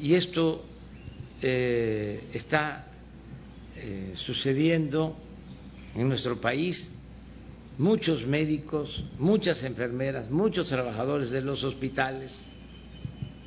Y 0.00 0.14
esto 0.14 0.64
eh, 1.40 2.28
está 2.32 2.86
eh, 3.76 4.12
sucediendo 4.14 5.16
en 5.94 6.08
nuestro 6.08 6.40
país. 6.40 6.90
Muchos 7.78 8.26
médicos, 8.26 9.04
muchas 9.18 9.62
enfermeras, 9.64 10.30
muchos 10.30 10.68
trabajadores 10.68 11.30
de 11.30 11.40
los 11.40 11.64
hospitales 11.64 12.48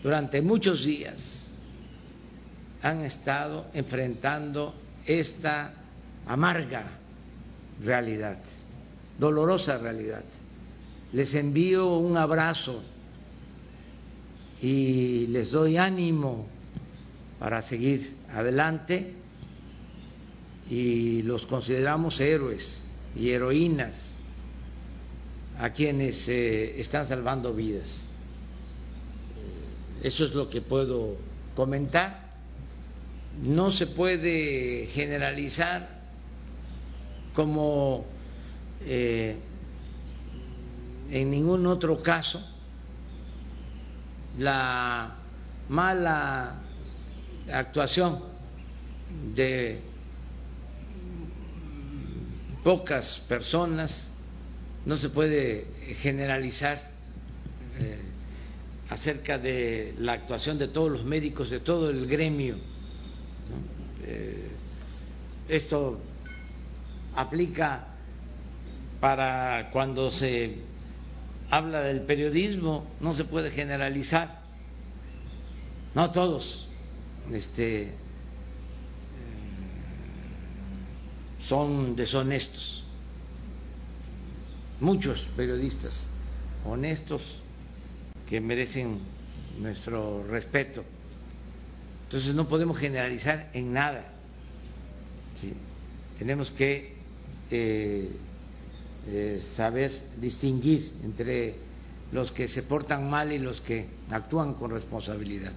durante 0.01 0.41
muchos 0.41 0.83
días 0.83 1.51
han 2.81 3.05
estado 3.05 3.67
enfrentando 3.73 4.73
esta 5.05 5.73
amarga 6.25 6.99
realidad, 7.83 8.37
dolorosa 9.17 9.77
realidad. 9.77 10.23
Les 11.13 11.33
envío 11.33 11.97
un 11.97 12.17
abrazo 12.17 12.83
y 14.61 15.27
les 15.27 15.51
doy 15.51 15.77
ánimo 15.77 16.47
para 17.39 17.61
seguir 17.61 18.15
adelante 18.33 19.13
y 20.69 21.21
los 21.21 21.45
consideramos 21.45 22.19
héroes 22.19 22.83
y 23.15 23.29
heroínas 23.29 24.13
a 25.59 25.69
quienes 25.69 26.27
eh, 26.27 26.79
están 26.79 27.07
salvando 27.07 27.53
vidas. 27.53 28.05
Eso 30.01 30.25
es 30.25 30.33
lo 30.33 30.49
que 30.49 30.61
puedo 30.61 31.17
comentar. 31.55 32.25
No 33.43 33.71
se 33.71 33.87
puede 33.87 34.87
generalizar 34.87 35.87
como 37.33 38.05
eh, 38.81 39.37
en 41.09 41.29
ningún 41.29 41.65
otro 41.67 42.01
caso 42.01 42.41
la 44.37 45.15
mala 45.69 46.61
actuación 47.51 48.19
de 49.33 49.81
pocas 52.65 53.23
personas 53.29 54.09
no 54.87 54.97
se 54.97 55.09
puede 55.09 55.67
generalizar 56.01 56.81
eh, 57.77 57.99
acerca 58.89 59.37
de 59.37 59.93
la 59.99 60.13
actuación 60.13 60.57
de 60.57 60.69
todos 60.69 60.91
los 60.91 61.05
médicos, 61.05 61.51
de 61.51 61.59
todo 61.59 61.91
el 61.91 62.07
gremio. 62.07 62.55
Eh, 64.01 64.49
esto 65.47 65.99
aplica 67.15 67.85
para 68.99 69.69
cuando 69.69 70.09
se 70.09 70.55
habla 71.51 71.81
del 71.81 72.01
periodismo, 72.01 72.87
no 72.99 73.13
se 73.13 73.25
puede 73.25 73.51
generalizar. 73.51 74.39
No 75.93 76.11
todos 76.11 76.67
este, 77.31 77.93
son 81.47 81.95
deshonestos. 81.95 82.83
Muchos 84.79 85.21
periodistas 85.35 86.07
honestos 86.65 87.21
que 88.27 88.41
merecen 88.41 88.99
nuestro 89.59 90.25
respeto. 90.27 90.83
Entonces 92.03 92.35
no 92.35 92.47
podemos 92.47 92.77
generalizar 92.77 93.49
en 93.53 93.73
nada. 93.73 94.11
Tenemos 96.17 96.49
que 96.51 96.95
eh, 97.51 98.09
eh, 99.07 99.39
saber 99.55 99.91
distinguir 100.17 100.91
entre 101.03 101.55
los 102.11 102.31
que 102.31 102.47
se 102.47 102.63
portan 102.63 103.09
mal 103.09 103.31
y 103.31 103.39
los 103.39 103.61
que 103.61 103.87
actúan 104.09 104.53
con 104.53 104.71
responsabilidad. 104.71 105.53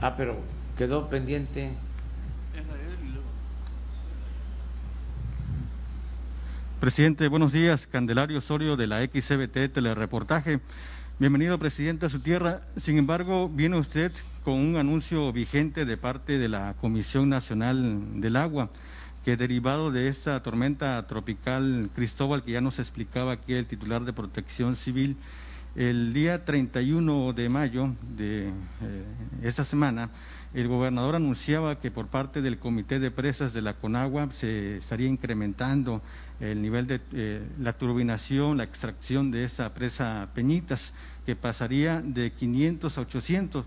Ah, 0.00 0.14
pero 0.16 0.38
quedó 0.76 1.08
pendiente. 1.08 1.72
Presidente, 6.80 7.26
buenos 7.26 7.52
días. 7.52 7.86
Candelario 7.88 8.38
Osorio 8.38 8.76
de 8.76 8.86
la 8.86 9.04
XCBT 9.04 9.72
Telereportaje. 9.74 10.60
Bienvenido, 11.18 11.58
presidente, 11.58 12.06
a 12.06 12.08
su 12.08 12.20
tierra. 12.20 12.62
Sin 12.76 12.96
embargo, 12.98 13.48
viene 13.48 13.76
usted 13.76 14.12
con 14.44 14.54
un 14.54 14.76
anuncio 14.76 15.32
vigente 15.32 15.84
de 15.84 15.96
parte 15.96 16.38
de 16.38 16.48
la 16.48 16.74
Comisión 16.80 17.28
Nacional 17.28 18.20
del 18.20 18.36
Agua, 18.36 18.70
que 19.24 19.36
derivado 19.36 19.90
de 19.90 20.06
esta 20.06 20.40
tormenta 20.44 21.04
tropical 21.08 21.90
Cristóbal, 21.96 22.44
que 22.44 22.52
ya 22.52 22.60
nos 22.60 22.78
explicaba 22.78 23.32
aquí 23.32 23.54
el 23.54 23.66
titular 23.66 24.04
de 24.04 24.12
Protección 24.12 24.76
Civil, 24.76 25.16
el 25.76 26.12
día 26.12 26.44
31 26.44 27.32
de 27.32 27.48
mayo 27.48 27.94
de 28.16 28.48
eh, 28.48 28.52
esta 29.42 29.64
semana, 29.64 30.10
el 30.54 30.66
gobernador 30.66 31.14
anunciaba 31.14 31.78
que 31.78 31.90
por 31.90 32.08
parte 32.08 32.40
del 32.40 32.58
Comité 32.58 32.98
de 32.98 33.10
Presas 33.10 33.52
de 33.52 33.62
la 33.62 33.74
Conagua 33.74 34.28
se 34.40 34.78
estaría 34.78 35.08
incrementando 35.08 36.02
el 36.40 36.62
nivel 36.62 36.86
de 36.86 37.00
eh, 37.12 37.46
la 37.60 37.74
turbinación, 37.74 38.56
la 38.56 38.64
extracción 38.64 39.30
de 39.30 39.44
esa 39.44 39.72
presa 39.74 40.28
Peñitas, 40.34 40.92
que 41.26 41.36
pasaría 41.36 42.00
de 42.00 42.32
500 42.32 42.96
a 42.96 43.00
800. 43.02 43.66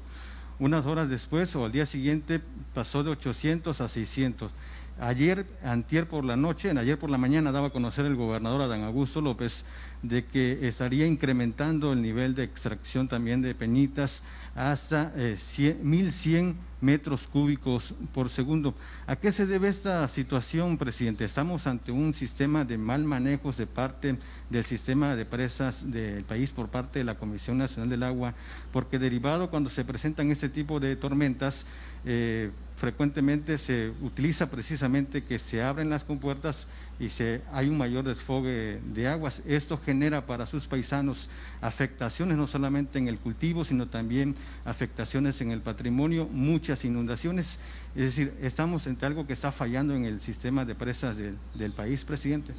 Unas 0.60 0.86
horas 0.86 1.10
después 1.10 1.56
o 1.56 1.66
al 1.66 1.72
día 1.72 1.86
siguiente 1.86 2.42
pasó 2.74 3.04
de 3.04 3.12
800 3.12 3.80
a 3.80 3.88
600. 3.88 4.52
Ayer, 5.00 5.48
antier 5.64 6.08
por 6.08 6.24
la 6.24 6.36
noche, 6.36 6.70
ayer 6.70 7.00
por 7.00 7.10
la 7.10 7.18
mañana 7.18 7.52
daba 7.52 7.68
a 7.68 7.72
conocer 7.72 8.06
el 8.06 8.16
gobernador 8.16 8.62
Adán 8.62 8.84
Augusto 8.84 9.22
López 9.22 9.66
de 10.02 10.26
que 10.26 10.68
estaría 10.68 11.06
incrementando 11.06 11.94
el 11.94 12.02
nivel 12.02 12.36
de 12.36 12.44
extracción 12.44 13.08
también 13.08 13.42
de 13.42 13.54
peñitas 13.54 14.22
hasta 14.56 15.14
eh, 15.16 15.38
1.100 15.58 16.56
metros 16.82 17.26
cúbicos 17.28 17.94
por 18.14 18.30
segundo. 18.30 18.74
¿A 19.08 19.16
qué 19.16 19.32
se 19.32 19.46
debe 19.46 19.70
esta 19.70 20.08
situación, 20.10 20.78
presidente? 20.78 21.24
Estamos 21.24 21.68
ante 21.68 21.92
un 21.92 22.14
sistema 22.14 22.66
de 22.66 22.78
mal 22.78 23.04
manejos 23.04 23.58
de 23.58 23.68
parte 23.68 24.18
del 24.50 24.66
sistema 24.66 25.16
de 25.16 25.26
presas 25.26 25.90
del 25.90 26.24
país 26.24 26.52
por 26.52 26.70
parte 26.70 27.00
de 27.00 27.06
la 27.06 27.16
Comisión 27.16 27.60
Nacional 27.60 27.90
del 27.90 28.04
Agua, 28.04 28.34
porque 28.74 29.00
derivado 29.00 29.50
cuando 29.50 29.70
se 29.70 29.86
presentan 29.86 30.32
este 30.32 30.50
tipo 30.50 30.80
de 30.80 30.96
tormentas, 30.96 31.66
eh, 32.04 32.50
frecuentemente 32.78 33.60
se 33.60 33.92
utiliza 34.02 34.50
precisamente 34.50 35.24
que 35.24 35.38
se 35.38 35.62
abren 35.62 35.90
las 35.90 36.04
compuertas 36.04 36.58
y 37.00 37.10
se, 37.10 37.42
hay 37.52 37.68
un 37.68 37.78
mayor 37.78 38.04
desfogue 38.04 38.80
de 38.94 39.08
aguas. 39.08 39.42
Esto 39.46 39.78
genera 39.78 40.26
para 40.26 40.46
sus 40.46 40.68
paisanos 40.68 41.30
afectaciones 41.60 42.38
no 42.38 42.46
solamente 42.46 43.00
en 43.00 43.08
el 43.08 43.18
cultivo, 43.18 43.66
sino 43.66 43.88
también 43.88 44.36
afectaciones 44.66 45.42
en 45.42 45.52
el 45.52 45.62
patrimonio, 45.62 46.28
muchas 46.28 46.86
inundaciones. 46.86 47.58
Es 47.96 48.16
decir, 48.16 48.34
estamos 48.42 48.86
ante 48.86 49.06
algo 49.06 49.26
que 49.26 49.34
está 49.34 49.52
fallando 49.52 49.96
en 49.96 50.06
el 50.06 50.22
sistema 50.22 50.64
de 50.64 50.76
presas 50.76 51.18
del 51.18 51.72
país, 51.72 52.04
presidente. 52.06 52.54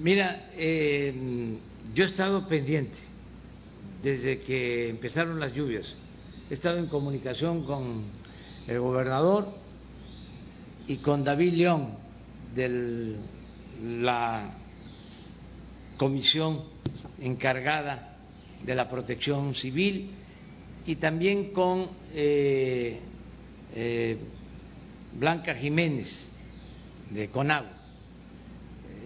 Mira, 0.00 0.50
eh, 0.54 1.56
yo 1.94 2.04
he 2.04 2.08
estado 2.08 2.48
pendiente 2.48 2.98
desde 4.02 4.40
que 4.40 4.88
empezaron 4.88 5.38
las 5.38 5.52
lluvias. 5.52 5.94
He 6.50 6.54
estado 6.54 6.78
en 6.78 6.86
comunicación 6.86 7.64
con 7.64 8.02
el 8.66 8.80
gobernador 8.80 9.48
y 10.88 10.96
con 10.96 11.22
David 11.22 11.54
León 11.54 12.01
de 12.54 13.16
la 13.82 14.54
comisión 15.96 16.64
encargada 17.20 18.16
de 18.64 18.74
la 18.74 18.88
protección 18.88 19.54
civil 19.54 20.10
y 20.86 20.96
también 20.96 21.52
con 21.52 21.88
eh, 22.12 22.98
eh, 23.74 24.16
Blanca 25.18 25.54
Jiménez 25.54 26.30
de 27.10 27.28
CONAGUA. 27.28 27.70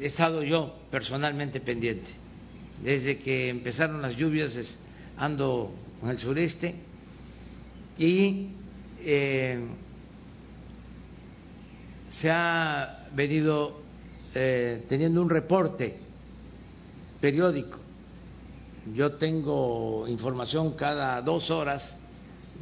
He 0.00 0.06
estado 0.06 0.42
yo 0.42 0.74
personalmente 0.90 1.60
pendiente. 1.60 2.10
Desde 2.82 3.18
que 3.18 3.48
empezaron 3.48 4.02
las 4.02 4.16
lluvias 4.16 4.78
ando 5.16 5.72
en 6.02 6.08
el 6.10 6.18
sureste 6.18 6.74
y 7.98 8.48
eh, 9.00 9.58
se 12.10 12.30
ha 12.30 13.06
venido 13.14 13.80
eh, 14.34 14.84
teniendo 14.88 15.20
un 15.22 15.30
reporte 15.30 15.96
periódico. 17.20 17.78
Yo 18.94 19.14
tengo 19.14 20.06
información 20.06 20.74
cada 20.74 21.20
dos 21.22 21.50
horas 21.50 21.98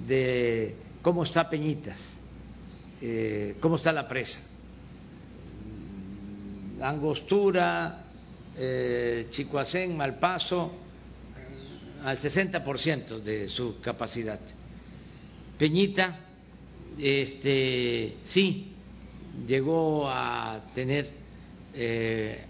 de 0.06 0.74
cómo 1.02 1.24
está 1.24 1.48
Peñitas, 1.50 1.98
eh, 3.00 3.56
cómo 3.60 3.76
está 3.76 3.92
la 3.92 4.08
presa. 4.08 4.40
Angostura, 6.80 8.04
eh, 8.56 9.26
Chicoacén, 9.30 9.96
Malpaso, 9.96 10.72
al 12.04 12.18
60% 12.18 13.20
de 13.20 13.48
su 13.48 13.80
capacidad. 13.80 14.40
Peñita 15.58 16.20
este, 16.98 18.16
sí, 18.24 18.73
llegó 19.46 20.08
a 20.08 20.60
tener 20.74 21.10
eh, 21.74 22.44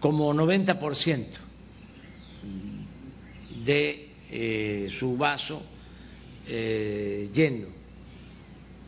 como 0.00 0.32
90% 0.32 1.26
de 3.64 4.08
eh, 4.30 4.88
su 4.98 5.16
vaso 5.16 5.62
eh, 6.46 7.28
lleno. 7.32 7.66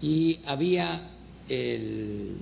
Y 0.01 0.41
había 0.47 1.11
el 1.49 2.37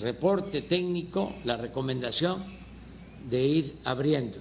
reporte 0.00 0.62
técnico, 0.62 1.34
la 1.44 1.56
recomendación 1.56 2.42
de 3.28 3.44
ir 3.44 3.74
abriendo, 3.84 4.38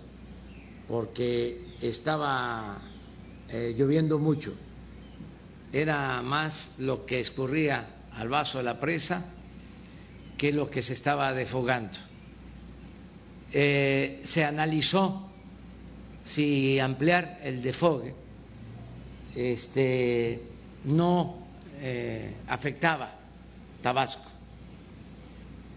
porque 0.87 1.75
estaba 1.81 2.81
eh, 3.47 3.75
lloviendo 3.77 4.17
mucho, 4.17 4.53
era 5.72 6.22
más 6.22 6.76
lo 6.80 7.05
que 7.05 7.19
escurría 7.19 7.88
al 8.13 8.30
vaso 8.30 8.57
de 8.57 8.63
la 8.65 8.80
presa 8.80 9.26
que 10.38 10.51
lo 10.51 10.69
que 10.69 10.82
se 10.82 10.93
estaba 10.93 11.34
defogando. 11.34 11.97
Eh, 13.53 14.22
se 14.24 14.43
analizó 14.43 15.30
si 16.24 16.80
ampliar 16.80 17.39
el 17.43 17.61
defogue 17.61 18.13
este, 19.36 20.41
no 20.86 21.47
eh, 21.80 22.36
afectaba 22.47 23.15
Tabasco, 23.82 24.30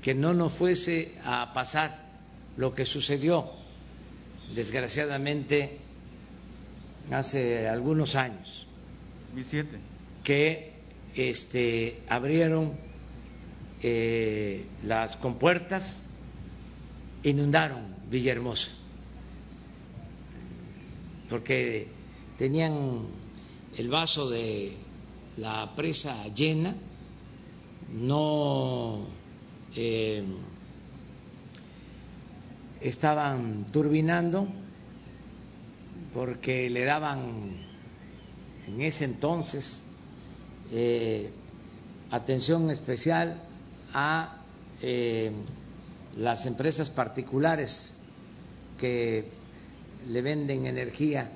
que 0.02 0.14
no 0.14 0.34
nos 0.34 0.54
fuese 0.54 1.14
a 1.24 1.52
pasar 1.52 2.04
lo 2.56 2.74
que 2.74 2.84
sucedió 2.84 3.50
desgraciadamente 4.54 5.78
hace 7.10 7.68
algunos 7.68 8.14
años. 8.14 8.66
Que 10.22 10.72
este, 11.14 12.02
abrieron 12.08 12.72
eh, 13.82 14.66
las 14.82 15.16
compuertas, 15.16 16.02
inundaron 17.22 17.94
Villahermosa, 18.10 18.70
porque 21.28 21.88
tenían 22.38 23.06
el 23.76 23.88
vaso 23.88 24.28
de 24.30 24.76
la 25.36 25.74
presa 25.74 26.26
llena, 26.28 26.76
no 27.92 29.06
eh, 29.74 30.24
estaban 32.80 33.66
turbinando 33.72 34.46
porque 36.12 36.70
le 36.70 36.84
daban 36.84 37.73
en 38.66 38.80
ese 38.80 39.04
entonces 39.04 39.84
eh, 40.70 41.30
atención 42.10 42.70
especial 42.70 43.42
a 43.92 44.42
eh, 44.80 45.32
las 46.16 46.46
empresas 46.46 46.90
particulares 46.90 47.94
que 48.78 49.28
le 50.08 50.22
venden 50.22 50.66
energía 50.66 51.30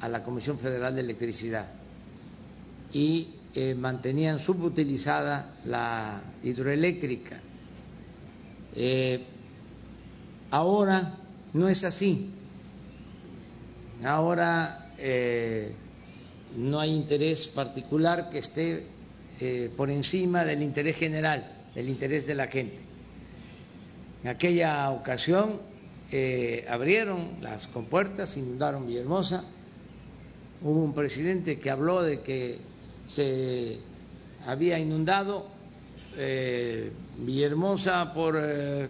a 0.00 0.08
la 0.08 0.22
Comisión 0.22 0.58
Federal 0.58 0.94
de 0.94 1.00
Electricidad 1.00 1.66
y 2.92 3.34
eh, 3.54 3.74
mantenían 3.74 4.38
subutilizada 4.38 5.56
la 5.64 6.22
hidroeléctrica. 6.42 7.40
ahora 10.50 11.14
no 11.52 11.68
es 11.68 11.82
así 11.82 12.30
Ahora 14.04 14.92
no 16.56 16.80
hay 16.80 16.94
interés 16.94 17.46
particular 17.48 18.30
que 18.30 18.38
esté 18.38 18.86
eh, 19.40 19.70
por 19.76 19.90
encima 19.90 20.44
del 20.44 20.62
interés 20.62 20.96
general, 20.96 21.44
del 21.74 21.88
interés 21.88 22.26
de 22.26 22.34
la 22.34 22.48
gente. 22.48 22.78
En 24.22 24.30
aquella 24.30 24.90
ocasión 24.90 25.60
eh, 26.10 26.66
abrieron 26.68 27.36
las 27.40 27.66
compuertas, 27.68 28.36
inundaron 28.36 28.86
Villahermosa. 28.86 29.44
Hubo 30.62 30.82
un 30.82 30.94
presidente 30.94 31.58
que 31.58 31.70
habló 31.70 32.02
de 32.02 32.20
que 32.20 32.58
se 33.06 33.78
había 34.46 34.78
inundado 34.78 35.56
Villahermosa 37.18 38.12
por 38.12 38.34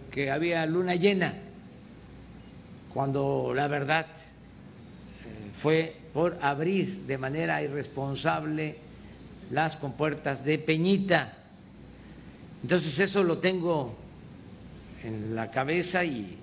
que 0.09 0.31
había 0.31 0.65
luna 0.65 0.95
llena, 0.95 1.35
cuando 2.91 3.53
la 3.53 3.67
verdad 3.67 4.07
fue 5.61 5.98
por 6.13 6.37
abrir 6.41 7.05
de 7.05 7.17
manera 7.17 7.61
irresponsable 7.61 8.77
las 9.51 9.75
compuertas 9.77 10.43
de 10.43 10.59
Peñita. 10.59 11.33
Entonces 12.61 12.97
eso 12.99 13.23
lo 13.23 13.39
tengo 13.39 13.95
en 15.03 15.35
la 15.35 15.49
cabeza 15.49 16.03
y 16.03 16.37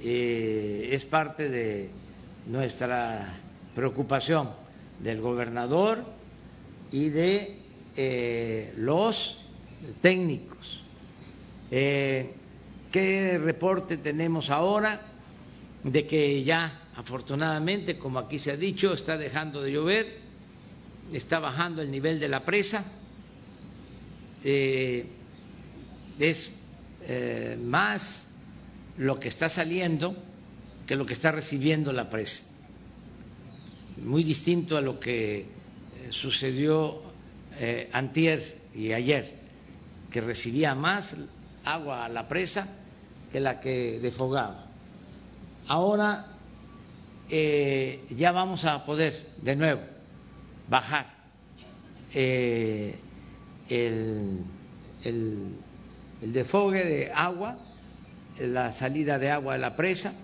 eh, 0.00 0.90
es 0.92 1.04
parte 1.04 1.48
de 1.48 1.90
nuestra 2.46 3.34
preocupación 3.74 4.50
del 5.00 5.20
gobernador 5.20 6.04
y 6.90 7.08
de 7.08 7.58
eh, 7.96 8.74
los 8.76 9.44
técnicos. 10.00 10.84
Eh, 11.70 12.32
¿Qué 12.90 13.38
reporte 13.38 13.98
tenemos 13.98 14.50
ahora? 14.50 15.08
de 15.82 16.06
que 16.06 16.42
ya 16.44 16.87
afortunadamente, 16.98 17.96
como 17.96 18.18
aquí 18.18 18.40
se 18.40 18.50
ha 18.50 18.56
dicho, 18.56 18.92
está 18.92 19.16
dejando 19.16 19.62
de 19.62 19.70
llover, 19.70 20.18
está 21.12 21.38
bajando 21.38 21.80
el 21.80 21.92
nivel 21.92 22.18
de 22.18 22.28
la 22.28 22.40
presa, 22.40 22.84
eh, 24.42 25.06
es 26.18 26.60
eh, 27.02 27.56
más 27.62 28.28
lo 28.96 29.20
que 29.20 29.28
está 29.28 29.48
saliendo 29.48 30.16
que 30.88 30.96
lo 30.96 31.06
que 31.06 31.12
está 31.12 31.30
recibiendo 31.30 31.92
la 31.92 32.10
presa. 32.10 32.42
Muy 34.02 34.24
distinto 34.24 34.76
a 34.76 34.80
lo 34.80 34.98
que 34.98 35.38
eh, 35.38 35.46
sucedió 36.10 37.06
antier 37.92 38.58
y 38.72 38.92
ayer, 38.92 39.34
que 40.12 40.20
recibía 40.20 40.76
más 40.76 41.16
agua 41.64 42.04
a 42.04 42.08
la 42.08 42.28
presa 42.28 42.68
que 43.32 43.40
la 43.40 43.58
que 43.58 43.98
defogaba. 44.00 44.66
Ahora 45.66 46.37
eh, 47.30 48.04
ya 48.10 48.32
vamos 48.32 48.64
a 48.64 48.84
poder 48.84 49.14
de 49.42 49.56
nuevo 49.56 49.80
bajar 50.68 51.06
eh, 52.14 52.94
el, 53.68 54.42
el, 55.04 55.48
el 56.22 56.32
defogue 56.32 56.84
de 56.84 57.12
agua, 57.12 57.58
la 58.38 58.72
salida 58.72 59.18
de 59.18 59.30
agua 59.30 59.54
de 59.54 59.58
la 59.60 59.76
presa, 59.76 60.14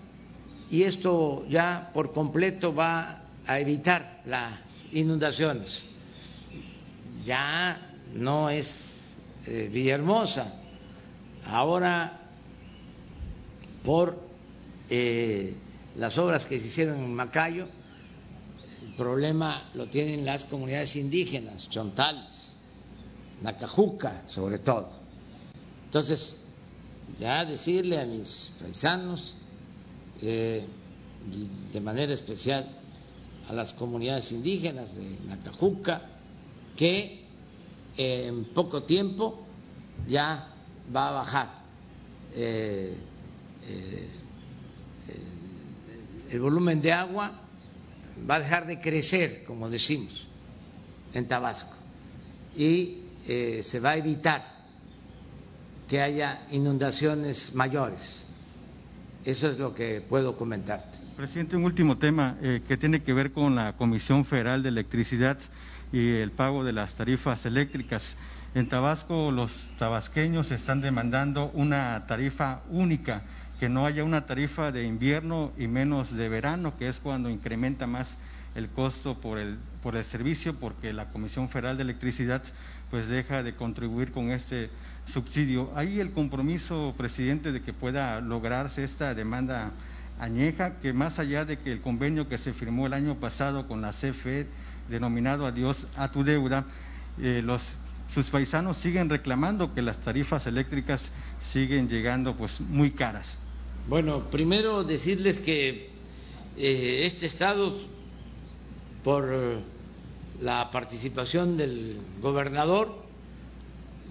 y 0.69 0.83
esto 0.83 1.45
ya 1.47 1.91
por 1.93 2.11
completo 2.11 2.73
va 2.73 3.21
a 3.45 3.59
evitar 3.59 4.21
las 4.25 4.59
inundaciones. 4.91 5.85
Ya 7.23 7.79
no 8.13 8.49
es 8.49 8.67
eh, 9.45 9.69
Villahermosa, 9.71 10.53
ahora 11.45 12.19
por 13.83 14.19
eh, 14.89 15.53
las 15.97 16.17
obras 16.17 16.45
que 16.45 16.59
se 16.59 16.67
hicieron 16.67 16.97
en 16.97 17.13
Macayo, 17.13 17.67
el 18.83 18.93
problema 18.95 19.69
lo 19.73 19.87
tienen 19.87 20.25
las 20.25 20.45
comunidades 20.45 20.95
indígenas, 20.95 21.69
chontales, 21.69 22.53
Nacajuca 23.41 24.23
sobre 24.27 24.59
todo. 24.59 24.89
Entonces, 25.85 26.41
ya 27.19 27.45
decirle 27.45 27.99
a 27.99 28.05
mis 28.05 28.53
paisanos, 28.61 29.35
eh, 30.21 30.65
de 31.71 31.79
manera 31.79 32.13
especial 32.13 32.67
a 33.49 33.53
las 33.53 33.73
comunidades 33.73 34.31
indígenas 34.31 34.95
de 34.95 35.17
Nacajuca, 35.27 36.01
que 36.75 37.25
en 37.97 38.45
poco 38.45 38.83
tiempo 38.83 39.45
ya 40.07 40.47
va 40.93 41.09
a 41.09 41.11
bajar 41.11 41.49
eh, 42.33 42.95
eh, 43.63 44.09
el 46.29 46.39
volumen 46.39 46.81
de 46.81 46.91
agua 46.91 47.31
va 48.29 48.35
a 48.35 48.39
dejar 48.39 48.65
de 48.65 48.79
crecer, 48.79 49.43
como 49.45 49.69
decimos, 49.69 50.27
en 51.13 51.27
Tabasco, 51.27 51.75
y 52.55 53.01
eh, 53.27 53.61
se 53.63 53.79
va 53.79 53.91
a 53.91 53.97
evitar 53.97 54.55
que 55.87 56.01
haya 56.01 56.47
inundaciones 56.51 57.53
mayores. 57.53 58.29
Eso 59.23 59.47
es 59.47 59.57
lo 59.57 59.73
que 59.73 60.01
puedo 60.07 60.37
comentarte. 60.37 60.99
Presidente, 61.15 61.55
un 61.55 61.63
último 61.63 61.97
tema 61.97 62.37
eh, 62.41 62.61
que 62.67 62.77
tiene 62.77 63.01
que 63.01 63.13
ver 63.13 63.31
con 63.31 63.55
la 63.55 63.73
Comisión 63.73 64.23
Federal 64.25 64.61
de 64.61 64.69
Electricidad 64.69 65.39
y 65.91 66.11
el 66.17 66.31
pago 66.31 66.63
de 66.63 66.73
las 66.73 66.93
tarifas 66.95 67.45
eléctricas. 67.45 68.15
En 68.53 68.69
Tabasco 68.69 69.31
los 69.31 69.51
tabasqueños 69.77 70.51
están 70.51 70.79
demandando 70.79 71.51
una 71.53 72.05
tarifa 72.07 72.61
única 72.69 73.23
que 73.59 73.69
no 73.69 73.85
haya 73.85 74.03
una 74.03 74.25
tarifa 74.25 74.71
de 74.71 74.85
invierno 74.85 75.51
y 75.57 75.67
menos 75.67 76.15
de 76.15 76.29
verano, 76.29 76.77
que 76.77 76.89
es 76.89 76.99
cuando 76.99 77.29
incrementa 77.29 77.87
más 77.87 78.17
el 78.53 78.69
costo 78.69 79.19
por 79.19 79.37
el, 79.37 79.57
por 79.83 79.95
el 79.95 80.05
servicio, 80.05 80.55
porque 80.59 80.93
la 80.93 81.09
Comisión 81.09 81.49
Federal 81.49 81.77
de 81.77 81.83
Electricidad 81.83 82.41
pues 82.89 83.07
deja 83.07 83.43
de 83.43 83.55
contribuir 83.55 84.11
con 84.11 84.31
este 84.31 84.69
subsidio. 85.07 85.71
¿Hay 85.75 85.99
el 85.99 86.11
compromiso, 86.11 86.93
presidente, 86.97 87.51
de 87.51 87.61
que 87.61 87.73
pueda 87.73 88.21
lograrse 88.21 88.83
esta 88.83 89.13
demanda 89.13 89.71
añeja, 90.19 90.79
que 90.79 90.93
más 90.93 91.19
allá 91.19 91.43
de 91.43 91.59
que 91.59 91.71
el 91.73 91.81
convenio 91.81 92.29
que 92.29 92.37
se 92.37 92.53
firmó 92.53 92.87
el 92.87 92.93
año 92.93 93.15
pasado 93.15 93.67
con 93.67 93.81
la 93.81 93.91
CFE, 93.91 94.47
denominado 94.89 95.45
Adiós 95.45 95.87
a 95.97 96.09
tu 96.11 96.23
deuda, 96.23 96.65
eh, 97.19 97.41
los 97.43 97.61
sus 98.13 98.29
paisanos 98.29 98.77
siguen 98.77 99.09
reclamando 99.09 99.73
que 99.73 99.81
las 99.81 99.97
tarifas 99.97 100.45
eléctricas 100.45 101.11
siguen 101.51 101.89
llegando 101.89 102.35
pues 102.35 102.61
muy 102.61 102.91
caras. 102.91 103.37
Bueno, 103.87 104.31
primero 104.31 104.83
decirles 104.83 105.37
que 105.39 105.89
eh, 106.57 107.05
este 107.05 107.27
Estado, 107.27 107.77
por 109.03 109.31
la 110.41 110.71
participación 110.71 111.55
del 111.55 111.99
gobernador, 112.19 112.95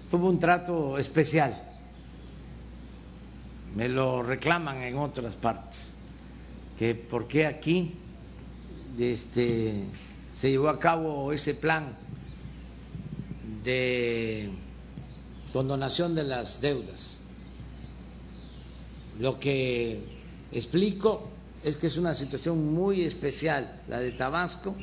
tuvo 0.09 0.29
un 0.29 0.39
trato 0.39 0.97
especial. 0.97 1.61
Me 3.75 3.89
lo 3.89 4.23
reclaman 4.23 4.81
en 4.81 4.97
otras 4.97 5.35
partes, 5.35 5.93
que 6.79 6.95
por 6.95 7.27
qué 7.27 7.45
aquí 7.45 7.95
este, 8.97 9.83
se 10.31 10.51
llevó 10.51 10.69
a 10.69 10.79
cabo 10.79 11.33
ese 11.33 11.53
plan 11.55 11.97
de 13.61 14.51
condonación 15.51 16.15
de 16.15 16.23
las 16.23 16.61
deudas 16.61 17.24
lo 19.19 19.39
que 19.39 19.99
explico 20.51 21.29
es 21.63 21.77
que 21.77 21.87
es 21.87 21.97
una 21.97 22.13
situación 22.13 22.73
muy 22.73 23.03
especial 23.03 23.81
la 23.87 23.99
de 23.99 24.11
Tabasco, 24.11 24.75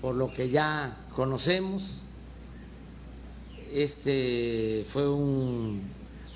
por 0.00 0.14
lo 0.14 0.32
que 0.32 0.48
ya 0.48 1.06
conocemos. 1.14 1.82
Este 3.72 4.86
fue 4.90 5.08
un 5.08 5.82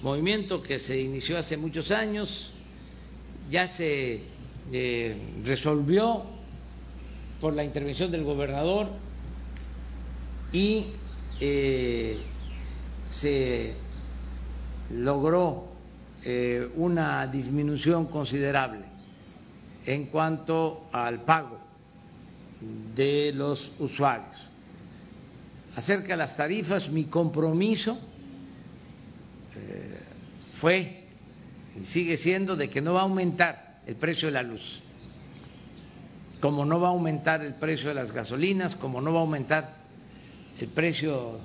movimiento 0.03 0.63
que 0.63 0.79
se 0.79 1.01
inició 1.01 1.39
hace 1.39 1.57
muchos 1.57 1.91
años, 1.91 2.51
ya 3.51 3.67
se 3.69 4.23
eh, 4.73 5.17
resolvió 5.45 6.25
por 7.41 7.55
la 7.55 7.65
intervención 7.65 8.11
del 8.11 8.25
gobernador 8.25 8.89
y 10.53 10.89
eh, 11.41 12.19
se 13.09 13.75
logró 14.91 15.68
eh, 16.25 16.71
una 16.77 17.27
disminución 17.27 18.07
considerable 18.07 18.81
en 19.87 20.07
cuanto 20.07 20.89
al 20.93 21.23
pago 21.23 21.59
de 22.95 23.33
los 23.33 23.73
usuarios. 23.79 24.35
Acerca 25.77 26.09
de 26.09 26.17
las 26.17 26.37
tarifas, 26.37 26.91
mi 26.91 27.05
compromiso 27.05 27.99
eh, 29.55 30.01
fue 30.61 31.05
y 31.81 31.85
sigue 31.85 32.17
siendo 32.17 32.57
de 32.57 32.69
que 32.69 32.81
no 32.81 32.95
va 32.95 33.01
a 33.01 33.05
aumentar 33.05 33.81
el 33.87 33.95
precio 33.97 34.29
de 34.29 34.33
la 34.33 34.43
luz, 34.43 34.83
como 36.41 36.65
no 36.65 36.81
va 36.81 36.89
a 36.89 36.91
aumentar 36.91 37.43
el 37.43 37.55
precio 37.55 37.89
de 37.89 37.95
las 37.95 38.13
gasolinas, 38.13 38.75
como 38.77 39.01
no 39.01 39.13
va 39.13 39.21
a 39.21 39.23
aumentar 39.23 39.77
el 40.59 40.69
precio 40.69 41.39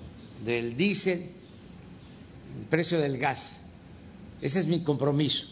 del 0.43 0.75
diésel, 0.75 1.29
el 2.59 2.65
precio 2.69 2.99
del 2.99 3.17
gas. 3.17 3.62
Ese 4.43 4.59
es 4.59 4.67
mi 4.67 4.83
compromiso. 4.83 5.45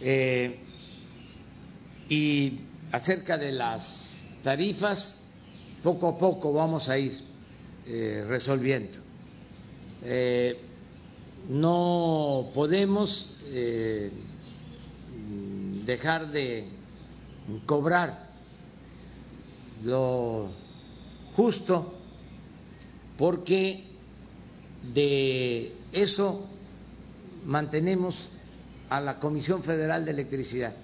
Eh, 0.00 0.60
y 2.08 2.60
acerca 2.90 3.36
de 3.36 3.52
las 3.52 4.18
tarifas, 4.42 5.22
poco 5.82 6.08
a 6.08 6.16
poco 6.16 6.54
vamos 6.54 6.88
a 6.88 6.96
ir 6.98 7.12
eh, 7.84 8.24
resolviendo. 8.26 8.96
Eh, 10.02 10.58
no 11.50 12.48
podemos 12.54 13.36
dejar 15.84 16.32
de 16.32 16.68
cobrar 17.66 18.30
lo 19.84 20.48
justo 21.34 21.92
porque 23.18 23.84
de 24.94 25.72
eso 25.92 26.55
mantenemos 27.46 28.28
a 28.90 29.00
la 29.00 29.18
Comisión 29.18 29.62
Federal 29.62 30.04
de 30.04 30.10
Electricidad, 30.10 30.74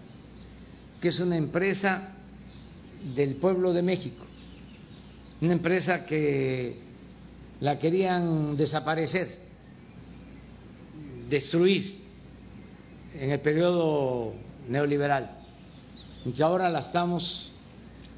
que 1.01 1.09
es 1.09 1.21
una 1.21 1.37
empresa 1.37 2.15
del 3.15 3.35
pueblo 3.37 3.73
de 3.73 3.83
México, 3.83 4.25
una 5.41 5.53
empresa 5.53 6.07
que 6.07 6.79
la 7.61 7.79
querían 7.79 8.57
desaparecer, 8.57 9.29
destruir 11.29 12.01
en 13.19 13.31
el 13.31 13.41
periodo 13.41 14.33
neoliberal, 14.69 15.39
y 16.25 16.31
que 16.31 16.43
ahora 16.43 16.71
la 16.71 16.81
estamos 16.81 17.51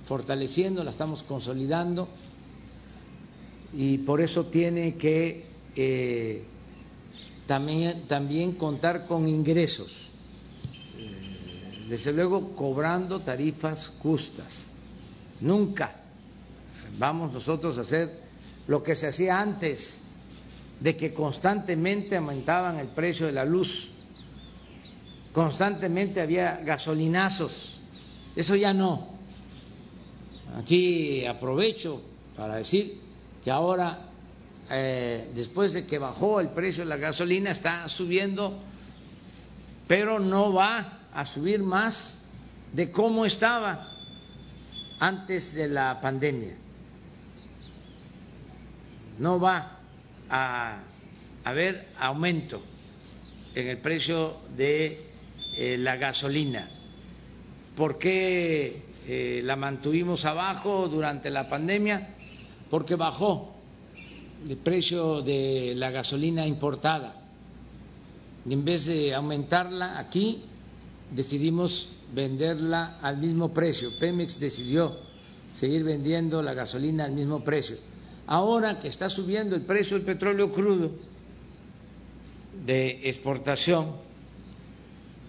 fortaleciendo, 0.07 0.85
la 0.85 0.91
estamos 0.91 1.23
consolidando, 1.23 2.09
y 3.73 3.99
por 3.99 4.21
eso 4.21 4.47
tiene 4.47 4.97
que 4.97 5.47
eh, 5.75 6.45
también, 7.47 8.07
también 8.09 8.53
contar 8.55 9.07
con 9.07 9.29
ingresos. 9.29 10.11
desde 11.89 12.13
luego 12.15 12.55
cobrando 12.55 13.21
tarifas 13.21 13.93
justas. 13.99 14.67
Nunca 15.41 16.05
vamos 16.99 17.33
nosotros 17.33 17.77
a 17.79 17.83
hacer 17.83 18.21
lo 18.67 18.83
que 18.83 18.95
se 18.95 19.07
hacía 19.07 19.39
antes, 19.39 20.01
de 20.81 20.97
que 20.97 21.13
constantemente 21.13 22.17
aumentaban 22.17 22.79
el 22.79 22.89
precio 22.89 23.27
de 23.27 23.33
la 23.33 23.45
luz, 23.45 23.91
constantemente 25.33 26.21
había 26.21 26.57
gasolinazos, 26.59 27.79
eso 28.35 28.57
ya 28.57 28.73
no. 28.73 29.09
Aquí 30.57 31.25
aprovecho 31.27 32.01
para 32.37 32.57
decir 32.57 33.01
que 33.43 33.51
ahora, 33.51 34.11
eh, 34.71 35.31
después 35.35 35.73
de 35.73 35.87
que 35.87 35.99
bajó 35.99 36.41
el 36.41 36.49
precio 36.51 36.85
de 36.85 36.89
la 36.89 36.97
gasolina, 36.97 37.51
está 37.51 37.89
subiendo, 37.89 38.61
pero 39.87 40.19
no 40.19 40.53
va 40.53 41.01
a 41.13 41.25
subir 41.25 41.63
más 41.63 42.21
de 42.73 42.91
cómo 42.91 43.25
estaba 43.25 43.89
antes 44.99 45.55
de 45.55 45.69
la 45.69 46.01
pandemia. 46.01 46.55
No 49.19 49.39
va 49.39 49.79
a 50.29 50.79
haber 51.45 51.89
aumento 51.99 52.63
en 53.55 53.69
el 53.69 53.79
precio 53.79 54.39
de 54.57 55.11
eh, 55.57 55.77
la 55.79 55.97
gasolina. 55.97 56.69
¿Por 57.77 57.99
qué 57.99 58.83
eh, 59.07 59.41
la 59.45 59.57
mantuvimos 59.57 60.25
abajo 60.25 60.89
durante 60.89 61.31
la 61.31 61.49
pandemia? 61.49 62.15
Porque 62.71 62.97
bajó 62.97 63.54
el 64.49 64.57
precio 64.59 65.23
de 65.23 65.75
la 65.77 65.91
gasolina 65.91 66.47
importada. 66.47 67.23
Y 68.47 68.53
en 68.53 68.65
vez 68.65 68.87
de 68.87 69.15
aumentarla 69.15 69.99
aquí, 69.99 70.43
decidimos 71.11 71.89
venderla 72.15 72.99
al 73.01 73.19
mismo 73.19 73.53
precio. 73.53 73.91
Pemex 73.99 74.39
decidió 74.39 74.97
seguir 75.55 75.85
vendiendo 75.85 76.43
la 76.43 76.53
gasolina 76.53 77.05
al 77.05 77.13
mismo 77.13 77.43
precio. 77.43 77.77
Ahora 78.27 78.79
que 78.79 78.89
está 78.89 79.09
subiendo 79.09 79.55
el 79.55 79.63
precio 79.63 79.97
del 79.97 80.07
petróleo 80.07 80.53
crudo 80.53 80.91
de 82.65 83.09
exportación 83.09 83.93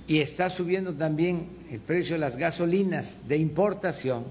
y 0.08 0.20
está 0.20 0.50
subiendo 0.50 0.94
también 0.94 1.50
el 1.70 1.80
precio 1.80 2.16
de 2.16 2.20
las 2.20 2.38
gasolinas 2.38 3.28
de 3.28 3.38
importación, 3.38 4.26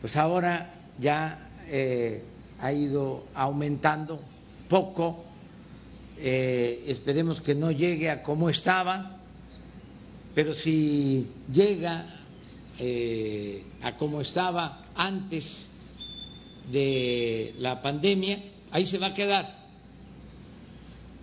pues 0.00 0.16
ahora 0.16 0.74
ya 0.98 1.50
eh, 1.66 2.22
ha 2.60 2.72
ido 2.72 3.24
aumentando 3.34 4.20
poco. 4.68 5.24
Eh, 6.18 6.84
esperemos 6.86 7.40
que 7.40 7.54
no 7.54 7.70
llegue 7.70 8.10
a 8.10 8.22
como 8.22 8.50
estaba, 8.50 9.16
pero 10.34 10.52
si 10.52 11.26
llega 11.50 12.06
eh, 12.78 13.64
a 13.82 13.96
como 13.96 14.20
estaba 14.20 14.84
antes 14.94 15.68
de 16.70 17.54
la 17.58 17.80
pandemia, 17.80 18.38
ahí 18.70 18.84
se 18.84 18.98
va 18.98 19.08
a 19.08 19.14
quedar, 19.14 19.56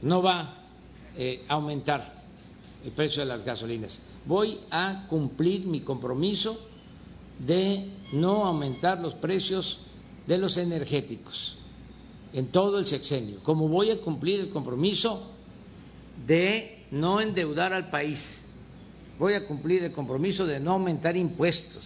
no 0.01 0.21
va 0.21 0.55
eh, 1.15 1.45
a 1.47 1.53
aumentar 1.53 2.13
el 2.83 2.91
precio 2.91 3.21
de 3.21 3.27
las 3.27 3.43
gasolinas. 3.43 4.01
Voy 4.25 4.59
a 4.71 5.05
cumplir 5.07 5.65
mi 5.67 5.81
compromiso 5.81 6.59
de 7.39 7.91
no 8.13 8.45
aumentar 8.45 8.99
los 8.99 9.13
precios 9.15 9.79
de 10.27 10.37
los 10.37 10.57
energéticos 10.57 11.57
en 12.33 12.47
todo 12.51 12.77
el 12.77 12.85
sexenio, 12.85 13.41
como 13.43 13.67
voy 13.67 13.91
a 13.91 14.01
cumplir 14.01 14.41
el 14.41 14.49
compromiso 14.49 15.31
de 16.25 16.85
no 16.91 17.21
endeudar 17.21 17.73
al 17.73 17.89
país 17.89 18.43
voy 19.17 19.33
a 19.33 19.45
cumplir 19.45 19.83
el 19.83 19.91
compromiso 19.91 20.45
de 20.45 20.59
no 20.59 20.73
aumentar 20.73 21.15
impuestos. 21.17 21.83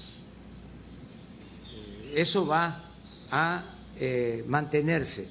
Eso 2.13 2.45
va 2.45 2.83
a 3.29 3.63
eh, 3.97 4.43
mantenerse. 4.47 5.29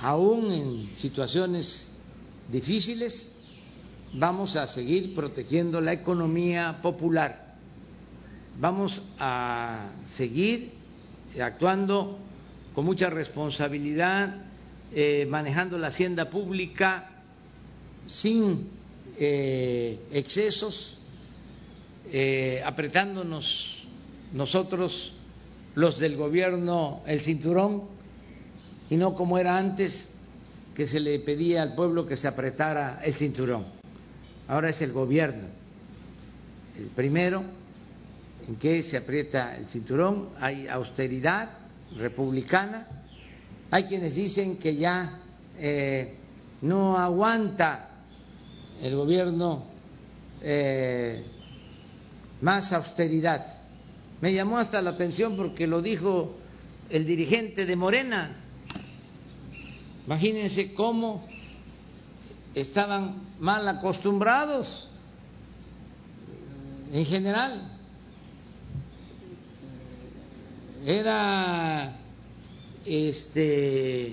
Aún 0.00 0.52
en 0.52 0.96
situaciones 0.96 1.96
difíciles, 2.50 3.34
vamos 4.12 4.56
a 4.56 4.66
seguir 4.66 5.14
protegiendo 5.14 5.80
la 5.80 5.94
economía 5.94 6.80
popular. 6.82 7.54
Vamos 8.60 9.02
a 9.18 9.88
seguir 10.06 10.72
actuando 11.40 12.18
con 12.74 12.84
mucha 12.84 13.10
responsabilidad, 13.10 14.44
eh, 14.92 15.26
manejando 15.28 15.78
la 15.78 15.88
hacienda 15.88 16.30
pública 16.30 17.10
sin 18.06 18.68
eh, 19.18 19.98
excesos, 20.12 20.98
eh, 22.10 22.62
apretándonos 22.64 23.86
nosotros 24.32 25.12
los 25.74 25.98
del 25.98 26.16
gobierno 26.16 27.02
el 27.06 27.20
cinturón 27.20 27.84
y 28.88 28.96
no 28.96 29.14
como 29.14 29.38
era 29.38 29.56
antes 29.56 30.14
que 30.74 30.86
se 30.86 31.00
le 31.00 31.18
pedía 31.20 31.62
al 31.62 31.74
pueblo 31.74 32.06
que 32.06 32.16
se 32.16 32.28
apretara 32.28 33.00
el 33.02 33.14
cinturón. 33.14 33.64
Ahora 34.48 34.70
es 34.70 34.80
el 34.82 34.92
gobierno 34.92 35.48
el 36.78 36.88
primero 36.88 37.42
en 38.48 38.56
que 38.56 38.82
se 38.82 38.96
aprieta 38.96 39.56
el 39.56 39.68
cinturón, 39.68 40.30
hay 40.38 40.68
austeridad 40.68 41.50
republicana, 41.96 42.86
hay 43.70 43.84
quienes 43.84 44.14
dicen 44.14 44.58
que 44.58 44.76
ya 44.76 45.20
eh, 45.58 46.14
no 46.62 46.96
aguanta 46.96 47.88
el 48.80 48.94
gobierno 48.94 49.64
eh, 50.42 51.24
más 52.40 52.72
austeridad. 52.72 53.46
Me 54.20 54.32
llamó 54.32 54.58
hasta 54.58 54.80
la 54.80 54.90
atención 54.90 55.36
porque 55.36 55.66
lo 55.66 55.82
dijo 55.82 56.36
el 56.88 57.04
dirigente 57.04 57.66
de 57.66 57.76
Morena. 57.76 58.36
Imagínense 60.06 60.72
cómo 60.72 61.26
estaban 62.54 63.26
mal 63.40 63.66
acostumbrados 63.68 64.88
en 66.92 67.04
general. 67.04 67.75
Era 70.86 71.96
este 72.84 74.12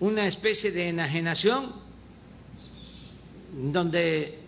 una 0.00 0.26
especie 0.26 0.70
de 0.70 0.88
enajenación 0.88 1.70
donde 3.52 4.38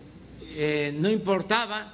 eh, 0.41 0.91
no 0.97 1.07
importaba 1.07 1.93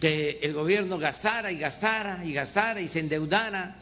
que 0.00 0.38
el 0.40 0.54
gobierno 0.54 0.96
gastara 0.96 1.52
y 1.52 1.58
gastara 1.58 2.24
y 2.24 2.32
gastara 2.32 2.80
y 2.80 2.88
se 2.88 3.00
endeudara, 3.00 3.76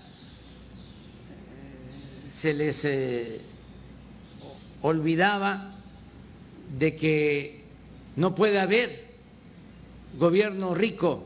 se 2.32 2.52
les 2.54 2.84
eh, 2.86 3.40
olvidaba 4.82 5.76
de 6.76 6.96
que 6.96 7.64
no 8.16 8.34
puede 8.34 8.58
haber 8.58 9.04
gobierno 10.18 10.74
rico 10.74 11.25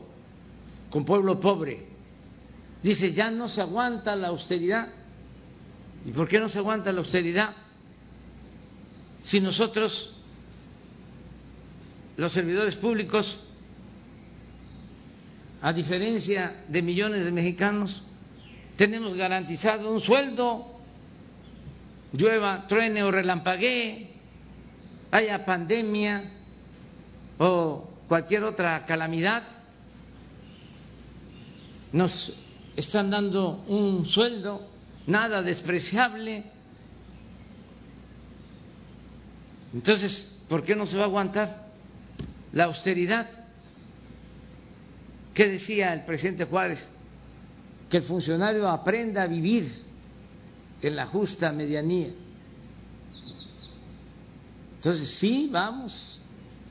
con 0.91 1.05
pueblo 1.05 1.39
pobre. 1.39 1.87
Dice, 2.83 3.11
ya 3.13 3.31
no 3.31 3.47
se 3.47 3.61
aguanta 3.61 4.15
la 4.15 4.27
austeridad. 4.27 4.87
¿Y 6.05 6.11
por 6.11 6.27
qué 6.27 6.39
no 6.39 6.49
se 6.49 6.59
aguanta 6.59 6.91
la 6.91 6.99
austeridad? 6.99 7.55
Si 9.21 9.39
nosotros 9.39 10.13
los 12.17 12.33
servidores 12.33 12.75
públicos, 12.75 13.39
a 15.61 15.71
diferencia 15.73 16.65
de 16.67 16.81
millones 16.81 17.23
de 17.23 17.31
mexicanos, 17.31 18.03
tenemos 18.75 19.13
garantizado 19.13 19.91
un 19.91 20.01
sueldo, 20.01 20.65
llueva, 22.13 22.67
truene 22.67 23.03
o 23.03 23.11
relampaguee, 23.11 24.09
haya 25.11 25.45
pandemia 25.45 26.31
o 27.37 27.87
cualquier 28.07 28.43
otra 28.43 28.85
calamidad, 28.85 29.60
nos 31.91 32.33
están 32.75 33.09
dando 33.09 33.63
un 33.67 34.05
sueldo 34.05 34.67
nada 35.07 35.41
despreciable. 35.41 36.45
Entonces, 39.73 40.43
¿por 40.49 40.63
qué 40.63 40.75
no 40.75 40.85
se 40.85 40.97
va 40.97 41.03
a 41.03 41.07
aguantar? 41.07 41.71
la 42.53 42.65
austeridad. 42.65 43.29
¿Qué 45.33 45.47
decía 45.47 45.93
el 45.93 46.05
presidente 46.05 46.45
Juárez? 46.45 46.87
Que 47.89 47.97
el 47.97 48.03
funcionario 48.03 48.67
aprenda 48.67 49.23
a 49.23 49.27
vivir 49.27 49.69
en 50.81 50.95
la 50.95 51.05
justa 51.05 51.51
medianía. 51.51 52.09
Entonces 54.75 55.09
sí 55.09 55.49
vamos 55.51 56.19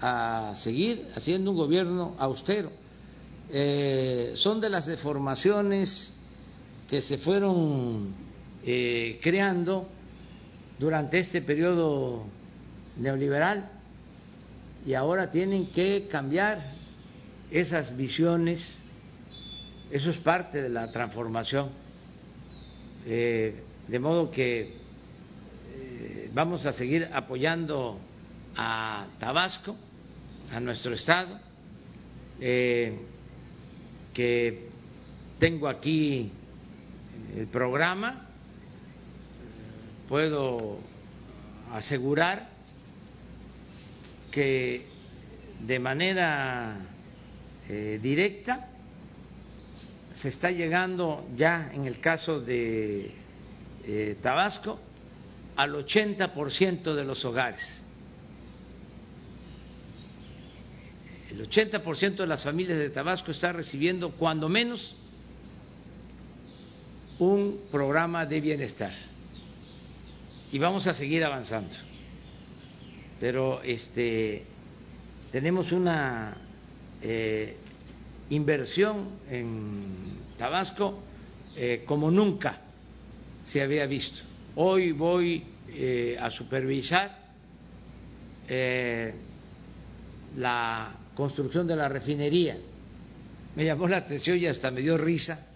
a 0.00 0.52
seguir 0.56 1.08
haciendo 1.14 1.50
un 1.52 1.56
gobierno 1.56 2.14
austero. 2.18 2.70
Eh, 3.52 4.32
son 4.36 4.60
de 4.60 4.70
las 4.70 4.86
deformaciones 4.86 6.14
que 6.88 7.00
se 7.00 7.18
fueron 7.18 8.14
eh, 8.64 9.18
creando 9.20 9.88
durante 10.78 11.18
este 11.18 11.42
periodo 11.42 12.26
neoliberal 12.96 13.68
y 14.86 14.94
ahora 14.94 15.32
tienen 15.32 15.66
que 15.72 16.06
cambiar 16.08 16.74
esas 17.50 17.96
visiones, 17.96 18.78
eso 19.90 20.10
es 20.10 20.18
parte 20.18 20.62
de 20.62 20.68
la 20.68 20.92
transformación, 20.92 21.70
eh, 23.04 23.64
de 23.88 23.98
modo 23.98 24.30
que 24.30 24.78
vamos 26.32 26.64
a 26.66 26.72
seguir 26.72 27.08
apoyando 27.12 27.98
a 28.54 29.06
Tabasco, 29.18 29.76
a 30.52 30.60
nuestro 30.60 30.94
Estado, 30.94 31.36
que 34.14 34.68
tengo 35.38 35.68
aquí 35.68 36.30
el 37.36 37.46
programa, 37.46 38.26
puedo 40.08 40.78
asegurar 41.72 42.48
que 44.30 44.86
de 45.60 45.78
manera 45.78 46.76
eh, 47.68 47.98
directa 48.02 48.68
se 50.12 50.28
está 50.28 50.50
llegando 50.50 51.26
ya 51.36 51.70
en 51.72 51.86
el 51.86 52.00
caso 52.00 52.40
de 52.40 53.12
eh, 53.84 54.16
Tabasco 54.20 54.78
al 55.56 55.74
80% 55.74 56.94
de 56.94 57.04
los 57.04 57.24
hogares. 57.24 57.84
El 61.30 61.48
80% 61.48 62.16
de 62.16 62.26
las 62.26 62.42
familias 62.42 62.76
de 62.76 62.90
Tabasco 62.90 63.30
está 63.30 63.52
recibiendo 63.52 64.10
cuando 64.12 64.48
menos 64.48 64.96
un 67.20 67.66
programa 67.70 68.26
de 68.26 68.40
bienestar. 68.40 68.92
Y 70.50 70.58
vamos 70.58 70.88
a 70.88 70.94
seguir 70.94 71.24
avanzando. 71.24 71.76
Pero 73.20 73.62
este 73.62 74.44
tenemos 75.30 75.70
una 75.70 76.36
eh, 77.00 77.56
inversión 78.30 79.10
en 79.30 80.18
Tabasco 80.36 81.00
eh, 81.54 81.84
como 81.86 82.10
nunca 82.10 82.58
se 83.44 83.62
había 83.62 83.86
visto. 83.86 84.22
Hoy 84.56 84.90
voy 84.90 85.44
eh, 85.68 86.16
a 86.20 86.28
supervisar 86.28 87.20
la 90.36 90.90
construcción 91.20 91.66
de 91.66 91.76
la 91.76 91.86
refinería. 91.86 92.56
Me 93.54 93.66
llamó 93.66 93.86
la 93.86 93.98
atención 93.98 94.38
y 94.38 94.46
hasta 94.46 94.70
me 94.70 94.80
dio 94.80 94.96
risa 94.96 95.48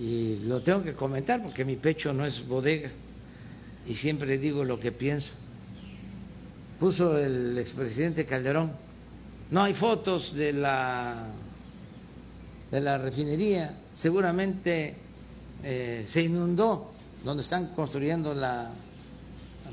y 0.00 0.36
lo 0.46 0.62
tengo 0.62 0.82
que 0.82 0.94
comentar 0.94 1.42
porque 1.42 1.62
mi 1.62 1.76
pecho 1.76 2.10
no 2.14 2.24
es 2.24 2.46
bodega 2.48 2.88
y 3.86 3.94
siempre 3.94 4.38
digo 4.38 4.64
lo 4.64 4.80
que 4.80 4.92
pienso. 4.92 5.34
Puso 6.80 7.18
el 7.18 7.58
expresidente 7.58 8.24
Calderón, 8.24 8.72
no 9.50 9.62
hay 9.62 9.74
fotos 9.74 10.34
de 10.34 10.54
la 10.54 11.26
de 12.70 12.80
la 12.80 12.96
refinería, 12.96 13.78
seguramente 13.94 14.96
eh, 15.62 16.04
se 16.08 16.22
inundó 16.22 16.92
donde 17.22 17.42
están 17.42 17.74
construyendo 17.74 18.32
la 18.34 18.70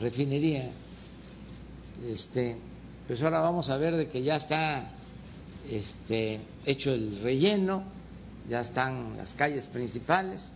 refinería. 0.02 0.72
Este, 2.06 2.58
pues 3.08 3.22
ahora 3.22 3.42
vamos 3.42 3.70
a 3.70 3.78
ver 3.78 3.96
de 3.96 4.10
que 4.10 4.24
ya 4.24 4.38
está 4.38 4.90
este, 5.70 6.40
hecho 6.66 6.92
el 6.94 7.22
relleno, 7.22 7.84
ya 8.48 8.62
están 8.62 9.18
las 9.18 9.34
calles 9.34 9.68
principales. 9.68 10.52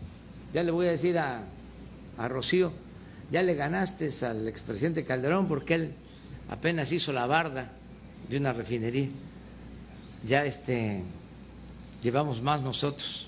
Ya 0.54 0.64
le 0.64 0.72
voy 0.72 0.88
a 0.88 0.92
decir 0.92 1.18
a, 1.18 1.44
a 2.18 2.28
Rocío, 2.28 2.72
ya 3.32 3.42
le 3.42 3.56
ganaste 3.56 4.10
al 4.26 4.48
expresidente 4.48 5.04
Calderón 5.04 5.48
porque 5.48 5.76
él 5.76 5.94
apenas 6.50 6.92
hizo 6.92 7.12
la 7.12 7.26
barda 7.26 7.72
de 8.30 8.38
una 8.38 8.54
refinería. 8.54 9.10
Ya 10.26 10.46
este 10.46 11.04
llevamos 12.02 12.42
más 12.42 12.62
nosotros. 12.62 13.28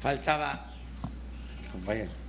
Faltaba 0.00 0.72
compañero. 1.72 2.21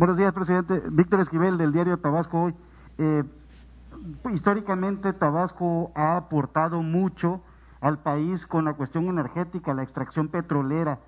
Buenos 0.00 0.16
días, 0.16 0.32
presidente. 0.32 0.82
Víctor 0.90 1.20
Esquivel, 1.20 1.58
del 1.58 1.72
diario 1.72 1.98
Tabasco 1.98 2.44
hoy. 2.44 2.54
Eh, 2.96 3.22
históricamente, 4.32 5.12
Tabasco 5.12 5.92
ha 5.94 6.16
aportado 6.16 6.82
mucho 6.82 7.42
al 7.82 7.98
país 7.98 8.46
con 8.46 8.64
la 8.64 8.72
cuestión 8.72 9.08
energética, 9.08 9.74
la 9.74 9.82
extracción 9.82 10.28
petrolera. 10.28 11.00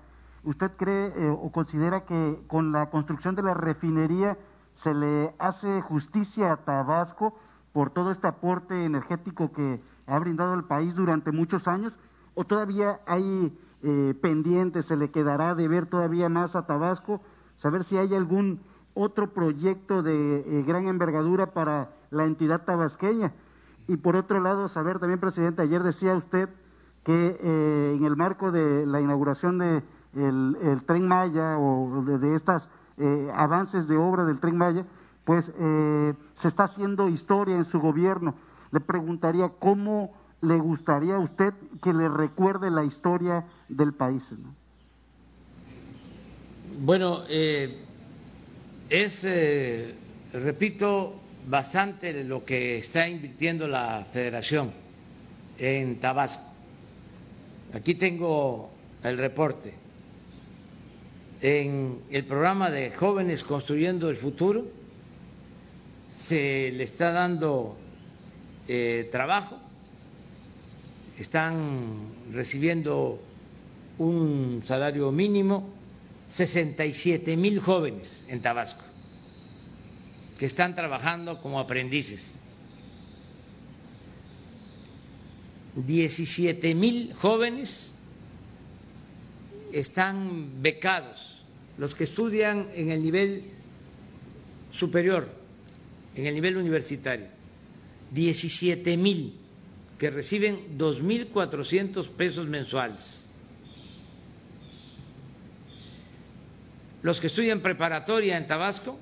¿Usted 0.43 0.73
cree 0.77 1.07
eh, 1.07 1.27
o 1.31 1.51
considera 1.51 2.01
que 2.05 2.39
con 2.45 2.71
la 2.71 2.91
construcción 2.91 3.33
de 3.33 3.41
la 3.41 3.55
refinería 3.55 4.37
se 4.73 4.93
le 4.93 5.33
hace 5.39 5.81
justicia 5.81 6.51
a 6.51 6.57
Tabasco 6.57 7.35
por 7.71 7.89
todo 7.89 8.11
este 8.11 8.27
aporte 8.27 8.85
energético 8.85 9.51
que 9.53 9.81
ha 10.05 10.19
brindado 10.19 10.53
al 10.53 10.65
país 10.65 10.93
durante 10.93 11.31
muchos 11.31 11.67
años? 11.67 11.97
¿O 12.35 12.43
todavía 12.43 12.99
hay 13.07 13.57
eh, 13.81 14.13
pendientes, 14.21 14.85
se 14.85 14.97
le 14.97 15.09
quedará 15.09 15.55
de 15.55 15.67
ver 15.67 15.87
todavía 15.87 16.29
más 16.29 16.55
a 16.55 16.67
Tabasco? 16.67 17.21
Saber 17.57 17.85
si 17.85 17.97
hay 17.97 18.13
algún 18.13 18.59
otro 18.93 19.33
proyecto 19.33 20.03
de 20.03 20.39
eh, 20.39 20.63
gran 20.65 20.87
envergadura 20.87 21.47
para 21.47 21.89
la 22.11 22.25
entidad 22.25 22.63
tabasqueña. 22.63 23.33
Y 23.87 23.97
por 23.97 24.15
otro 24.15 24.39
lado, 24.39 24.69
saber 24.69 24.99
también, 24.99 25.19
presidente, 25.19 25.61
ayer 25.61 25.83
decía 25.83 26.15
usted 26.15 26.49
que 27.03 27.37
eh, 27.41 27.95
en 27.97 28.05
el 28.05 28.15
marco 28.15 28.51
de 28.51 28.85
la 28.85 29.01
inauguración 29.01 29.57
de 29.57 29.83
el, 30.15 30.81
tren 30.85 31.07
Maya 31.07 31.57
o 31.57 32.03
de, 32.05 32.35
estos 32.35 32.69
eh, 32.97 33.31
avances 33.35 33.87
de 33.87 33.97
obra 33.97 34.25
del 34.25 34.39
tren 34.39 34.57
Maya, 34.57 34.85
pues 35.25 35.45
se 35.45 36.47
está 36.47 36.65
haciendo 36.65 37.07
historia 37.09 37.55
en 37.55 37.65
su 37.65 37.79
gobierno. 37.79 38.35
Le 38.71 38.79
preguntaría 38.79 39.49
cómo 39.57 40.11
le 40.43 40.59
gustaría 40.59 41.15
a 41.15 41.19
usted 41.19 41.53
que 41.81 41.93
le 41.93 42.09
recuerde 42.09 42.69
la 42.69 42.83
historia 42.83 43.45
del 43.69 43.93
país. 43.93 44.23
Bueno, 46.79 47.21
eh, 47.29 47.85
es, 48.89 49.23
eh, 49.23 49.93
repito, 50.33 51.19
bastante 51.47 52.23
lo 52.23 52.43
que 52.43 52.77
está 52.77 53.07
invirtiendo 53.07 53.67
la 53.67 54.05
federación 54.11 54.71
en 55.57 55.99
Tabasco. 55.99 56.43
Aquí 57.73 57.95
tengo 57.95 58.71
el 59.03 59.17
reporte. 59.17 59.73
En 61.41 61.99
el 62.09 62.23
programa 62.25 62.69
de 62.69 62.91
Jóvenes 62.91 63.43
Construyendo 63.43 64.09
el 64.09 64.15
Futuro 64.15 64.65
se 66.09 66.71
le 66.71 66.83
está 66.83 67.11
dando 67.11 67.77
eh, 68.67 69.09
trabajo, 69.11 69.57
están 71.17 72.31
recibiendo 72.31 73.19
un 73.97 74.61
salario 74.63 75.11
mínimo 75.11 75.69
67 76.35 77.37
mil 77.37 77.59
jóvenes 77.59 78.25
en 78.27 78.41
Tabasco 78.41 78.83
que 80.37 80.47
están 80.47 80.75
trabajando 80.75 81.39
como 81.41 81.59
aprendices. 81.59 82.33
17 85.75 86.75
mil 86.75 87.13
jóvenes 87.13 87.93
están 89.71 90.61
becados, 90.61 91.41
los 91.77 91.95
que 91.95 92.03
estudian 92.03 92.67
en 92.75 92.91
el 92.91 93.01
nivel 93.01 93.43
superior, 94.71 95.29
en 96.15 96.25
el 96.25 96.33
nivel 96.33 96.57
universitario. 96.57 97.27
17 98.11 98.97
mil 98.97 99.35
que 99.97 100.09
reciben 100.09 100.77
2.400 100.77 102.09
pesos 102.09 102.47
mensuales. 102.47 103.22
Los 107.03 107.19
que 107.19 107.27
estudian 107.27 107.61
preparatoria 107.61 108.37
en 108.37 108.47
Tabasco 108.47 108.97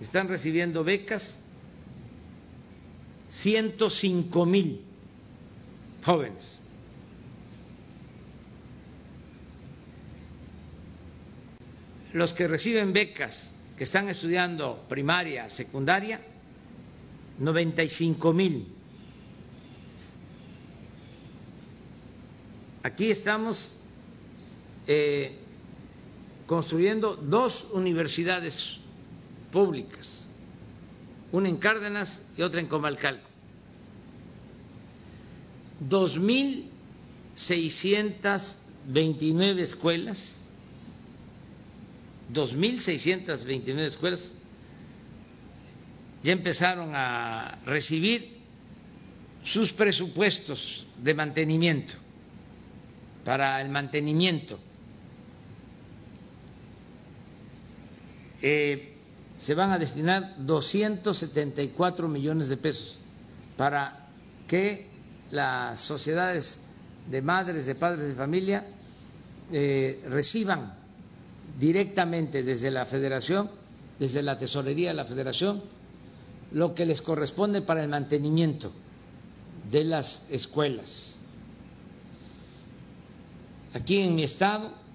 están 0.00 0.28
recibiendo 0.28 0.84
becas 0.84 1.40
105 3.30 4.46
mil 4.46 4.84
jóvenes. 6.04 6.60
Los 12.12 12.34
que 12.34 12.46
reciben 12.46 12.92
becas 12.92 13.52
que 13.76 13.84
están 13.84 14.10
estudiando 14.10 14.84
primaria, 14.86 15.48
secundaria, 15.48 16.20
95 17.38 18.32
mil. 18.34 18.66
Aquí 22.82 23.10
estamos 23.10 23.72
eh, 24.86 25.45
construyendo 26.46 27.16
dos 27.16 27.66
universidades 27.72 28.78
públicas, 29.52 30.26
una 31.32 31.48
en 31.48 31.56
Cárdenas 31.56 32.22
y 32.36 32.42
otra 32.42 32.60
en 32.60 32.68
Comalcalco. 32.68 33.28
Dos 35.80 36.18
mil 36.18 36.70
2.629 37.36 39.58
escuelas, 39.58 40.40
2.629 42.32 43.78
escuelas 43.80 44.32
ya 46.22 46.32
empezaron 46.32 46.92
a 46.94 47.58
recibir 47.66 48.38
sus 49.44 49.70
presupuestos 49.72 50.86
de 50.96 51.12
mantenimiento, 51.14 51.92
para 53.24 53.60
el 53.60 53.68
mantenimiento. 53.68 54.58
Eh, 58.48 58.92
se 59.38 59.54
van 59.56 59.72
a 59.72 59.78
destinar 59.78 60.36
274 60.38 62.06
millones 62.06 62.48
de 62.48 62.56
pesos 62.56 62.96
para 63.56 64.06
que 64.46 64.88
las 65.32 65.80
sociedades 65.80 66.64
de 67.10 67.22
madres, 67.22 67.66
de 67.66 67.74
padres 67.74 68.06
de 68.06 68.14
familia 68.14 68.64
eh, 69.50 70.00
reciban 70.10 70.74
directamente 71.58 72.44
desde 72.44 72.70
la 72.70 72.86
federación, 72.86 73.50
desde 73.98 74.22
la 74.22 74.38
tesorería 74.38 74.90
de 74.90 74.94
la 74.94 75.06
federación, 75.06 75.62
lo 76.52 76.72
que 76.72 76.86
les 76.86 77.02
corresponde 77.02 77.62
para 77.62 77.82
el 77.82 77.88
mantenimiento 77.88 78.70
de 79.68 79.82
las 79.82 80.24
escuelas. 80.30 81.16
Aquí 83.74 83.98
en 83.98 84.14
mi 84.14 84.22
estado, 84.22 84.85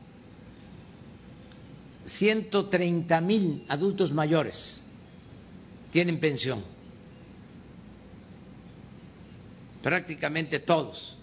130 2.17 3.21
mil 3.21 3.63
adultos 3.67 4.11
mayores 4.13 4.83
tienen 5.91 6.19
pensión, 6.19 6.63
prácticamente 9.83 10.59
todos 10.59 11.17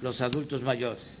los 0.00 0.20
adultos 0.20 0.62
mayores. 0.62 1.18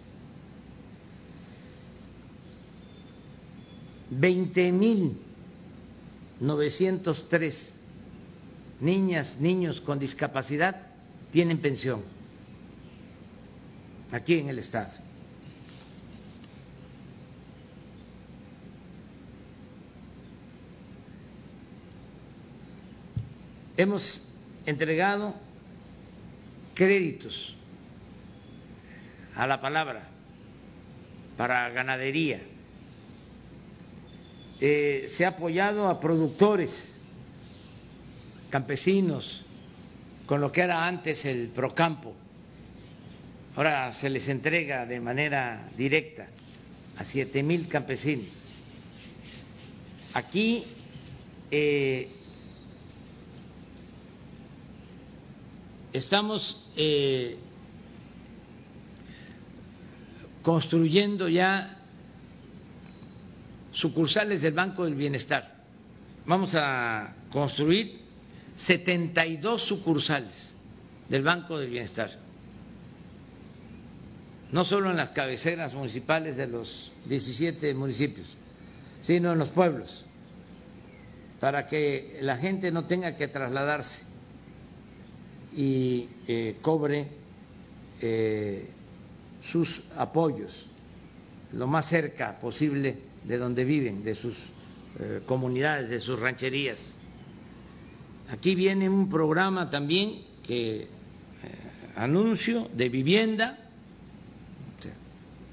20 4.10 4.72
mil 4.72 5.16
903 6.40 7.74
niñas, 8.80 9.36
niños 9.40 9.80
con 9.80 9.98
discapacidad 9.98 10.88
tienen 11.30 11.58
pensión 11.60 12.02
aquí 14.10 14.34
en 14.34 14.48
el 14.48 14.58
Estado. 14.58 14.90
Hemos 23.76 24.22
entregado 24.66 25.34
créditos 26.74 27.54
a 29.34 29.46
la 29.46 29.60
palabra 29.60 30.08
para 31.36 31.70
ganadería. 31.70 32.40
Eh, 34.60 35.06
se 35.08 35.24
ha 35.24 35.30
apoyado 35.30 35.88
a 35.88 35.98
productores 35.98 37.00
campesinos 38.50 39.44
con 40.26 40.40
lo 40.40 40.52
que 40.52 40.60
era 40.60 40.86
antes 40.86 41.24
el 41.24 41.48
Procampo. 41.48 42.14
Ahora 43.56 43.90
se 43.92 44.08
les 44.08 44.28
entrega 44.28 44.86
de 44.86 45.00
manera 45.00 45.68
directa 45.76 46.26
a 46.96 47.04
siete 47.04 47.42
mil 47.42 47.68
campesinos. 47.68 48.28
Aquí 50.14 50.64
eh, 51.50 52.10
estamos 55.92 56.58
eh, 56.76 57.38
construyendo 60.42 61.28
ya 61.28 61.78
sucursales 63.72 64.42
del 64.42 64.54
Banco 64.54 64.84
del 64.84 64.94
Bienestar. 64.94 65.60
Vamos 66.26 66.54
a 66.54 67.14
construir 67.30 68.00
72 68.56 69.62
sucursales 69.62 70.54
del 71.08 71.22
Banco 71.22 71.58
del 71.58 71.70
Bienestar, 71.70 72.10
no 74.50 74.64
solo 74.64 74.90
en 74.90 74.96
las 74.96 75.10
cabeceras 75.10 75.74
municipales 75.74 76.36
de 76.36 76.46
los 76.46 76.92
17 77.06 77.74
municipios, 77.74 78.36
sino 79.00 79.32
en 79.32 79.38
los 79.38 79.50
pueblos, 79.50 80.06
para 81.40 81.66
que 81.66 82.18
la 82.22 82.36
gente 82.36 82.70
no 82.70 82.86
tenga 82.86 83.16
que 83.16 83.28
trasladarse 83.28 84.11
y 85.54 86.08
eh, 86.26 86.56
cobre 86.60 87.08
eh, 88.00 88.68
sus 89.42 89.84
apoyos 89.96 90.66
lo 91.52 91.66
más 91.66 91.88
cerca 91.88 92.38
posible 92.40 92.96
de 93.24 93.38
donde 93.38 93.64
viven, 93.64 94.02
de 94.02 94.14
sus 94.14 94.36
eh, 94.98 95.20
comunidades, 95.26 95.90
de 95.90 95.98
sus 95.98 96.18
rancherías. 96.18 96.80
Aquí 98.30 98.54
viene 98.54 98.88
un 98.88 99.08
programa 99.08 99.68
también 99.68 100.22
que 100.42 100.88
anuncio 101.94 102.68
de 102.72 102.88
vivienda 102.88 103.58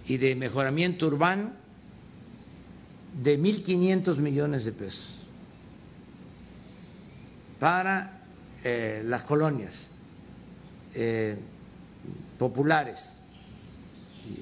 y 0.07 0.17
de 0.17 0.35
mejoramiento 0.35 1.07
urbano 1.07 1.51
de 3.21 3.37
1.500 3.37 4.17
millones 4.17 4.65
de 4.65 4.71
pesos 4.71 5.19
para 7.59 8.18
eh, 8.61 9.01
las 9.05 9.23
colonias 9.23 9.89
eh, 10.93 11.37
populares. 12.37 13.09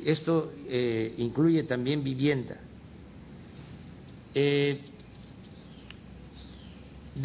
Esto 0.04 0.54
eh, 0.68 1.14
incluye 1.18 1.64
también 1.64 2.04
vivienda. 2.04 2.58
de 4.34 4.80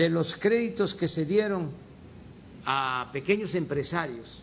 los 0.08 0.34
créditos 0.36 0.94
que 0.94 1.06
se 1.06 1.26
dieron 1.26 1.70
a 2.64 3.10
pequeños 3.12 3.54
empresarios 3.54 4.42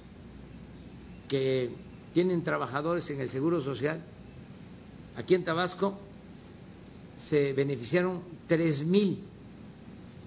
que 1.27 1.71
tienen 2.13 2.43
trabajadores 2.43 3.09
en 3.09 3.21
el 3.21 3.31
Seguro 3.31 3.59
Social, 3.59 4.03
aquí 5.15 5.33
en 5.33 5.43
Tabasco 5.43 5.97
se 7.17 7.53
beneficiaron 7.53 8.21
tres 8.45 8.85
mil 8.85 9.23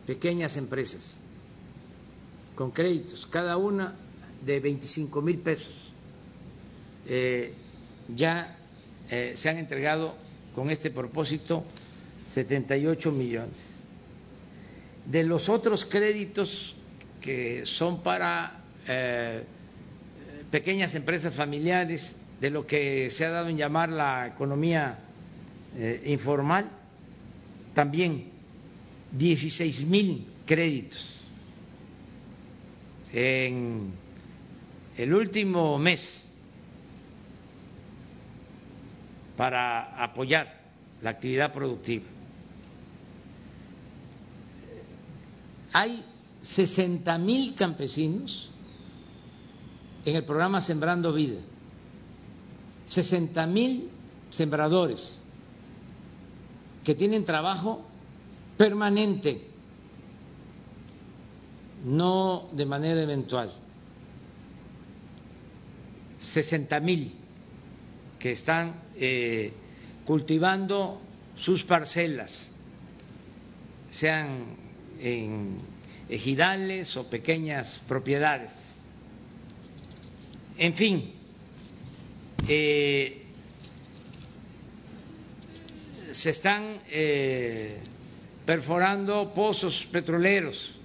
pequeñas 0.05 0.57
empresas 0.57 1.23
con 2.55 2.71
créditos, 2.71 3.27
cada 3.27 3.57
una 3.57 3.95
de 4.45 4.61
25 4.61 5.23
mil 5.23 5.39
pesos. 5.39 5.75
Eh, 7.07 7.55
ya 8.15 8.57
eh, 9.09 9.33
se 9.37 9.49
han 9.49 9.59
entregado 9.59 10.15
con 10.55 10.71
este 10.71 10.91
propósito 10.91 11.65
78 12.27 13.11
millones. 13.11 13.83
De 15.07 15.23
los 15.25 15.49
otros 15.49 15.85
créditos 15.85 16.77
que 17.21 17.65
son 17.65 18.03
para 18.03 18.61
eh, 18.87 19.43
pequeñas 20.51 20.95
empresas 20.95 21.35
familiares, 21.35 22.17
de 22.41 22.51
lo 22.51 22.67
que 22.67 23.09
se 23.11 23.25
ha 23.25 23.31
dado 23.31 23.49
en 23.49 23.57
llamar 23.57 23.89
la 23.89 24.27
economía 24.27 24.99
informal, 26.05 26.69
también 27.73 28.29
16 29.13 29.87
mil 29.87 30.27
créditos 30.45 31.22
en 33.13 33.93
el 34.97 35.15
último 35.15 35.79
mes 35.79 36.25
para 39.37 40.03
apoyar 40.03 40.61
la 41.03 41.11
actividad 41.11 41.53
productiva. 41.53 42.05
Hay 45.73 46.05
60 46.43 47.19
mil 47.19 47.55
campesinos 47.55 48.51
en 50.05 50.17
el 50.17 50.25
programa 50.25 50.61
Sembrando 50.61 51.13
Vida, 51.13 51.41
60 52.87 53.47
mil 53.47 53.91
sembradores 54.31 55.23
que 56.85 56.95
tienen 56.95 57.25
trabajo 57.25 57.85
permanente 58.57 59.52
no 61.85 62.49
de 62.53 62.65
manera 62.67 63.03
eventual. 63.03 63.53
60 66.19 66.79
mil 66.81 67.13
que 68.19 68.33
están 68.33 68.81
eh, 68.97 69.53
cultivando 70.05 71.01
sus 71.37 71.65
parcelas, 71.65 72.53
sean 73.91 74.57
en 75.01 75.59
ejidales 76.09 76.97
o 76.97 77.11
pequeñas 77.11 77.83
propiedades. 77.89 78.53
En 80.57 80.75
fin, 80.75 81.13
eh, 82.47 83.23
se 86.13 86.31
están 86.31 86.79
eh, 86.91 87.79
perforando 88.47 89.33
pozos 89.35 89.89
petroleros 89.91 90.79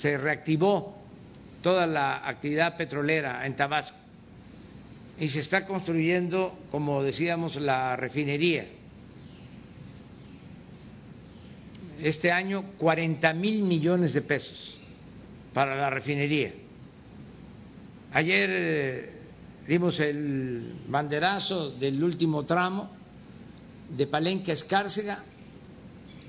se 0.00 0.16
reactivó 0.16 0.96
toda 1.62 1.86
la 1.86 2.28
actividad 2.28 2.76
petrolera 2.76 3.46
en 3.46 3.56
Tabasco. 3.56 3.98
y 5.18 5.28
se 5.28 5.40
está 5.40 5.66
construyendo, 5.66 6.58
como 6.70 7.02
decíamos, 7.02 7.56
la 7.56 7.96
refinería. 7.96 8.66
Este 12.02 12.30
año 12.30 12.72
40 12.76 13.32
mil 13.32 13.62
millones 13.62 14.12
de 14.12 14.20
pesos 14.20 14.78
para 15.54 15.74
la 15.74 15.88
refinería. 15.88 16.52
Ayer 18.12 18.50
eh, 18.52 19.12
dimos 19.66 19.98
el 20.00 20.74
banderazo 20.86 21.70
del 21.70 22.04
último 22.04 22.44
tramo 22.44 22.90
de 23.88 24.06
Palenque 24.06 24.50
a 24.50 24.54
Escárcega, 24.54 25.24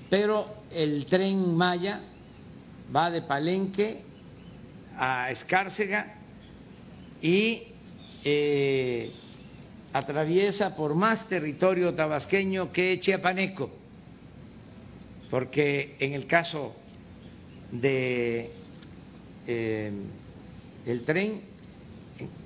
pero 0.09 0.63
el 0.71 1.05
tren 1.05 1.55
Maya 1.55 2.01
va 2.95 3.11
de 3.11 3.21
Palenque 3.21 4.01
a 4.97 5.31
Escárcega 5.31 6.15
y 7.21 7.63
eh, 8.23 9.11
atraviesa 9.93 10.75
por 10.75 10.95
más 10.95 11.27
territorio 11.27 11.93
tabasqueño 11.93 12.71
que 12.71 12.99
Chiapaneco, 12.99 13.69
porque 15.29 15.95
en 15.99 16.13
el 16.13 16.25
caso 16.27 16.75
de 17.71 18.51
eh, 19.45 19.91
el 20.85 21.03
tren 21.03 21.41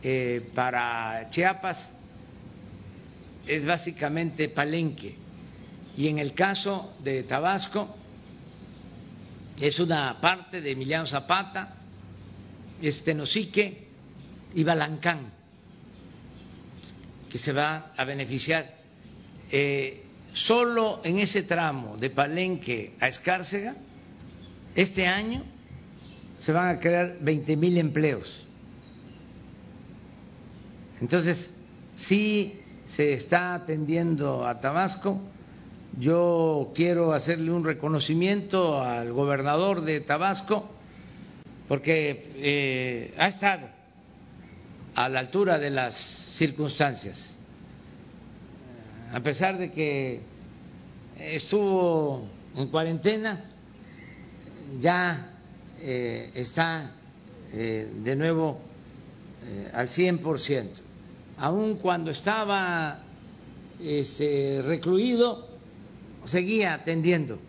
eh, 0.03 0.49
para 0.53 1.29
Chiapas 1.29 1.97
es 3.47 3.65
básicamente 3.65 4.49
Palenque. 4.49 5.15
Y 5.97 6.07
en 6.07 6.19
el 6.19 6.33
caso 6.33 6.93
de 7.03 7.23
Tabasco 7.23 7.95
es 9.61 9.79
una 9.79 10.19
parte 10.19 10.59
de 10.59 10.71
Emiliano 10.71 11.05
Zapata, 11.05 11.75
Estenosique 12.81 13.87
y 14.55 14.63
Balancán, 14.63 15.31
que 17.29 17.37
se 17.37 17.53
va 17.53 17.91
a 17.95 18.03
beneficiar. 18.03 18.65
Eh, 19.51 20.03
solo 20.33 21.01
en 21.03 21.19
ese 21.19 21.43
tramo 21.43 21.95
de 21.95 22.09
Palenque 22.09 22.95
a 22.99 23.07
Escárcega, 23.07 23.75
este 24.73 25.05
año 25.05 25.43
se 26.39 26.51
van 26.51 26.75
a 26.75 26.79
crear 26.79 27.17
20 27.21 27.55
mil 27.55 27.77
empleos. 27.77 28.43
Entonces, 30.99 31.53
sí 31.95 32.59
se 32.87 33.13
está 33.13 33.53
atendiendo 33.53 34.47
a 34.47 34.59
Tabasco 34.59 35.21
yo 35.99 36.71
quiero 36.73 37.13
hacerle 37.13 37.51
un 37.51 37.63
reconocimiento 37.63 38.81
al 38.81 39.11
gobernador 39.11 39.81
de 39.81 40.01
Tabasco 40.01 40.69
porque 41.67 42.31
eh, 42.35 43.13
ha 43.17 43.27
estado 43.27 43.67
a 44.95 45.07
la 45.09 45.19
altura 45.19 45.57
de 45.57 45.69
las 45.69 45.95
circunstancias. 46.37 47.37
A 49.13 49.19
pesar 49.21 49.57
de 49.57 49.71
que 49.71 50.21
estuvo 51.17 52.27
en 52.55 52.67
cuarentena, 52.67 53.45
ya 54.79 55.31
eh, 55.79 56.31
está 56.33 56.91
eh, 57.53 57.89
de 58.03 58.15
nuevo 58.15 58.59
al 59.73 59.87
100%. 59.87 60.67
Aun 61.37 61.75
cuando 61.77 62.11
estaba 62.11 62.99
este, 63.79 64.61
recluido, 64.61 65.50
seguía 66.25 66.73
atendiendo 66.73 67.39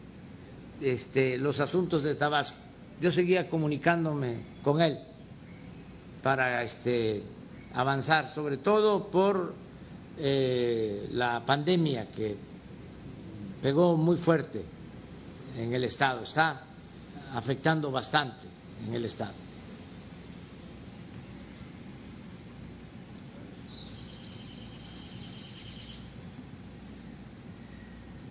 este, 0.81 1.39
los 1.39 1.61
asuntos 1.61 2.03
de 2.03 2.15
Tabasco. 2.15 2.59
Yo 3.01 3.11
seguía 3.13 3.49
comunicándome 3.49 4.39
con 4.63 4.81
él 4.81 4.99
para 6.23 6.63
este, 6.63 7.23
avanzar, 7.75 8.29
sobre 8.35 8.59
todo 8.59 9.11
por 9.11 9.55
eh, 10.19 11.09
la 11.13 11.45
pandemia 11.45 12.11
que 12.11 12.37
pegó 13.61 13.97
muy 13.97 14.17
fuerte 14.17 14.65
en 15.57 15.73
el 15.73 15.85
Estado, 15.85 16.23
está 16.23 16.63
afectando 17.35 17.91
bastante 17.91 18.47
en 18.87 18.95
el 18.95 19.05
Estado. 19.05 19.35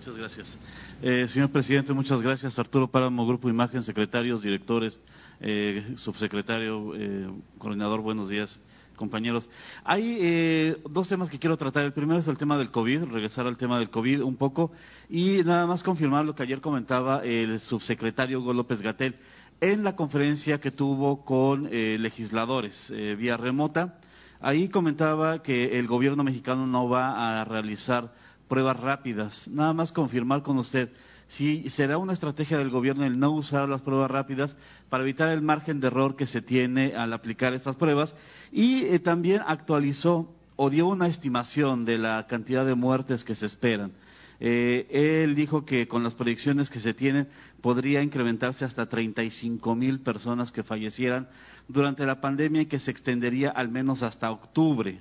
Muchas 0.02 0.18
gracias. 0.18 0.58
Eh, 1.04 1.28
señor 1.28 1.52
presidente, 1.52 1.94
muchas 1.94 2.24
gracias. 2.24 2.58
Arturo 2.58 2.88
Páramo, 2.88 3.28
Grupo 3.28 3.48
Imagen, 3.50 3.84
secretarios, 3.84 4.42
directores, 4.42 5.00
eh, 5.40 5.94
subsecretario, 5.98 6.96
eh, 6.96 7.30
coordinador, 7.60 8.02
buenos 8.02 8.28
días, 8.28 8.60
compañeros. 8.96 9.48
Hay 9.84 10.76
dos 10.90 11.08
temas 11.08 11.30
que 11.30 11.38
quiero 11.38 11.56
tratar. 11.56 11.86
El 11.86 11.94
primero 11.94 12.20
es 12.20 12.28
el 12.28 12.40
tema 12.40 12.58
del 12.58 12.72
COVID, 12.72 13.12
regresar 13.12 13.46
al 13.46 13.58
tema 13.58 13.78
del 13.78 13.92
COVID 13.92 14.24
un 14.24 14.38
poco 14.38 14.72
y 15.08 15.44
nada 15.44 15.68
más 15.68 15.84
confirmar 15.84 16.26
lo 16.26 16.34
que 16.34 16.42
ayer 16.42 16.62
comentaba 16.62 17.24
el 17.24 17.60
subsecretario 17.60 18.40
Hugo 18.40 18.54
López 18.54 18.82
Gatel 18.82 19.14
en 19.60 19.84
la 19.84 19.96
conferencia 19.96 20.60
que 20.60 20.72
tuvo 20.72 21.24
con 21.24 21.70
legisladores 21.70 22.92
vía 23.20 23.38
remota. 23.38 24.00
Ahí 24.40 24.68
comentaba 24.70 25.44
que 25.44 25.78
el 25.78 25.86
gobierno 25.86 26.24
mexicano 26.24 26.66
no 26.66 26.90
va 26.90 27.42
a 27.42 27.46
realizar 27.46 28.12
pruebas 28.52 28.78
rápidas. 28.82 29.48
Nada 29.48 29.72
más 29.72 29.94
confirmar 29.94 30.44
con 30.44 30.58
usted 30.58 30.90
si 31.30 31.70
será 31.70 31.98
una 31.98 32.12
estrategia 32.12 32.58
del 32.58 32.70
gobierno 32.70 33.06
el 33.06 33.18
no 33.18 33.32
usar 33.32 33.70
las 33.70 33.82
pruebas 33.82 34.12
rápidas 34.12 34.58
para 34.90 35.04
evitar 35.04 35.30
el 35.30 35.42
margen 35.42 35.80
de 35.80 35.88
error 35.88 36.18
que 36.18 36.28
se 36.28 36.42
tiene 36.42 36.94
al 36.94 37.14
aplicar 37.14 37.54
estas 37.54 37.78
pruebas 37.78 38.14
y 38.52 38.84
eh, 38.84 39.00
también 39.00 39.42
actualizó 39.48 40.36
o 40.58 40.70
dio 40.70 40.88
una 40.88 41.08
estimación 41.08 41.86
de 41.86 41.98
la 41.98 42.28
cantidad 42.28 42.66
de 42.66 42.76
muertes 42.76 43.24
que 43.24 43.36
se 43.36 43.46
esperan. 43.46 43.94
Eh, 44.42 45.24
él 45.24 45.34
dijo 45.34 45.64
que 45.64 45.88
con 45.88 46.04
las 46.04 46.16
proyecciones 46.16 46.70
que 46.70 46.82
se 46.82 46.94
tienen 46.94 47.30
podría 47.62 48.04
incrementarse 48.04 48.66
hasta 48.66 48.90
35 48.90 49.76
mil 49.76 50.02
personas 50.02 50.52
que 50.52 50.64
fallecieran 50.64 51.30
durante 51.70 52.06
la 52.06 52.20
pandemia 52.20 52.64
y 52.64 52.66
que 52.66 52.82
se 52.82 52.92
extendería 52.92 53.52
al 53.52 53.70
menos 53.70 54.04
hasta 54.04 54.30
octubre. 54.30 55.00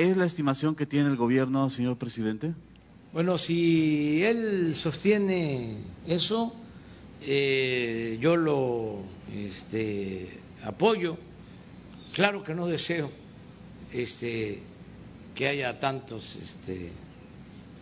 ¿Es 0.00 0.16
la 0.16 0.24
estimación 0.24 0.74
que 0.74 0.86
tiene 0.86 1.10
el 1.10 1.16
gobierno, 1.16 1.68
señor 1.68 1.98
presidente? 1.98 2.54
Bueno, 3.12 3.36
si 3.36 4.22
él 4.22 4.74
sostiene 4.74 5.76
eso, 6.06 6.54
eh, 7.20 8.16
yo 8.18 8.34
lo 8.34 9.02
este, 9.30 10.40
apoyo. 10.64 11.18
Claro 12.14 12.42
que 12.42 12.54
no 12.54 12.66
deseo 12.66 13.10
este, 13.92 14.60
que 15.34 15.48
haya 15.48 15.78
tantos 15.78 16.34
este, 16.34 16.92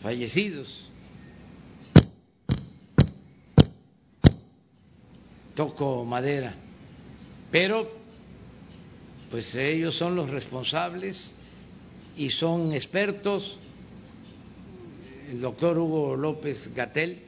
fallecidos. 0.03 0.90
Toco 5.55 6.05
madera. 6.05 6.53
Pero, 7.53 7.89
pues 9.31 9.55
ellos 9.55 9.97
son 9.97 10.16
los 10.16 10.28
responsables 10.28 11.38
y 12.19 12.31
son 12.31 12.73
expertos. 12.73 13.57
El 15.31 15.40
doctor 15.40 15.78
Hugo 15.78 16.16
López 16.16 16.74
Gatel 16.74 17.20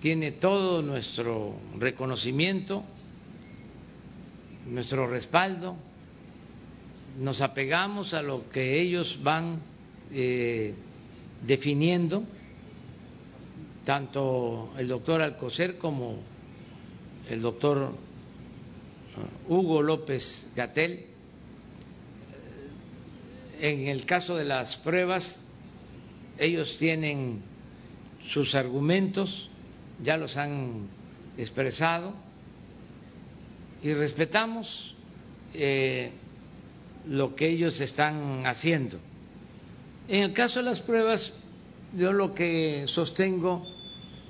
tiene 0.00 0.32
todo 0.32 0.80
nuestro 0.80 1.54
reconocimiento, 1.78 2.82
nuestro 4.66 5.06
respaldo. 5.06 5.76
Nos 7.18 7.42
apegamos 7.42 8.14
a 8.14 8.22
lo 8.22 8.48
que 8.48 8.80
ellos 8.80 9.20
van 9.22 9.60
eh, 10.10 10.72
definiendo, 11.46 12.24
tanto 13.84 14.72
el 14.78 14.88
doctor 14.88 15.20
Alcocer 15.20 15.76
como 15.76 16.16
el 17.28 17.42
doctor 17.42 17.92
uh, 19.48 19.52
Hugo 19.52 19.82
López 19.82 20.50
Gatel 20.56 21.09
en 23.60 23.88
el 23.88 24.06
caso 24.06 24.36
de 24.36 24.44
las 24.44 24.76
pruebas, 24.76 25.38
ellos 26.38 26.76
tienen 26.78 27.42
sus 28.28 28.54
argumentos, 28.54 29.50
ya 30.02 30.16
los 30.16 30.36
han 30.36 30.88
expresado 31.36 32.14
y 33.82 33.92
respetamos 33.92 34.94
eh, 35.52 36.12
lo 37.06 37.34
que 37.34 37.48
ellos 37.48 37.80
están 37.80 38.46
haciendo. 38.46 38.98
En 40.08 40.22
el 40.22 40.32
caso 40.32 40.60
de 40.60 40.66
las 40.66 40.80
pruebas, 40.80 41.38
yo 41.94 42.12
lo 42.12 42.34
que 42.34 42.84
sostengo 42.86 43.66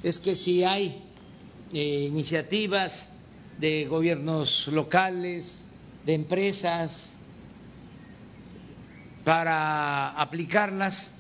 es 0.02 0.18
que 0.18 0.34
si 0.34 0.64
hay 0.64 1.04
eh, 1.72 2.06
iniciativas 2.08 3.08
de 3.58 3.86
gobiernos 3.86 4.66
locales, 4.68 5.64
de 6.04 6.14
empresas, 6.14 7.18
para 9.30 10.10
aplicarlas, 10.20 11.14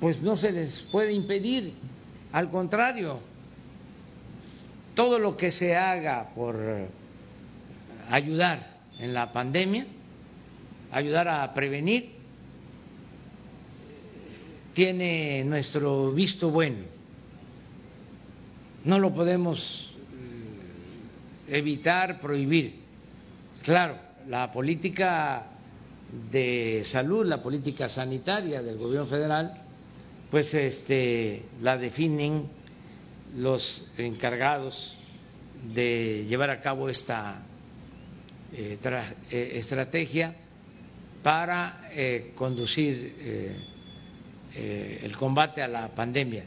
pues 0.00 0.22
no 0.22 0.34
se 0.34 0.50
les 0.50 0.80
puede 0.90 1.12
impedir, 1.12 1.74
al 2.32 2.50
contrario, 2.50 3.20
todo 4.94 5.18
lo 5.18 5.36
que 5.36 5.52
se 5.52 5.76
haga 5.76 6.30
por 6.34 6.56
ayudar 8.08 8.78
en 8.98 9.12
la 9.12 9.30
pandemia 9.30 9.88
ayudar 10.90 11.28
a 11.28 11.52
prevenir, 11.52 12.12
tiene 14.72 15.44
nuestro 15.44 16.12
visto 16.12 16.48
bueno. 16.48 16.78
No 18.84 18.98
lo 18.98 19.12
podemos 19.12 19.94
eh, 21.48 21.58
evitar, 21.58 22.18
prohibir. 22.22 22.76
Claro, 23.64 23.98
la 24.28 24.50
política 24.50 25.57
de 26.30 26.82
salud, 26.84 27.26
la 27.26 27.42
política 27.42 27.88
sanitaria 27.88 28.62
del 28.62 28.78
gobierno 28.78 29.06
federal, 29.06 29.62
pues 30.30 30.52
este 30.54 31.42
la 31.60 31.76
definen 31.76 32.48
los 33.36 33.92
encargados 33.98 34.96
de 35.74 36.24
llevar 36.28 36.50
a 36.50 36.60
cabo 36.60 36.88
esta 36.88 37.42
eh, 38.52 38.78
eh, 39.30 39.50
estrategia 39.54 40.34
para 41.22 41.90
eh, 41.92 42.32
conducir 42.34 43.58
el 44.54 45.16
combate 45.16 45.62
a 45.62 45.68
la 45.68 45.88
pandemia. 45.88 46.44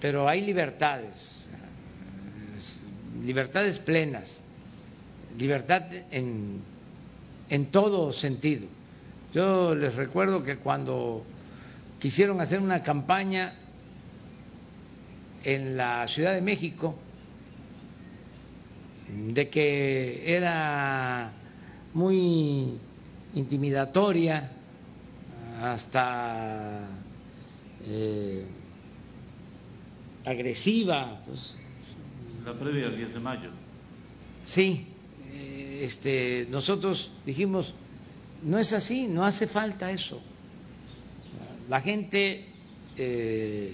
Pero 0.00 0.28
hay 0.28 0.40
libertades, 0.40 1.48
libertades 3.24 3.78
plenas, 3.78 4.42
libertad 5.36 5.82
en, 6.10 6.60
en 7.48 7.70
todo 7.70 8.12
sentido. 8.12 8.66
Yo 9.32 9.74
les 9.74 9.94
recuerdo 9.94 10.42
que 10.42 10.56
cuando 10.56 11.24
quisieron 11.98 12.40
hacer 12.40 12.60
una 12.60 12.82
campaña 12.82 13.54
en 15.44 15.76
la 15.76 16.06
Ciudad 16.08 16.34
de 16.34 16.40
México, 16.40 16.96
de 19.08 19.48
que 19.48 20.34
era 20.34 21.30
muy 21.94 22.78
intimidatoria, 23.34 24.50
hasta 25.60 26.80
eh, 27.84 28.44
agresiva. 30.24 31.20
Pues. 31.26 31.56
La 32.44 32.52
previa 32.54 32.86
al 32.86 32.96
10 32.96 33.14
de 33.14 33.20
mayo. 33.20 33.50
Sí, 34.44 34.86
este, 35.82 36.46
nosotros 36.50 37.10
dijimos, 37.24 37.74
no 38.42 38.58
es 38.58 38.72
así, 38.72 39.06
no 39.06 39.24
hace 39.24 39.46
falta 39.46 39.90
eso. 39.90 40.20
La 41.68 41.80
gente 41.80 42.46
eh, 42.96 43.72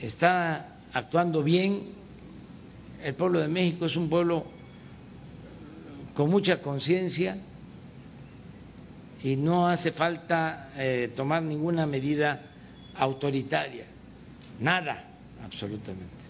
está 0.00 0.76
actuando 0.92 1.42
bien 1.42 2.02
el 3.02 3.14
pueblo 3.14 3.40
de 3.40 3.48
México 3.48 3.86
es 3.86 3.96
un 3.96 4.08
pueblo 4.08 4.44
con 6.14 6.30
mucha 6.30 6.60
conciencia 6.60 7.36
y 9.22 9.36
no 9.36 9.66
hace 9.66 9.92
falta 9.92 10.70
eh, 10.76 11.12
tomar 11.16 11.42
ninguna 11.42 11.86
medida 11.86 12.42
autoritaria, 12.94 13.86
nada, 14.60 15.04
absolutamente. 15.42 16.21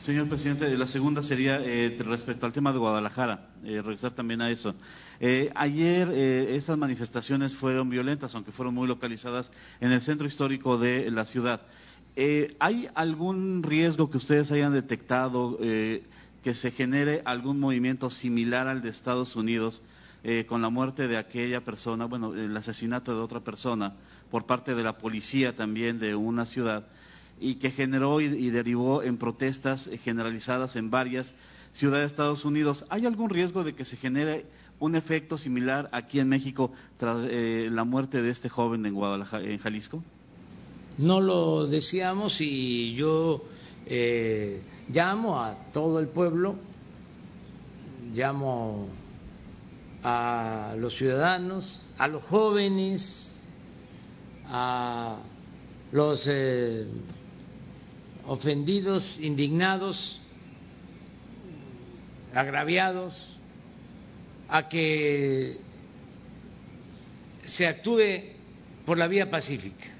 Señor 0.00 0.28
presidente, 0.28 0.76
la 0.76 0.86
segunda 0.86 1.22
sería 1.22 1.60
eh, 1.62 1.96
respecto 1.98 2.46
al 2.46 2.52
tema 2.52 2.72
de 2.72 2.78
Guadalajara, 2.78 3.50
eh, 3.64 3.82
regresar 3.82 4.12
también 4.12 4.40
a 4.40 4.50
eso. 4.50 4.74
ayer 5.54 6.10
esas 6.10 6.78
manifestaciones 6.78 7.54
fueron 7.54 7.90
violentas, 7.90 8.34
aunque 8.34 8.52
fueron 8.52 8.74
muy 8.74 8.88
localizadas 8.88 9.50
en 9.80 9.92
el 9.92 10.00
centro 10.00 10.26
histórico 10.26 10.78
de 10.78 11.10
la 11.10 11.26
ciudad. 11.26 11.60
Eh, 12.16 12.54
¿Hay 12.58 12.88
algún 12.94 13.62
riesgo 13.62 14.10
que 14.10 14.16
ustedes 14.16 14.50
hayan 14.50 14.72
detectado 14.72 15.56
eh, 15.60 16.02
que 16.42 16.54
se 16.54 16.70
genere 16.72 17.22
algún 17.24 17.60
movimiento 17.60 18.10
similar 18.10 18.66
al 18.66 18.82
de 18.82 18.90
Estados 18.90 19.36
Unidos 19.36 19.80
eh, 20.24 20.44
con 20.46 20.60
la 20.60 20.70
muerte 20.70 21.06
de 21.06 21.16
aquella 21.16 21.62
persona, 21.62 22.06
bueno, 22.06 22.34
el 22.34 22.54
asesinato 22.56 23.14
de 23.14 23.20
otra 23.20 23.40
persona 23.40 23.94
por 24.30 24.44
parte 24.44 24.74
de 24.74 24.82
la 24.82 24.98
policía 24.98 25.56
también 25.56 25.98
de 25.98 26.14
una 26.14 26.46
ciudad 26.46 26.84
y 27.40 27.54
que 27.56 27.70
generó 27.70 28.20
y, 28.20 28.50
derivó 28.50 29.02
en 29.02 29.16
protestas 29.16 29.90
generalizadas 30.04 30.76
en 30.76 30.90
varias 30.90 31.34
ciudades 31.72 32.02
de 32.02 32.06
Estados 32.08 32.44
Unidos? 32.44 32.84
¿Hay 32.90 33.06
algún 33.06 33.30
riesgo 33.30 33.64
de 33.64 33.74
que 33.74 33.84
se 33.84 33.96
genere 33.96 34.46
un 34.78 34.94
efecto 34.94 35.38
similar 35.38 35.88
aquí 35.92 36.20
en 36.20 36.28
México 36.28 36.72
tras 36.98 37.18
la 37.18 37.84
muerte 37.84 38.22
de 38.22 38.30
este 38.30 38.48
joven 38.48 38.86
en 38.86 38.94
Guadalajara, 38.94 39.44
en 39.44 39.58
Jalisco? 39.58 40.02
no 41.00 41.20
lo 41.20 41.66
decíamos 41.66 42.40
y 42.40 42.94
yo 42.94 43.42
eh, 43.86 44.60
llamo 44.90 45.40
a 45.40 45.54
todo 45.72 45.98
el 45.98 46.08
pueblo, 46.08 46.56
llamo 48.14 48.88
a 50.02 50.74
los 50.78 50.96
ciudadanos, 50.96 51.90
a 51.96 52.06
los 52.06 52.22
jóvenes, 52.24 53.42
a 54.46 55.16
los 55.92 56.26
eh, 56.28 56.86
ofendidos, 58.30 59.18
indignados, 59.20 60.20
agraviados, 62.32 63.36
a 64.48 64.68
que 64.68 65.58
se 67.44 67.66
actúe 67.66 68.36
por 68.86 68.98
la 68.98 69.08
vía 69.08 69.30
pacífica 69.30 69.90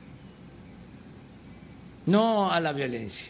no 2.06 2.50
a 2.50 2.60
la 2.60 2.72
violencia. 2.72 3.28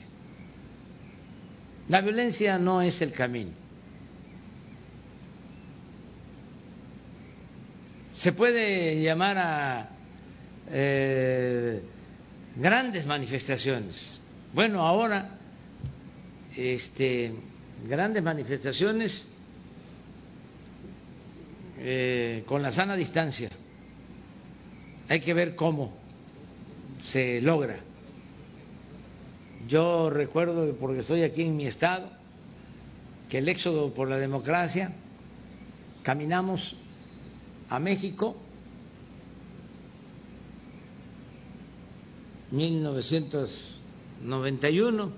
La 1.88 2.00
violencia 2.00 2.58
no 2.58 2.82
es 2.82 3.00
el 3.00 3.12
camino. 3.12 3.52
Se 8.12 8.32
puede 8.32 9.02
llamar 9.02 9.38
a 9.38 9.88
eh, 10.70 11.82
grandes 12.56 13.06
manifestaciones. 13.06 14.19
Bueno, 14.52 14.84
ahora, 14.84 15.38
este, 16.56 17.32
grandes 17.88 18.20
manifestaciones 18.20 19.28
eh, 21.78 22.42
con 22.46 22.60
la 22.60 22.72
sana 22.72 22.96
distancia. 22.96 23.48
Hay 25.08 25.20
que 25.20 25.34
ver 25.34 25.54
cómo 25.54 25.92
se 27.04 27.40
logra. 27.40 27.78
Yo 29.68 30.10
recuerdo, 30.10 30.74
porque 30.80 31.00
estoy 31.00 31.22
aquí 31.22 31.42
en 31.42 31.56
mi 31.56 31.66
estado, 31.66 32.10
que 33.28 33.38
el 33.38 33.48
éxodo 33.48 33.94
por 33.94 34.08
la 34.08 34.18
democracia, 34.18 34.92
caminamos 36.02 36.74
a 37.68 37.78
México 37.78 38.36
1991 44.20 45.12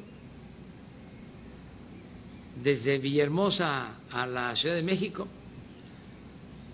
desde 2.63 2.99
Villahermosa 2.99 3.97
a 4.11 4.27
la 4.27 4.55
Ciudad 4.55 4.77
de 4.77 4.83
México 4.83 5.27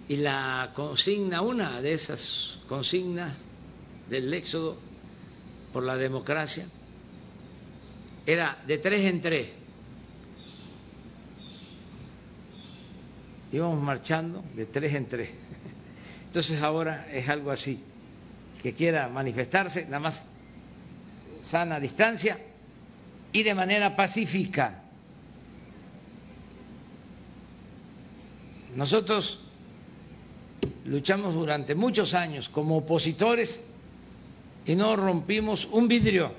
y 0.09 0.17
la 0.17 0.71
consigna, 0.75 1.43
una 1.43 1.81
de 1.81 1.93
esas 1.93 2.59
consignas 2.69 3.37
del 4.09 4.33
éxodo 4.33 4.77
por 5.73 5.85
la 5.85 5.97
democracia, 5.97 6.67
era 8.27 8.63
de 8.67 8.79
tres 8.79 9.05
en 9.05 9.21
tres. 9.21 9.49
Íbamos 13.53 13.83
marchando 13.83 14.45
de 14.55 14.67
tres 14.67 14.95
en 14.95 15.07
tres. 15.07 15.31
Entonces 16.27 16.61
ahora 16.61 17.11
es 17.11 17.27
algo 17.29 17.51
así, 17.51 17.83
que 18.63 18.75
quiera 18.75 19.09
manifestarse, 19.09 19.85
nada 19.85 20.01
más 20.01 20.28
sana 21.41 21.79
distancia 21.81 22.39
y 23.33 23.43
de 23.43 23.55
manera 23.55 23.95
pacífica. 23.95 24.83
Nosotros 28.75 29.41
luchamos 30.87 31.35
durante 31.35 31.75
muchos 31.75 32.15
años 32.15 32.49
como 32.49 32.79
opositores 32.79 33.63
y 34.65 34.77
no 34.77 34.97
rompimos 34.97 35.67
un 35.73 35.89
vidrio. 35.89 36.33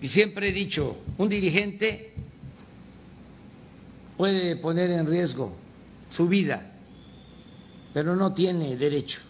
Y 0.00 0.08
siempre 0.08 0.50
he 0.50 0.52
dicho, 0.52 0.98
un 1.18 1.28
dirigente 1.28 2.12
puede 4.16 4.56
poner 4.56 4.90
en 4.90 5.06
riesgo 5.06 5.56
su 6.08 6.28
vida, 6.28 6.72
pero 7.92 8.14
no 8.14 8.32
tiene 8.32 8.76
derecho 8.76 9.27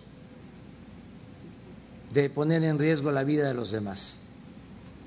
de 2.13 2.31
poner 2.31 2.65
en 2.65 2.79
riesgo 2.79 3.11
la 3.11 3.25
vida 3.25 3.49
de 3.49 3.55
los 3.55 3.71
demás. 3.71 4.19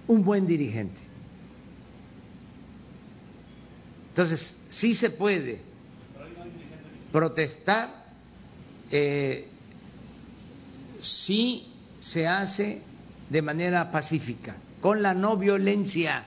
Un 0.08 0.24
buen 0.24 0.46
dirigente. 0.46 1.02
Entonces, 4.10 4.60
sí 4.70 4.94
se 4.94 5.12
puede 5.12 5.62
protestar 7.12 7.90
eh, 8.90 9.48
si 11.00 11.68
se 12.00 12.28
hace 12.28 12.82
de 13.30 13.42
manera 13.42 13.90
pacífica 13.90 14.58
con 14.82 15.02
la 15.02 15.14
no 15.14 15.38
violencia. 15.38 16.26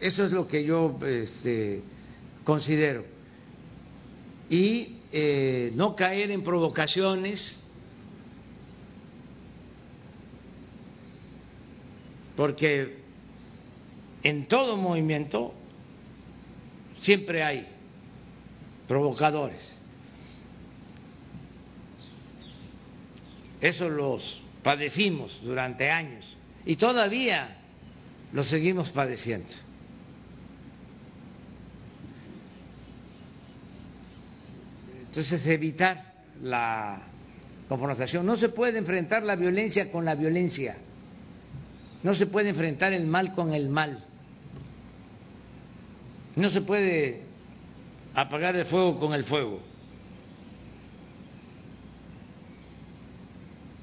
Eso 0.00 0.24
es 0.24 0.32
lo 0.32 0.46
que 0.46 0.64
yo 0.64 0.98
este, 1.04 1.82
considero. 2.44 3.04
Y 4.48 5.01
eh, 5.12 5.72
no 5.74 5.94
caer 5.94 6.30
en 6.30 6.42
provocaciones, 6.42 7.62
porque 12.36 12.96
en 14.22 14.46
todo 14.46 14.76
movimiento 14.76 15.52
siempre 16.96 17.42
hay 17.42 17.66
provocadores. 18.88 19.76
Eso 23.60 23.88
los 23.88 24.40
padecimos 24.62 25.40
durante 25.42 25.90
años 25.90 26.36
y 26.64 26.76
todavía 26.76 27.58
lo 28.32 28.44
seguimos 28.44 28.90
padeciendo. 28.90 29.52
Entonces, 35.12 35.46
evitar 35.46 36.02
la 36.42 37.02
confrontación. 37.68 38.24
No 38.24 38.34
se 38.34 38.48
puede 38.48 38.78
enfrentar 38.78 39.22
la 39.22 39.36
violencia 39.36 39.92
con 39.92 40.06
la 40.06 40.14
violencia. 40.14 40.74
No 42.02 42.14
se 42.14 42.28
puede 42.28 42.48
enfrentar 42.48 42.94
el 42.94 43.06
mal 43.06 43.34
con 43.34 43.52
el 43.52 43.68
mal. 43.68 44.02
No 46.34 46.48
se 46.48 46.62
puede 46.62 47.24
apagar 48.14 48.56
el 48.56 48.64
fuego 48.64 48.98
con 48.98 49.12
el 49.12 49.24
fuego. 49.24 49.60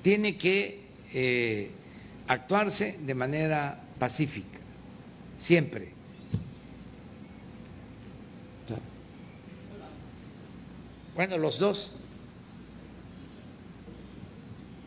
Tiene 0.01 0.35
que 0.35 0.81
eh, 1.13 1.69
actuarse 2.27 2.97
de 3.05 3.13
manera 3.13 3.79
pacífica, 3.99 4.57
siempre. 5.37 5.98
Bueno, 11.19 11.37
los 11.37 11.59
dos. 11.59 11.91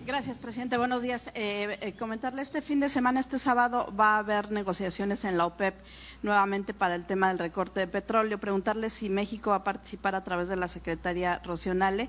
Gracias, 0.07 0.39
presidente. 0.39 0.79
Buenos 0.79 1.03
días. 1.03 1.27
Eh, 1.35 1.77
eh, 1.83 1.93
comentarle, 1.93 2.41
este 2.41 2.63
fin 2.63 2.81
de 2.81 2.89
semana, 2.89 3.21
este 3.21 3.39
sábado, 3.39 3.95
va 3.95 4.15
a 4.15 4.21
haber 4.21 4.51
negociaciones 4.51 5.27
en 5.27 5.37
la 5.37 5.45
OPEP 5.45 5.75
nuevamente 6.23 6.73
para 6.73 6.95
el 6.95 7.05
tema 7.05 7.29
del 7.29 7.39
recorte 7.39 7.81
de 7.81 7.87
petróleo. 7.87 8.39
Preguntarle 8.39 8.89
si 8.89 9.11
México 9.11 9.51
va 9.51 9.57
a 9.57 9.65
participar 9.65 10.15
a 10.15 10.25
través 10.25 10.49
de 10.49 10.57
la 10.57 10.69
secretaria 10.69 11.39
Rocionale 11.45 12.09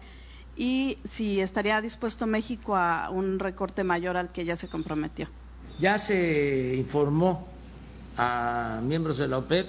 y 0.56 1.00
si 1.04 1.42
estaría 1.42 1.82
dispuesto 1.82 2.26
México 2.26 2.78
a 2.78 3.10
un 3.10 3.40
recorte 3.40 3.84
mayor 3.84 4.16
al 4.16 4.32
que 4.32 4.46
ya 4.46 4.56
se 4.56 4.70
comprometió. 4.70 5.28
Ya 5.80 6.00
se 6.00 6.76
informó 6.78 7.46
a 8.16 8.80
miembros 8.82 9.18
de 9.18 9.28
la 9.28 9.40
OPEP 9.40 9.68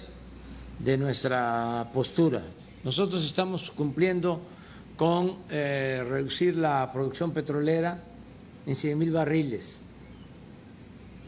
de 0.78 0.97
nuestra 0.97 1.89
postura 1.93 2.40
nosotros 2.85 3.24
estamos 3.24 3.70
cumpliendo 3.70 4.40
con 4.97 5.39
eh, 5.48 6.05
reducir 6.06 6.55
la 6.56 6.90
producción 6.93 7.32
petrolera 7.32 8.05
en 8.66 8.74
100 8.74 8.98
mil 8.98 9.11
barriles. 9.11 9.81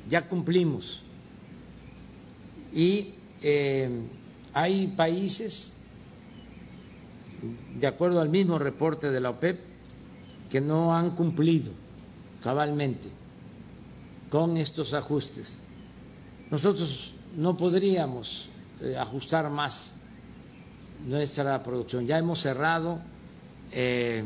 Ya 0.09 0.29
cumplimos. 0.29 1.03
Y 2.73 3.15
eh, 3.43 4.03
hay 4.53 4.89
países, 4.89 5.75
de 7.79 7.87
acuerdo 7.87 8.21
al 8.21 8.29
mismo 8.29 8.59
reporte 8.59 9.11
de 9.11 9.21
la 9.21 9.31
OPEP, 9.31 9.59
que 10.51 10.61
no 10.61 10.95
han 10.95 11.17
cumplido 11.17 11.73
cabalmente 12.43 13.09
con 14.31 14.59
estos 14.59 14.93
ajustes. 14.93 15.59
Nosotros 16.51 17.13
no 17.35 17.57
podríamos 17.57 18.49
eh, 18.81 18.97
ajustar 18.97 19.51
más 19.51 19.95
nuestra 21.05 21.63
producción. 21.63 22.07
Ya 22.07 22.19
hemos 22.19 22.41
cerrado 22.41 23.01
eh, 23.73 24.23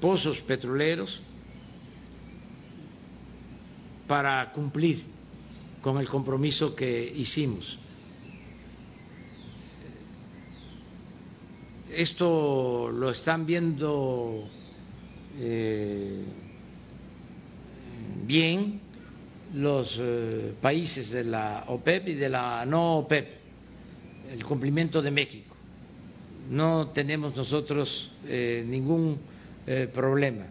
pozos 0.00 0.38
petroleros 0.40 1.20
para 4.06 4.52
cumplir 4.52 5.04
con 5.82 5.98
el 5.98 6.08
compromiso 6.08 6.74
que 6.74 7.12
hicimos. 7.16 7.78
Esto 11.90 12.90
lo 12.92 13.10
están 13.10 13.46
viendo 13.46 14.48
eh, 15.38 16.24
bien 18.24 18.80
los 19.54 19.96
eh, 19.98 20.54
países 20.60 21.10
de 21.10 21.24
la 21.24 21.64
OPEP 21.68 22.08
y 22.08 22.14
de 22.14 22.28
la 22.28 22.66
no 22.66 22.98
OPEP, 22.98 23.28
el 24.30 24.44
cumplimiento 24.44 25.00
de 25.00 25.10
México 25.10 25.45
no 26.50 26.88
tenemos 26.88 27.36
nosotros 27.36 28.10
eh, 28.26 28.64
ningún 28.66 29.18
eh, 29.66 29.88
problema. 29.92 30.46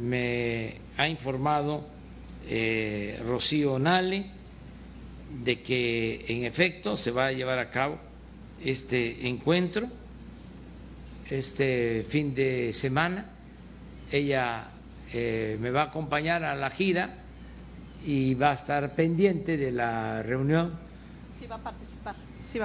Me 0.00 0.74
ha 0.96 1.08
informado 1.08 1.84
eh, 2.46 3.20
Rocío 3.24 3.78
Nale 3.78 4.26
de 5.44 5.60
que 5.62 6.24
en 6.28 6.44
efecto 6.44 6.96
se 6.96 7.10
va 7.10 7.26
a 7.26 7.32
llevar 7.32 7.58
a 7.58 7.70
cabo 7.70 7.98
este 8.62 9.26
encuentro 9.26 9.88
este 11.28 12.04
fin 12.08 12.34
de 12.34 12.72
semana. 12.72 13.30
Ella 14.10 14.68
me 15.14 15.70
va 15.70 15.82
a 15.82 15.84
acompañar 15.86 16.42
a 16.42 16.54
la 16.54 16.70
gira 16.70 17.18
y 18.04 18.34
va 18.34 18.50
a 18.50 18.54
estar 18.54 18.94
pendiente 18.94 19.56
de 19.56 19.70
la 19.72 20.22
reunión. 20.22 20.72
Sí, 21.38 21.46
va 21.46 21.56
a 21.56 21.62
participar 21.62 22.14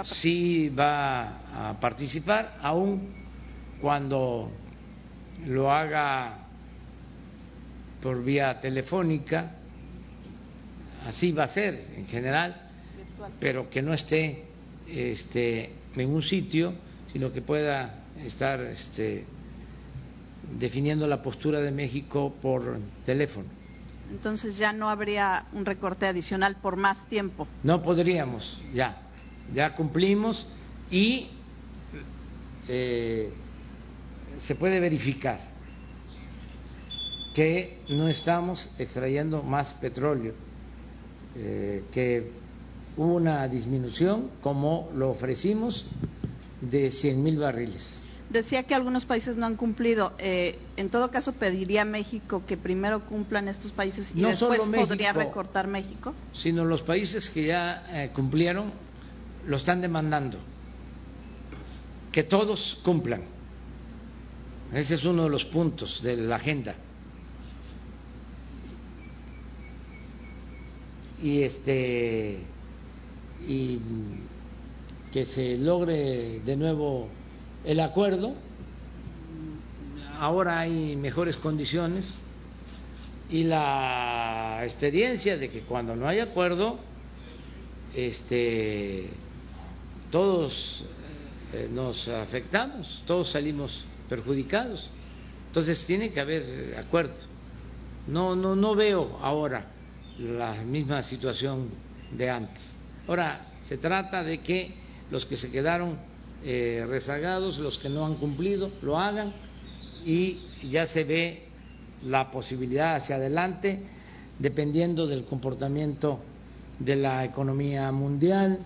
sí 0.04 0.70
va 0.70 1.70
a 1.70 1.80
participar, 1.80 2.58
aun 2.62 3.14
cuando 3.82 4.52
lo 5.46 5.72
haga 5.72 6.40
por 8.02 8.24
vía 8.24 8.60
telefónica, 8.60 9.52
así 11.06 11.32
va 11.32 11.46
a 11.46 11.48
ser 11.48 11.76
en 11.96 12.08
general, 12.08 12.56
pero 13.40 13.70
que 13.70 13.82
no 13.82 13.94
esté 13.94 14.46
este, 14.88 15.72
en 15.96 16.10
un 16.10 16.22
sitio, 16.22 16.74
sino 17.12 17.32
que 17.32 17.42
pueda 17.42 18.04
estar 18.24 18.60
este, 18.62 19.26
definiendo 20.60 21.08
la 21.08 21.22
postura 21.22 21.60
de 21.60 21.72
México 21.72 22.36
por 22.42 22.80
teléfono. 23.06 23.48
Entonces 24.10 24.58
ya 24.58 24.72
no 24.72 24.90
habría 24.90 25.46
un 25.52 25.66
recorte 25.66 26.06
adicional 26.06 26.58
por 26.62 26.78
más 26.78 27.08
tiempo. 27.10 27.46
No 27.64 27.82
podríamos, 27.82 28.62
ya 28.74 29.07
ya 29.54 29.74
cumplimos 29.76 30.46
y 30.90 31.30
eh, 32.68 33.32
se 34.40 34.56
puede 34.56 34.80
verificar 34.80 35.40
que 37.34 37.80
no 37.90 38.08
estamos 38.08 38.72
extrayendo 38.78 39.44
más 39.44 39.74
petróleo, 39.76 40.34
eh, 41.36 41.84
que 41.92 42.32
hubo 42.98 43.16
una 43.16 43.48
disminución, 43.48 44.32
como 44.42 44.90
lo 44.96 45.12
ofrecimos, 45.12 45.86
de 46.62 46.90
100 46.90 47.24
mil 47.24 47.38
barriles. 47.38 48.02
Decía 48.30 48.64
que 48.64 48.76
algunos 48.76 49.06
países 49.06 49.38
no 49.38 49.46
han 49.46 49.56
cumplido. 49.56 50.14
Eh, 50.18 50.60
en 50.76 50.90
todo 50.90 51.10
caso, 51.12 51.34
pediría 51.34 51.86
México 51.86 52.44
que 52.46 52.58
primero 52.58 53.06
cumplan 53.06 53.48
estos 53.48 53.72
países 53.72 54.12
y 54.14 54.22
después 54.22 54.60
podría 54.62 55.14
recortar 55.14 55.68
México. 55.68 56.14
Sino 56.34 56.66
los 56.66 56.82
países 56.82 57.30
que 57.30 57.46
ya 57.46 58.12
cumplieron 58.14 58.74
lo 59.48 59.58
están 59.58 59.82
demandando, 59.82 60.38
que 62.12 62.24
todos 62.24 62.80
cumplan. 62.84 63.24
Ese 64.74 64.96
es 64.96 65.06
uno 65.06 65.24
de 65.24 65.30
los 65.30 65.46
puntos 65.46 66.02
de 66.04 66.18
la 66.18 66.36
agenda. 66.36 66.76
Y 71.22 71.42
este 71.42 72.40
y 73.48 73.80
que 75.12 75.26
se 75.26 75.58
logre 75.58 76.42
de 76.42 76.56
nuevo 76.58 77.08
el 77.64 77.80
acuerdo. 77.80 78.36
Ahora 80.20 80.60
hay 80.60 80.96
mejores 80.96 81.38
condiciones 81.38 82.14
y 83.30 83.44
la 83.44 84.62
experiencia 84.64 85.38
de 85.38 85.50
que 85.50 85.62
cuando 85.62 85.96
no 85.96 86.08
hay 86.08 86.20
acuerdo 86.20 86.80
este 87.96 89.10
todos 90.12 90.84
eh, 91.54 91.70
nos 91.72 92.08
afectamos, 92.08 93.04
todos 93.06 93.32
salimos 93.32 93.84
perjudicados. 94.10 94.90
Entonces 95.48 95.86
tiene 95.86 96.12
que 96.12 96.20
haber 96.20 96.76
acuerdo. 96.78 97.16
No, 98.08 98.36
no, 98.36 98.56
no 98.56 98.76
veo 98.76 99.20
ahora 99.22 99.66
la 100.20 100.56
misma 100.64 101.04
situación 101.04 101.70
de 102.12 102.30
antes. 102.30 102.76
Ahora 103.08 103.48
se 103.62 103.78
trata 103.78 104.24
de 104.24 104.40
que 104.40 104.74
los 105.12 105.26
que 105.26 105.38
se 105.38 105.52
quedaron 105.52 105.98
eh, 106.44 106.86
rezagados, 106.88 107.58
los 107.58 107.78
que 107.78 107.90
no 107.90 108.06
han 108.06 108.16
cumplido, 108.16 108.72
lo 108.82 108.98
hagan 108.98 109.34
y 110.06 110.40
ya 110.70 110.88
se 110.88 111.04
ve 111.04 111.48
la 112.04 112.30
posibilidad 112.32 112.96
hacia 112.96 113.16
adelante 113.16 113.84
dependiendo 114.40 115.08
del 115.08 115.26
comportamiento 115.26 116.20
de 116.80 116.96
la 116.96 117.26
economía 117.26 117.92
mundial, 117.92 118.60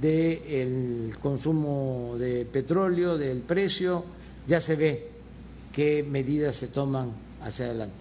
del 0.00 1.16
consumo 1.20 2.16
de 2.18 2.44
petróleo, 2.46 3.18
del 3.18 3.40
precio, 3.40 4.04
ya 4.46 4.60
se 4.60 4.76
ve 4.76 5.10
qué 5.72 6.02
medidas 6.02 6.56
se 6.56 6.68
toman 6.68 7.12
hacia 7.40 7.66
adelante. 7.66 8.00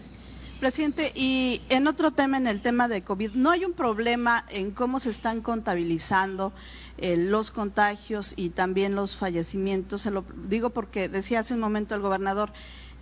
Presidente, 0.60 1.12
y 1.14 1.62
en 1.68 1.86
otro 1.86 2.12
tema, 2.12 2.38
en 2.38 2.48
el 2.48 2.62
tema 2.62 2.88
de 2.88 3.02
COVID, 3.02 3.32
¿no 3.34 3.52
hay 3.52 3.66
un 3.66 3.74
problema 3.74 4.46
en 4.50 4.72
cómo 4.72 5.02
se 5.02 5.10
están 5.10 5.42
contabilizando 5.42 6.54
eh, 6.98 7.18
los 7.18 7.52
contagios 7.52 8.34
y 8.38 8.52
también 8.52 8.96
los 8.96 9.18
fallecimientos? 9.18 10.04
Se 10.04 10.12
lo 10.12 10.24
digo 10.48 10.70
porque 10.70 11.10
decía 11.10 11.42
hace 11.42 11.54
un 11.54 11.60
momento 11.60 11.94
el 11.94 12.02
gobernador 12.02 12.54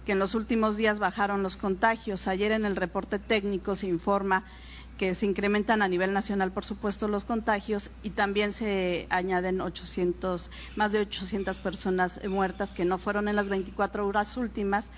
que 0.04 0.14
en 0.14 0.20
los 0.20 0.34
últimos 0.34 0.78
días 0.78 0.98
bajaron 0.98 1.44
los 1.44 1.56
contagios. 1.56 2.28
Ayer 2.28 2.52
en 2.52 2.66
el 2.66 2.76
reporte 2.76 3.20
técnico 3.20 3.76
se 3.76 3.88
informa 3.88 4.45
que 5.04 5.16
se 5.16 5.26
incrementan 5.26 5.82
a 5.82 5.90
nivel 5.90 6.14
nacional, 6.14 6.54
por 6.54 6.64
supuesto, 6.64 7.10
los 7.10 7.26
contagios 7.26 7.92
y 8.04 8.12
también 8.12 8.54
se 8.54 9.06
añaden 9.10 9.60
800, 9.60 10.50
más 10.78 10.94
de 10.94 11.02
800 11.02 11.60
personas 11.60 12.22
muertas 12.26 12.74
que 12.74 12.86
no 12.86 12.98
fueron 12.98 13.28
en 13.28 13.36
las 13.36 13.50
24 13.50 14.08
horas 14.08 14.38
últimas, 14.38 14.90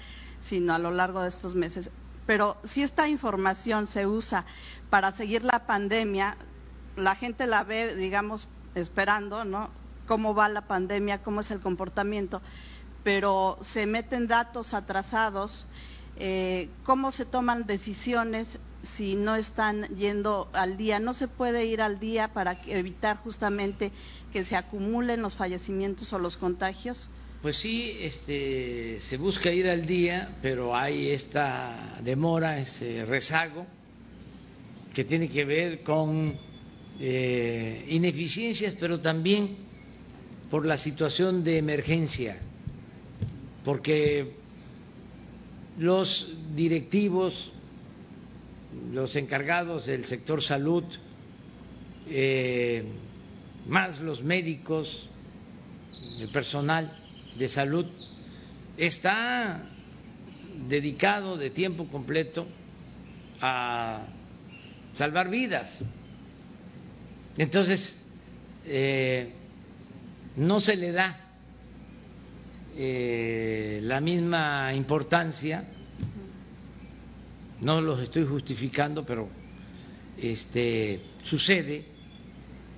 sino 0.41 0.75
a 0.75 0.77
lo 0.77 0.91
largo 0.91 1.23
de 1.23 1.29
estos 1.29 1.55
meses. 1.55 1.89
Pero 2.27 2.55
si 2.63 2.83
esta 2.83 3.09
información 3.09 3.87
se 3.87 4.05
usa 4.05 4.45
para 4.91 5.11
seguir 5.11 5.43
la 5.43 5.65
pandemia, 5.65 6.37
la 6.95 7.15
gente 7.15 7.47
la 7.47 7.63
ve, 7.63 7.95
digamos, 7.95 8.47
esperando, 8.75 9.43
¿no? 9.43 9.71
Cómo 10.05 10.35
va 10.35 10.49
la 10.49 10.67
pandemia, 10.67 11.23
cómo 11.23 11.39
es 11.39 11.49
el 11.49 11.61
comportamiento, 11.61 12.43
pero 13.03 13.57
se 13.61 13.87
meten 13.87 14.27
datos 14.27 14.75
atrasados, 14.75 15.65
eh, 16.15 16.69
cómo 16.83 17.09
se 17.11 17.25
toman 17.25 17.65
decisiones 17.65 18.59
si 18.85 19.15
no 19.15 19.35
están 19.35 19.85
yendo 19.95 20.49
al 20.53 20.77
día. 20.77 20.99
No 20.99 21.13
se 21.13 21.27
puede 21.27 21.65
ir 21.65 21.81
al 21.81 21.99
día 21.99 22.29
para 22.29 22.59
evitar 22.67 23.17
justamente 23.17 23.91
que 24.31 24.43
se 24.43 24.55
acumulen 24.55 25.21
los 25.21 25.35
fallecimientos 25.35 26.11
o 26.13 26.19
los 26.19 26.37
contagios. 26.37 27.09
Pues 27.41 27.57
sí, 27.57 27.91
este, 27.99 28.99
se 28.99 29.17
busca 29.17 29.51
ir 29.51 29.69
al 29.69 29.85
día, 29.85 30.37
pero 30.41 30.75
hay 30.75 31.09
esta 31.09 31.99
demora, 32.03 32.59
ese 32.59 33.05
rezago 33.05 33.65
que 34.93 35.03
tiene 35.03 35.29
que 35.29 35.45
ver 35.45 35.83
con 35.83 36.35
eh, 36.99 37.85
ineficiencias, 37.89 38.75
pero 38.79 38.99
también 38.99 39.57
por 40.49 40.65
la 40.65 40.77
situación 40.77 41.43
de 41.43 41.57
emergencia, 41.57 42.37
porque 43.63 44.33
los 45.77 46.33
directivos 46.55 47.51
los 48.91 49.15
encargados 49.15 49.85
del 49.85 50.05
sector 50.05 50.41
salud, 50.41 50.83
eh, 52.07 52.83
más 53.67 53.99
los 53.99 54.23
médicos, 54.23 55.09
el 56.19 56.29
personal 56.29 56.91
de 57.37 57.47
salud, 57.47 57.85
está 58.77 59.63
dedicado 60.67 61.37
de 61.37 61.49
tiempo 61.49 61.87
completo 61.87 62.47
a 63.41 64.05
salvar 64.93 65.29
vidas. 65.29 65.83
Entonces, 67.37 68.01
eh, 68.65 69.33
no 70.37 70.59
se 70.59 70.75
le 70.75 70.91
da 70.91 71.19
eh, 72.77 73.79
la 73.83 73.99
misma 73.99 74.73
importancia 74.73 75.65
no 77.61 77.81
los 77.81 78.01
estoy 78.01 78.25
justificando, 78.25 79.05
pero 79.05 79.27
este, 80.17 81.01
sucede 81.23 81.85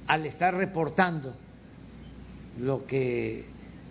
al 0.08 0.26
estar 0.26 0.54
reportando 0.54 1.34
lo 2.60 2.86
que 2.86 3.46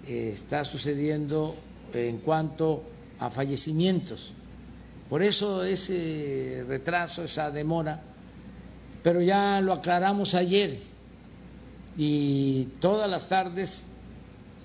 eh, 0.07 0.31
está 0.33 0.65
sucediendo 0.65 1.57
en 1.93 2.19
cuanto 2.19 2.85
a 3.19 3.31
fallecimientos. 3.31 4.33
Por 5.09 5.23
eso 5.23 5.63
ese 5.65 6.65
retraso, 6.67 7.23
esa 7.23 7.51
demora, 7.51 8.01
pero 9.03 9.21
ya 9.23 9.61
lo 9.61 9.73
aclaramos 9.73 10.35
ayer 10.35 10.81
y 11.97 12.65
todas 12.81 13.09
las 13.09 13.29
tardes 13.29 13.87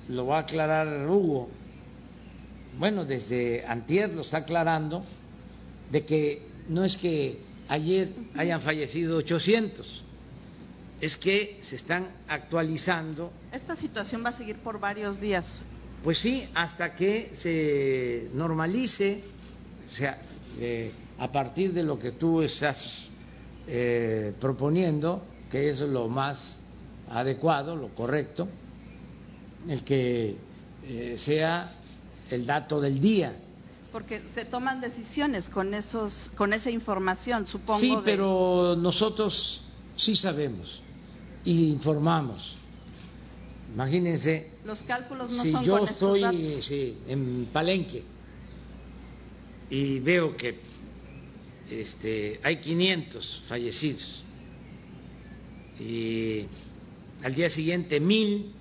lo 0.09 0.25
va 0.25 0.37
a 0.37 0.41
aclarar 0.41 1.07
Hugo. 1.07 1.49
Bueno, 2.79 3.05
desde 3.05 3.65
antier 3.65 4.09
lo 4.09 4.21
está 4.21 4.39
aclarando 4.39 5.03
de 5.91 6.05
que 6.05 6.41
no 6.69 6.83
es 6.83 6.95
que 6.95 7.39
ayer 7.67 8.09
hayan 8.35 8.61
fallecido 8.61 9.17
800, 9.17 10.03
es 11.01 11.17
que 11.17 11.59
se 11.61 11.75
están 11.75 12.07
actualizando. 12.27 13.31
Esta 13.51 13.75
situación 13.75 14.23
va 14.23 14.29
a 14.29 14.33
seguir 14.33 14.57
por 14.57 14.79
varios 14.79 15.19
días. 15.19 15.61
Pues 16.03 16.17
sí, 16.19 16.47
hasta 16.53 16.95
que 16.95 17.31
se 17.33 18.29
normalice, 18.33 19.21
o 19.87 19.93
sea, 19.93 20.21
eh, 20.59 20.91
a 21.19 21.31
partir 21.31 21.73
de 21.73 21.83
lo 21.83 21.99
que 21.99 22.11
tú 22.11 22.41
estás 22.41 23.05
eh, 23.67 24.33
proponiendo, 24.39 25.23
que 25.51 25.69
es 25.69 25.81
lo 25.81 26.07
más 26.07 26.59
adecuado, 27.09 27.75
lo 27.75 27.89
correcto, 27.89 28.47
el 29.67 29.83
que 29.83 30.35
eh, 30.83 31.13
sea 31.17 31.75
el 32.29 32.45
dato 32.45 32.79
del 32.81 32.99
día 32.99 33.35
porque 33.91 34.21
se 34.33 34.45
toman 34.45 34.81
decisiones 34.81 35.49
con 35.49 35.73
esos, 35.73 36.31
con 36.35 36.53
esa 36.53 36.69
información, 36.69 37.45
supongo. 37.47 37.79
Sí, 37.79 37.97
pero 38.03 38.75
nosotros 38.77 39.63
sí 39.95 40.15
sabemos 40.15 40.81
y 41.43 41.69
informamos. 41.69 42.55
Imagínense. 43.73 44.51
Los 44.65 44.81
cálculos 44.83 45.31
no 45.31 45.43
si 45.43 45.51
son 45.51 45.63
yo 45.63 45.79
con 45.79 45.87
estoy 45.87 46.21
datos. 46.21 46.65
Sí, 46.65 46.97
en 47.07 47.47
Palenque 47.51 48.03
y 49.71 49.99
veo 49.99 50.35
que 50.35 50.59
este, 51.69 52.39
hay 52.43 52.57
500 52.59 53.43
fallecidos 53.47 54.23
y 55.79 56.45
al 57.23 57.33
día 57.33 57.49
siguiente 57.49 57.99
mil, 57.99 58.51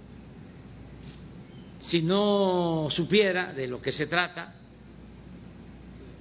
si 1.81 2.03
no 2.03 2.87
supiera 2.91 3.53
de 3.53 3.67
lo 3.67 3.83
que 3.83 3.91
se 3.91 4.07
trata, 4.07 4.60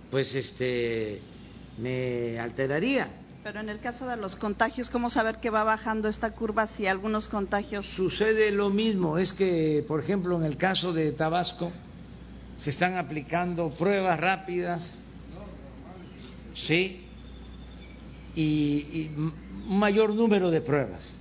pues 0.10 0.34
este 0.36 1.22
me 1.78 2.40
alteraría. 2.40 3.10
Pero 3.44 3.62
en 3.62 3.70
el 3.70 3.80
caso 3.80 4.06
de 4.08 4.18
los 4.18 4.36
contagios, 4.36 4.90
¿cómo 4.90 5.10
saber 5.10 5.38
que 5.38 5.50
va 5.50 5.64
bajando 5.64 6.10
esta 6.10 6.32
curva 6.32 6.68
si 6.68 6.88
algunos 6.88 7.30
contagios? 7.30 7.86
Sucede 7.86 8.52
lo 8.52 8.70
mismo, 8.70 9.18
es 9.18 9.32
que, 9.32 9.84
por 9.88 10.02
ejemplo, 10.02 10.38
en 10.38 10.44
el 10.44 10.58
caso 10.58 10.92
de 10.92 11.14
Tabasco, 11.14 11.72
se 12.58 12.72
están 12.72 12.98
aplicando 12.98 13.70
pruebas 13.70 14.20
rápidas, 14.20 15.00
sí, 16.54 17.06
y, 18.36 18.44
y 18.44 19.12
un 19.16 19.80
mayor 19.80 20.14
número 20.14 20.52
de 20.52 20.60
pruebas. 20.60 21.18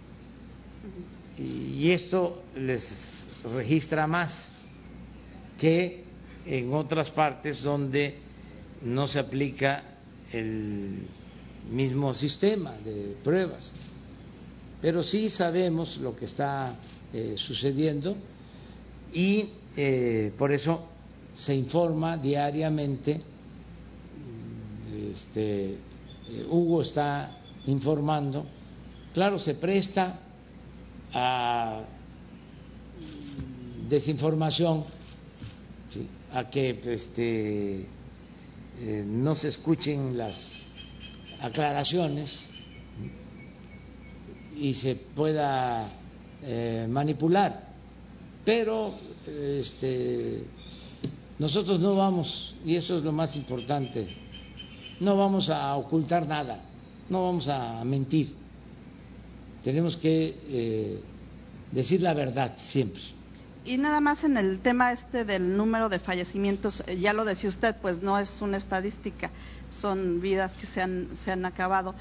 Y 1.38 1.92
esto 1.92 2.42
les 2.56 3.24
registra 3.54 4.08
más 4.08 4.52
que 5.56 6.04
en 6.44 6.72
otras 6.74 7.10
partes 7.10 7.62
donde 7.62 8.27
no 8.82 9.06
se 9.06 9.18
aplica 9.18 9.82
el 10.32 11.06
mismo 11.70 12.14
sistema 12.14 12.72
de 12.84 13.16
pruebas. 13.22 13.72
Pero 14.80 15.02
sí 15.02 15.28
sabemos 15.28 15.98
lo 15.98 16.14
que 16.14 16.26
está 16.26 16.76
eh, 17.12 17.34
sucediendo 17.36 18.16
y 19.12 19.50
eh, 19.76 20.32
por 20.36 20.52
eso 20.52 20.88
se 21.34 21.54
informa 21.54 22.16
diariamente. 22.16 23.20
Este, 25.10 25.70
eh, 25.72 26.46
Hugo 26.48 26.82
está 26.82 27.38
informando. 27.66 28.44
Claro, 29.14 29.38
se 29.38 29.54
presta 29.54 30.20
a 31.12 31.82
desinformación, 33.88 34.84
a 36.32 36.50
que 36.50 36.78
este, 36.84 37.86
eh, 38.80 39.04
no 39.04 39.34
se 39.34 39.48
escuchen 39.48 40.16
las 40.16 40.66
aclaraciones 41.40 42.48
y 44.56 44.72
se 44.74 44.94
pueda 44.94 45.90
eh, 46.42 46.86
manipular. 46.88 47.68
Pero 48.44 48.94
este, 49.26 50.44
nosotros 51.38 51.80
no 51.80 51.96
vamos, 51.96 52.54
y 52.64 52.76
eso 52.76 52.98
es 52.98 53.04
lo 53.04 53.12
más 53.12 53.34
importante, 53.36 54.06
no 55.00 55.16
vamos 55.16 55.50
a 55.50 55.76
ocultar 55.76 56.26
nada, 56.26 56.60
no 57.08 57.24
vamos 57.24 57.48
a 57.48 57.84
mentir. 57.84 58.34
Tenemos 59.62 59.96
que 59.96 60.36
eh, 60.48 61.00
decir 61.72 62.00
la 62.00 62.14
verdad 62.14 62.54
siempre. 62.56 63.17
Y 63.64 63.76
nada 63.76 64.00
más 64.00 64.24
en 64.24 64.36
el 64.36 64.60
tema 64.60 64.92
este 64.92 65.24
del 65.24 65.56
número 65.56 65.88
de 65.88 65.98
fallecimientos, 65.98 66.82
eh, 66.86 66.98
ya 66.98 67.12
lo 67.12 67.24
decía 67.24 67.50
usted, 67.50 67.76
pues 67.82 68.02
no 68.02 68.18
es 68.18 68.40
una 68.40 68.56
estadística, 68.56 69.30
son 69.70 70.20
vidas 70.20 70.54
que 70.54 70.66
se 70.66 70.80
han, 70.80 71.08
se 71.14 71.32
han 71.32 71.44
acabado. 71.44 71.94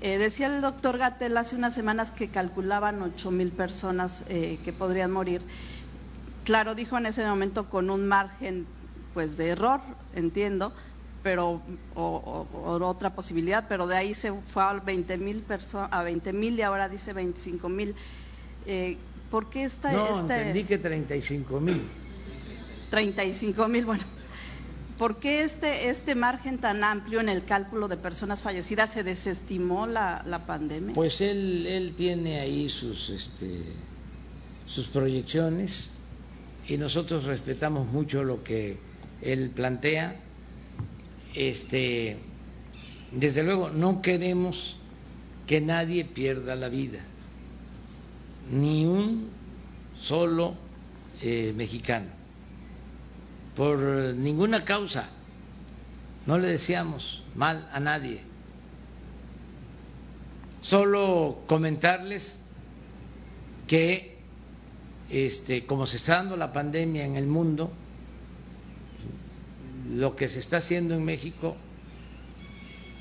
Eh, 0.00 0.18
decía 0.18 0.46
el 0.46 0.60
doctor 0.60 0.98
Gatel 0.98 1.36
hace 1.36 1.56
unas 1.56 1.74
semanas 1.74 2.10
que 2.10 2.28
calculaban 2.28 3.00
ocho 3.02 3.30
mil 3.30 3.50
personas 3.52 4.22
eh, 4.28 4.58
que 4.64 4.72
podrían 4.72 5.10
morir. 5.10 5.42
Claro, 6.44 6.74
dijo 6.74 6.98
en 6.98 7.06
ese 7.06 7.24
momento 7.24 7.68
con 7.70 7.90
un 7.90 8.06
margen 8.06 8.66
pues 9.14 9.36
de 9.36 9.50
error, 9.50 9.80
entiendo, 10.14 10.74
pero 11.22 11.62
o, 11.94 12.46
otra 12.62 13.14
posibilidad, 13.14 13.66
pero 13.68 13.86
de 13.86 13.96
ahí 13.96 14.14
se 14.14 14.32
fue 14.52 14.62
a 14.62 14.74
20 14.74 15.16
mil 15.16 15.44
a 15.90 16.02
20 16.02 16.32
mil 16.32 16.58
y 16.58 16.62
ahora 16.62 16.88
dice 16.88 17.12
25 17.12 17.68
mil. 17.68 17.94
Eh, 18.66 18.98
¿Por 19.34 19.50
qué 19.50 19.64
esta? 19.64 19.90
No, 19.90 20.20
entendí 20.20 20.62
que 20.62 20.78
35 20.78 21.58
mil. 21.58 21.82
35 22.88 23.66
mil, 23.66 23.84
bueno. 23.84 24.04
¿Por 24.96 25.18
qué 25.18 25.42
este, 25.42 25.90
este 25.90 26.14
margen 26.14 26.58
tan 26.58 26.84
amplio 26.84 27.18
en 27.18 27.28
el 27.28 27.44
cálculo 27.44 27.88
de 27.88 27.96
personas 27.96 28.40
fallecidas 28.40 28.92
se 28.92 29.02
desestimó 29.02 29.88
la, 29.88 30.22
la 30.24 30.46
pandemia? 30.46 30.94
Pues 30.94 31.20
él, 31.20 31.66
él 31.66 31.94
tiene 31.96 32.38
ahí 32.38 32.68
sus, 32.68 33.10
este, 33.10 33.62
sus 34.66 34.86
proyecciones 34.90 35.90
y 36.68 36.76
nosotros 36.76 37.24
respetamos 37.24 37.88
mucho 37.88 38.22
lo 38.22 38.44
que 38.44 38.78
él 39.20 39.50
plantea 39.50 40.14
este, 41.34 42.18
desde 43.10 43.42
luego 43.42 43.68
no 43.68 44.00
queremos 44.00 44.76
que 45.48 45.60
nadie 45.60 46.04
pierda 46.04 46.54
la 46.54 46.68
vida, 46.68 47.00
ni 48.50 48.84
un 48.84 49.30
solo 50.00 50.54
eh, 51.20 51.52
mexicano, 51.56 52.08
por 53.56 53.78
ninguna 54.14 54.64
causa. 54.64 55.08
No 56.26 56.38
le 56.38 56.48
deseamos 56.48 57.22
mal 57.34 57.68
a 57.72 57.80
nadie. 57.80 58.20
Solo 60.60 61.42
comentarles 61.46 62.40
que, 63.66 64.18
este, 65.10 65.66
como 65.66 65.86
se 65.86 65.98
está 65.98 66.16
dando 66.16 66.36
la 66.36 66.52
pandemia 66.52 67.04
en 67.04 67.16
el 67.16 67.26
mundo, 67.26 67.70
lo 69.90 70.16
que 70.16 70.28
se 70.28 70.40
está 70.40 70.58
haciendo 70.58 70.94
en 70.94 71.04
México 71.04 71.56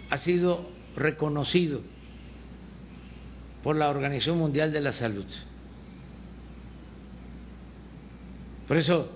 ha 0.10 0.18
sido 0.18 0.70
reconocido 0.96 1.82
por 3.64 3.76
la 3.76 3.90
Organización 3.90 4.38
Mundial 4.38 4.72
de 4.72 4.82
la 4.82 4.94
Salud. 4.94 5.26
Por 8.68 8.78
eso 8.78 9.10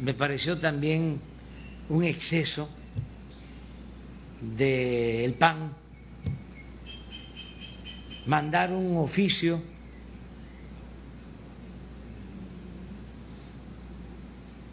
me 0.00 0.14
pareció 0.14 0.58
también 0.58 1.20
un 1.88 2.04
exceso 2.04 2.68
del 4.40 5.34
PAN 5.34 5.72
mandar 8.26 8.72
un 8.72 8.96
oficio 8.98 9.60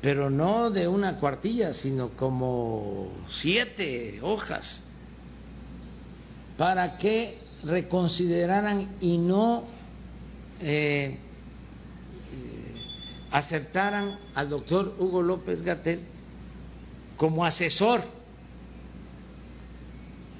pero 0.01 0.29
no 0.29 0.69
de 0.71 0.87
una 0.87 1.17
cuartilla, 1.19 1.73
sino 1.73 2.11
como 2.11 3.11
siete 3.29 4.19
hojas, 4.21 4.81
para 6.57 6.97
que 6.97 7.48
reconsideraran 7.63 8.95
y 9.01 9.17
no 9.17 9.65
eh, 10.61 11.17
eh, 11.17 11.17
aceptaran 13.31 14.17
al 14.33 14.49
doctor 14.49 14.95
Hugo 14.97 15.21
López 15.21 15.61
Gatel 15.61 16.01
como 17.17 17.45
asesor 17.45 18.01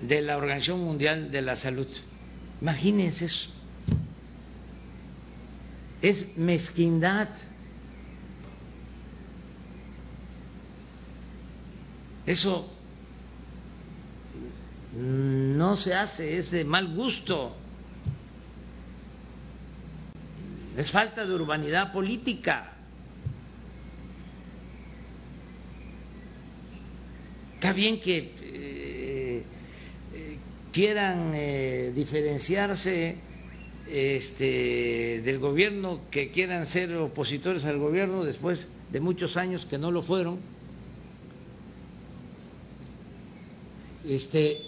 de 0.01 0.21
la 0.21 0.37
Organización 0.37 0.79
Mundial 0.81 1.29
de 1.29 1.41
la 1.41 1.55
Salud. 1.55 1.87
Imagínense 2.61 3.25
eso. 3.25 3.49
Es 6.01 6.37
mezquindad. 6.37 7.27
Eso 12.25 12.78
no 14.95 15.77
se 15.77 15.93
hace, 15.93 16.37
es 16.37 16.51
de 16.51 16.63
mal 16.63 16.93
gusto. 16.95 17.55
Es 20.75 20.91
falta 20.91 21.25
de 21.25 21.33
urbanidad 21.33 21.91
política. 21.91 22.73
Está 27.55 27.73
bien 27.73 27.99
que 27.99 28.17
eh, 28.17 29.43
eh, 30.13 30.37
quieran 30.71 31.33
eh, 31.33 31.91
diferenciarse 31.93 33.17
este, 33.85 35.21
del 35.21 35.39
gobierno, 35.39 36.09
que 36.09 36.31
quieran 36.31 36.65
ser 36.65 36.95
opositores 36.95 37.65
al 37.65 37.77
gobierno 37.77 38.23
después 38.23 38.67
de 38.89 38.99
muchos 38.99 39.35
años 39.35 39.65
que 39.65 39.77
no 39.77 39.91
lo 39.91 40.01
fueron 40.01 40.39
este, 44.09 44.61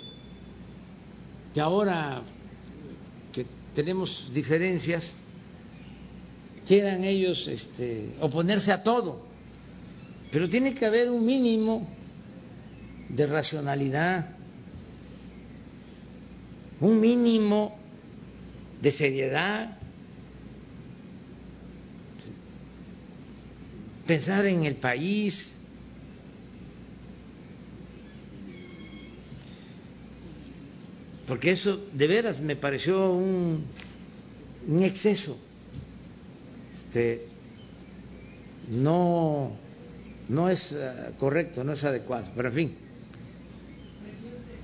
que 1.53 1.61
ahora 1.61 2.21
que 3.33 3.45
tenemos 3.75 4.31
diferencias, 4.33 5.13
quieran 6.65 7.03
ellos 7.03 7.47
este, 7.47 8.15
oponerse 8.19 8.71
a 8.71 8.83
todo, 8.83 9.25
pero 10.31 10.47
tiene 10.47 10.73
que 10.73 10.85
haber 10.85 11.09
un 11.09 11.25
mínimo 11.25 11.87
de 13.09 13.27
racionalidad, 13.27 14.35
un 16.79 16.99
mínimo 16.99 17.77
de 18.81 18.91
seriedad, 18.91 19.77
pensar 24.07 24.45
en 24.45 24.65
el 24.65 24.75
país, 24.75 25.55
porque 31.27 31.51
eso 31.51 31.79
de 31.93 32.07
veras 32.07 32.39
me 32.39 32.55
pareció 32.55 33.11
un, 33.11 33.65
un 34.67 34.83
exceso. 34.83 35.37
Este, 36.73 37.27
no, 38.69 39.51
no 40.29 40.49
es 40.49 40.71
eh, 40.71 41.13
correcto, 41.19 41.63
no 41.63 41.73
es 41.73 41.83
adecuado, 41.83 42.27
pero 42.35 42.49
en 42.49 42.55
fin. 42.55 42.77
Presidente, 44.03 44.59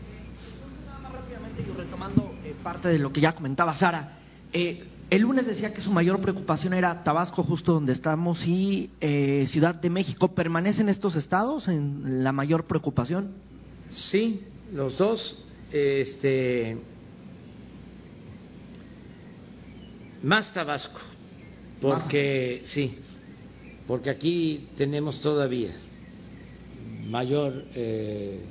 retomando 1.77 2.33
eh, 2.43 2.55
parte 2.63 2.89
de 2.89 2.99
lo 2.99 3.11
que 3.11 3.21
ya 3.21 3.33
comentaba 3.33 3.73
Sara, 3.75 4.19
eh, 4.51 4.83
el 5.09 5.21
lunes 5.21 5.45
decía 5.45 5.73
que 5.73 5.81
su 5.81 5.91
mayor 5.91 6.19
preocupación 6.19 6.73
era 6.73 7.03
Tabasco, 7.03 7.43
justo 7.43 7.73
donde 7.73 7.93
estamos, 7.93 8.45
y 8.45 8.91
Ciudad 9.47 9.75
de 9.75 9.89
México. 9.89 10.35
¿Permanecen 10.35 10.89
estos 10.89 11.15
estados 11.15 11.69
en 11.69 12.25
la 12.25 12.33
mayor 12.33 12.65
preocupación? 12.65 13.31
Sí, 13.89 14.41
los 14.73 14.97
dos 14.97 15.46
este, 15.71 16.77
más 20.23 20.53
Tabasco, 20.53 20.99
porque 21.81 22.61
sí, 22.65 22.95
porque 23.87 24.09
aquí 24.09 24.67
tenemos 24.75 25.19
todavía 25.21 25.75
mayor 27.09 27.65
eh, 27.73 28.41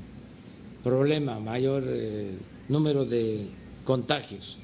problema, 0.82 1.38
mayor 1.38 1.84
eh, 1.86 2.38
número 2.68 3.05
de 3.05 3.48
contagios. 3.84 4.56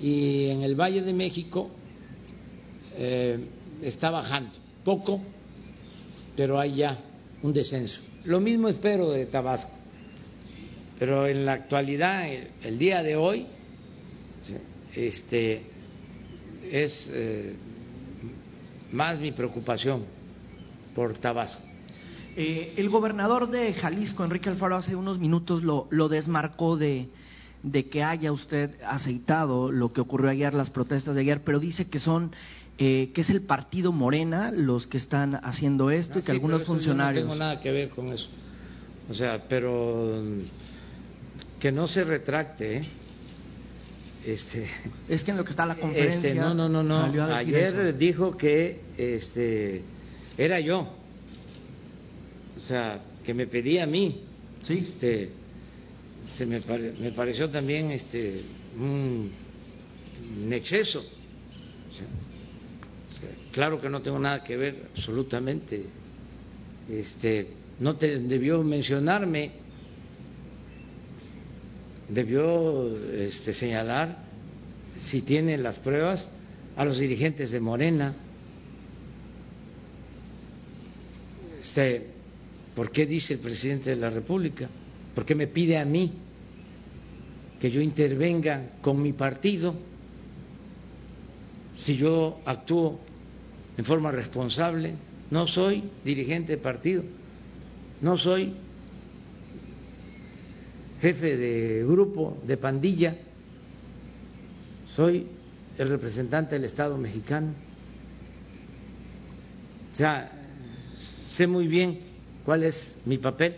Y 0.00 0.46
en 0.46 0.62
el 0.62 0.74
Valle 0.74 1.02
de 1.02 1.12
México 1.12 1.70
eh, 2.96 3.38
está 3.82 4.10
bajando, 4.10 4.50
poco, 4.84 5.20
pero 6.36 6.58
hay 6.58 6.76
ya 6.76 6.98
un 7.42 7.52
descenso. 7.52 8.00
Lo 8.24 8.40
mismo 8.40 8.68
espero 8.68 9.10
de 9.10 9.26
Tabasco. 9.26 9.81
Pero 11.02 11.26
en 11.26 11.44
la 11.44 11.54
actualidad, 11.54 12.28
el, 12.62 12.78
día 12.78 13.02
de 13.02 13.16
hoy, 13.16 13.48
este, 14.94 15.66
es 16.70 17.10
eh, 17.12 17.56
más 18.92 19.18
mi 19.18 19.32
preocupación 19.32 20.04
por 20.94 21.14
Tabasco. 21.14 21.60
Eh, 22.36 22.74
el 22.76 22.88
gobernador 22.88 23.50
de 23.50 23.74
Jalisco, 23.74 24.22
Enrique 24.22 24.48
Alfaro, 24.48 24.76
hace 24.76 24.94
unos 24.94 25.18
minutos 25.18 25.64
lo, 25.64 25.88
lo 25.90 26.08
desmarcó 26.08 26.76
de, 26.76 27.08
de, 27.64 27.88
que 27.88 28.04
haya 28.04 28.30
usted 28.30 28.70
aceitado 28.86 29.72
lo 29.72 29.92
que 29.92 30.02
ocurrió 30.02 30.30
ayer, 30.30 30.54
las 30.54 30.70
protestas 30.70 31.16
de 31.16 31.22
ayer, 31.22 31.42
pero 31.42 31.58
dice 31.58 31.90
que 31.90 31.98
son 31.98 32.30
eh, 32.78 33.10
que 33.12 33.22
es 33.22 33.30
el 33.30 33.40
partido 33.42 33.90
Morena 33.90 34.52
los 34.52 34.86
que 34.86 34.98
están 34.98 35.40
haciendo 35.42 35.90
esto 35.90 36.20
y 36.20 36.22
ah, 36.22 36.24
que 36.26 36.30
algunos 36.30 36.62
funcionarios. 36.62 37.24
no 37.24 37.32
tengo 37.32 37.44
nada 37.44 37.60
que 37.60 37.72
ver 37.72 37.90
con 37.90 38.12
eso. 38.12 38.28
O 39.10 39.14
sea, 39.14 39.42
pero 39.48 40.22
que 41.62 41.70
no 41.70 41.86
se 41.86 42.02
retracte. 42.02 42.78
¿eh? 42.78 42.80
Este, 44.26 44.66
es 45.08 45.22
que 45.22 45.30
en 45.30 45.36
lo 45.36 45.44
que 45.44 45.52
está 45.52 45.64
la 45.64 45.76
conferencia. 45.76 46.30
Este, 46.30 46.34
no, 46.34 46.52
no, 46.52 46.68
no, 46.68 46.82
no. 46.82 47.22
Ayer 47.32 47.96
dijo 47.96 48.36
que 48.36 48.80
este, 48.98 49.80
era 50.36 50.58
yo. 50.58 50.80
O 52.56 52.60
sea, 52.60 53.00
que 53.24 53.32
me 53.32 53.46
pedía 53.46 53.84
a 53.84 53.86
mí. 53.86 54.24
Sí. 54.62 54.78
Este, 54.78 55.30
se 56.36 56.46
me, 56.46 56.58
me 56.98 57.12
pareció 57.12 57.48
también 57.48 57.92
este 57.92 58.42
un, 58.76 59.30
exceso. 60.50 61.04
claro 63.52 63.80
que 63.80 63.88
no 63.88 64.02
tengo 64.02 64.18
nada 64.18 64.42
que 64.42 64.56
ver 64.56 64.88
absolutamente. 64.96 65.84
Este, 66.90 67.46
no 67.78 67.96
te 67.96 68.18
debió 68.18 68.64
mencionarme, 68.64 69.61
debió 72.12 72.96
este, 73.12 73.54
señalar 73.54 74.18
si 74.98 75.22
tiene 75.22 75.56
las 75.56 75.78
pruebas 75.78 76.28
a 76.76 76.84
los 76.84 76.98
dirigentes 76.98 77.50
de 77.50 77.60
Morena. 77.60 78.14
Este, 81.60 82.06
¿Por 82.74 82.90
qué 82.90 83.06
dice 83.06 83.34
el 83.34 83.40
presidente 83.40 83.90
de 83.90 83.96
la 83.96 84.10
República? 84.10 84.68
¿Por 85.14 85.24
qué 85.24 85.34
me 85.34 85.46
pide 85.46 85.78
a 85.78 85.84
mí 85.84 86.12
que 87.60 87.70
yo 87.70 87.80
intervenga 87.80 88.70
con 88.80 89.00
mi 89.00 89.12
partido 89.12 89.74
si 91.76 91.96
yo 91.96 92.40
actúo 92.44 93.00
en 93.76 93.84
forma 93.84 94.10
responsable? 94.10 94.94
No 95.30 95.46
soy 95.46 95.84
dirigente 96.04 96.52
de 96.52 96.58
partido, 96.58 97.02
no 98.00 98.18
soy 98.18 98.54
jefe 101.02 101.36
de 101.36 101.84
grupo, 101.84 102.40
de 102.46 102.56
pandilla, 102.56 103.16
soy 104.86 105.26
el 105.76 105.88
representante 105.88 106.54
del 106.54 106.64
Estado 106.64 106.96
mexicano. 106.96 107.52
O 109.90 109.94
sea, 109.96 110.30
sé 111.32 111.48
muy 111.48 111.66
bien 111.66 112.00
cuál 112.44 112.62
es 112.62 112.96
mi 113.04 113.18
papel. 113.18 113.56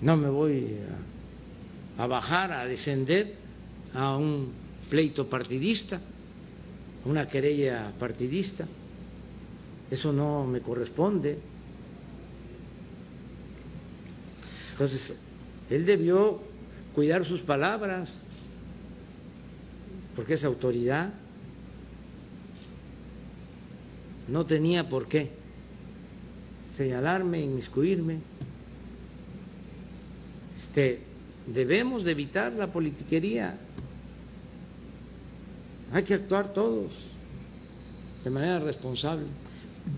No 0.00 0.16
me 0.16 0.30
voy 0.30 0.76
a, 1.98 2.06
bajar, 2.06 2.52
a 2.52 2.64
descender 2.64 3.34
a 3.92 4.16
un 4.16 4.52
pleito 4.88 5.28
partidista, 5.28 6.00
una 7.04 7.26
querella 7.26 7.92
partidista. 7.98 8.68
Eso 9.90 10.12
no 10.12 10.46
me 10.46 10.60
corresponde. 10.60 11.38
Entonces, 14.70 15.18
él 15.74 15.86
debió 15.86 16.38
cuidar 16.94 17.24
sus 17.24 17.40
palabras, 17.40 18.12
porque 20.14 20.34
es 20.34 20.44
autoridad. 20.44 21.14
No 24.28 24.44
tenía 24.44 24.88
por 24.88 25.08
qué 25.08 25.30
señalarme, 26.76 27.40
inmiscuirme. 27.40 28.18
Este, 30.58 31.00
debemos 31.46 32.04
de 32.04 32.12
evitar 32.12 32.52
la 32.52 32.66
politiquería. 32.66 33.56
Hay 35.92 36.02
que 36.04 36.14
actuar 36.14 36.52
todos 36.52 36.92
de 38.24 38.30
manera 38.30 38.58
responsable. 38.60 39.26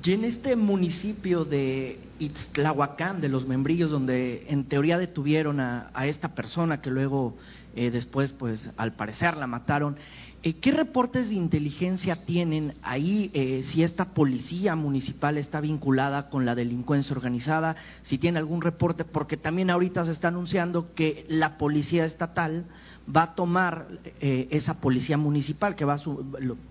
Y 0.02 0.12
en 0.12 0.24
este 0.24 0.56
municipio 0.56 1.44
de 1.44 1.98
Itztlahuacán, 2.18 3.20
de 3.20 3.28
los 3.28 3.46
membrillos, 3.46 3.90
donde 3.90 4.46
en 4.48 4.64
teoría 4.64 4.98
detuvieron 4.98 5.60
a, 5.60 5.90
esta 6.06 6.34
persona 6.34 6.80
que 6.80 6.90
luego 6.90 7.36
eh, 7.74 7.90
después, 7.90 8.32
pues 8.32 8.70
al 8.76 8.94
parecer 8.94 9.36
la 9.36 9.46
mataron, 9.46 9.96
eh, 10.42 10.54
¿qué 10.54 10.72
reportes 10.72 11.28
de 11.28 11.34
inteligencia 11.34 12.24
tienen 12.24 12.74
ahí 12.82 13.30
eh, 13.34 13.62
si 13.64 13.82
esta 13.82 14.14
policía 14.14 14.74
municipal 14.74 15.36
está 15.36 15.60
vinculada 15.60 16.30
con 16.30 16.46
la 16.46 16.54
delincuencia 16.54 17.14
organizada? 17.14 17.76
Si 18.02 18.16
tiene 18.16 18.38
algún 18.38 18.62
reporte, 18.62 19.04
porque 19.04 19.36
también 19.36 19.68
ahorita 19.68 20.06
se 20.06 20.12
está 20.12 20.28
anunciando 20.28 20.94
que 20.94 21.26
la 21.28 21.58
policía 21.58 22.06
estatal 22.06 22.66
va 23.14 23.22
a 23.22 23.34
tomar 23.34 23.86
esa 24.20 24.80
policía 24.80 25.18
municipal, 25.18 25.76
que 25.76 25.84
va 25.84 25.98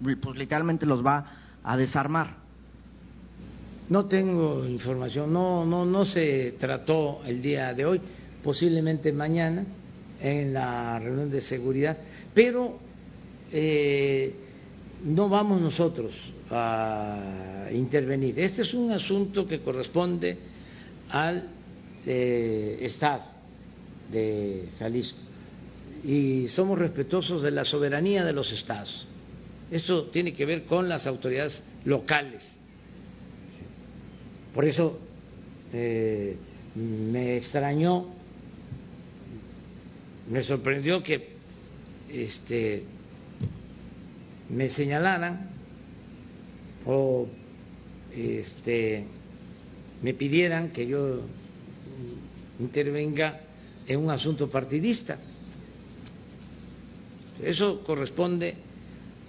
pues 0.02 0.36
literalmente 0.36 0.88
los 0.88 1.06
va 1.06 1.26
a 1.64 1.78
desarmar. 1.78 2.43
No 3.90 4.06
tengo 4.06 4.66
información, 4.66 5.34
no, 5.34 5.66
no, 5.66 5.86
no 5.86 6.06
se 6.06 6.56
trató 6.58 7.22
el 7.26 7.42
día 7.42 7.74
de 7.74 7.86
hoy, 7.86 8.02
posiblemente 8.42 9.12
mañana 9.12 9.66
en 10.22 10.54
la 10.54 10.98
reunión 11.00 11.30
de 11.30 11.42
seguridad, 11.42 11.98
pero 12.34 12.80
eh, 13.52 14.34
no 15.04 15.28
vamos 15.28 15.60
nosotros 15.60 16.16
a 16.50 17.68
intervenir. 17.74 18.40
Este 18.40 18.62
es 18.62 18.74
un 18.74 18.92
asunto 18.92 19.46
que 19.46 19.60
corresponde 19.60 20.38
al 21.10 21.50
eh, 22.06 22.78
Estado 22.82 23.24
de 24.10 24.70
Jalisco 24.80 25.20
y 26.06 26.48
somos 26.48 26.80
respetuosos 26.80 27.42
de 27.42 27.52
la 27.52 27.66
soberanía 27.66 28.24
de 28.24 28.32
los 28.32 28.52
estados. 28.52 29.06
Esto 29.70 30.06
tiene 30.06 30.34
que 30.34 30.46
ver 30.46 30.64
con 30.66 30.88
las 30.88 31.06
autoridades 31.06 31.64
locales 31.84 32.60
por 34.54 34.66
eso 34.66 35.00
eh, 35.74 36.36
me 36.76 37.38
extrañó, 37.38 38.06
me 40.30 40.44
sorprendió 40.44 41.02
que 41.02 41.34
este, 42.10 42.84
me 44.50 44.70
señalaran 44.70 45.50
o 46.86 47.28
este, 48.16 49.06
me 50.04 50.14
pidieran 50.14 50.70
que 50.70 50.86
yo 50.86 51.22
intervenga 52.60 53.40
en 53.88 54.00
un 54.00 54.12
asunto 54.12 54.50
partidista. 54.50 55.18
Eso 57.44 57.84
corresponde 57.84 58.56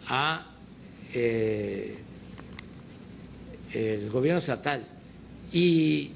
a 0.06 0.50
eh, 1.12 1.96
el 3.72 4.10
gobierno 4.10 4.38
estatal 4.38 4.93
y 5.54 6.10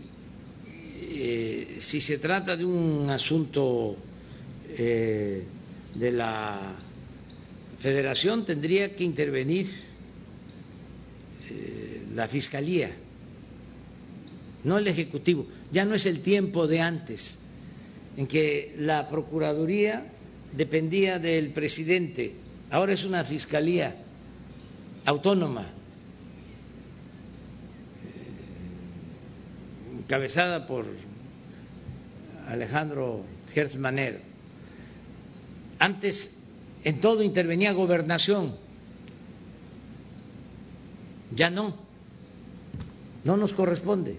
eh, 1.00 1.76
si 1.78 2.00
se 2.00 2.18
trata 2.18 2.56
de 2.56 2.64
un 2.64 3.08
asunto 3.08 3.96
eh, 4.68 5.44
de 5.94 6.10
la 6.10 6.74
federación, 7.78 8.44
tendría 8.44 8.96
que 8.96 9.04
intervenir 9.04 9.68
eh, 11.48 12.02
la 12.16 12.26
fiscalía, 12.26 12.90
no 14.64 14.76
el 14.76 14.88
ejecutivo. 14.88 15.46
Ya 15.70 15.84
no 15.84 15.94
es 15.94 16.04
el 16.06 16.20
tiempo 16.20 16.66
de 16.66 16.80
antes, 16.80 17.38
en 18.16 18.26
que 18.26 18.74
la 18.78 19.06
procuraduría 19.06 20.04
dependía 20.52 21.20
del 21.20 21.50
presidente, 21.50 22.32
ahora 22.70 22.92
es 22.92 23.04
una 23.04 23.24
fiscalía 23.24 24.02
autónoma 25.04 25.77
encabezada 30.08 30.66
por 30.66 30.86
Alejandro 32.48 33.26
Gertz 33.52 33.76
Antes 35.78 36.34
en 36.82 36.98
todo 37.02 37.22
intervenía 37.22 37.72
gobernación, 37.72 38.56
ya 41.36 41.50
no, 41.50 41.76
no 43.22 43.36
nos 43.36 43.52
corresponde. 43.52 44.16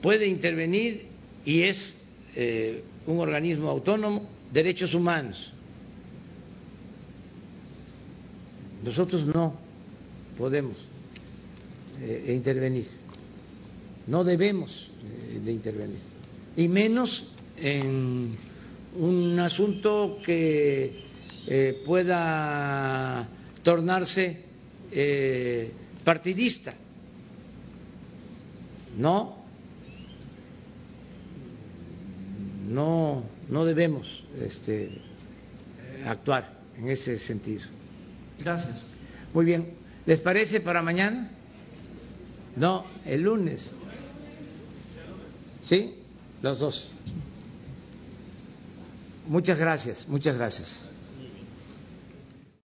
Puede 0.00 0.26
intervenir 0.26 1.06
y 1.44 1.64
es 1.64 2.02
eh, 2.34 2.82
un 3.06 3.18
organismo 3.18 3.68
autónomo, 3.68 4.26
derechos 4.50 4.94
humanos. 4.94 5.52
Nosotros 8.82 9.26
no 9.26 9.61
podemos 10.36 10.88
eh, 12.00 12.32
intervenir, 12.34 12.86
no 14.06 14.24
debemos 14.24 14.90
eh, 15.04 15.40
de 15.44 15.52
intervenir, 15.52 15.98
y 16.56 16.68
menos 16.68 17.32
en 17.56 18.34
un 18.96 19.38
asunto 19.38 20.18
que 20.24 20.92
eh, 21.46 21.82
pueda 21.84 23.28
tornarse 23.62 24.50
partidista. 26.04 26.74
No, 28.98 29.38
no, 32.68 33.24
no 33.48 33.64
debemos 33.64 34.22
este, 34.38 34.90
actuar 36.04 36.60
en 36.76 36.88
ese 36.88 37.18
sentido. 37.18 37.64
Gracias. 38.38 38.84
Muy 39.32 39.46
bien. 39.46 39.81
¿Les 40.06 40.20
parece 40.20 40.60
para 40.60 40.82
mañana? 40.82 41.30
No, 42.56 42.84
el 43.04 43.22
lunes. 43.22 43.72
¿Sí? 45.62 45.94
Los 46.42 46.58
dos. 46.58 46.90
Muchas 49.28 49.58
gracias, 49.58 50.08
muchas 50.08 50.36
gracias. 50.36 50.88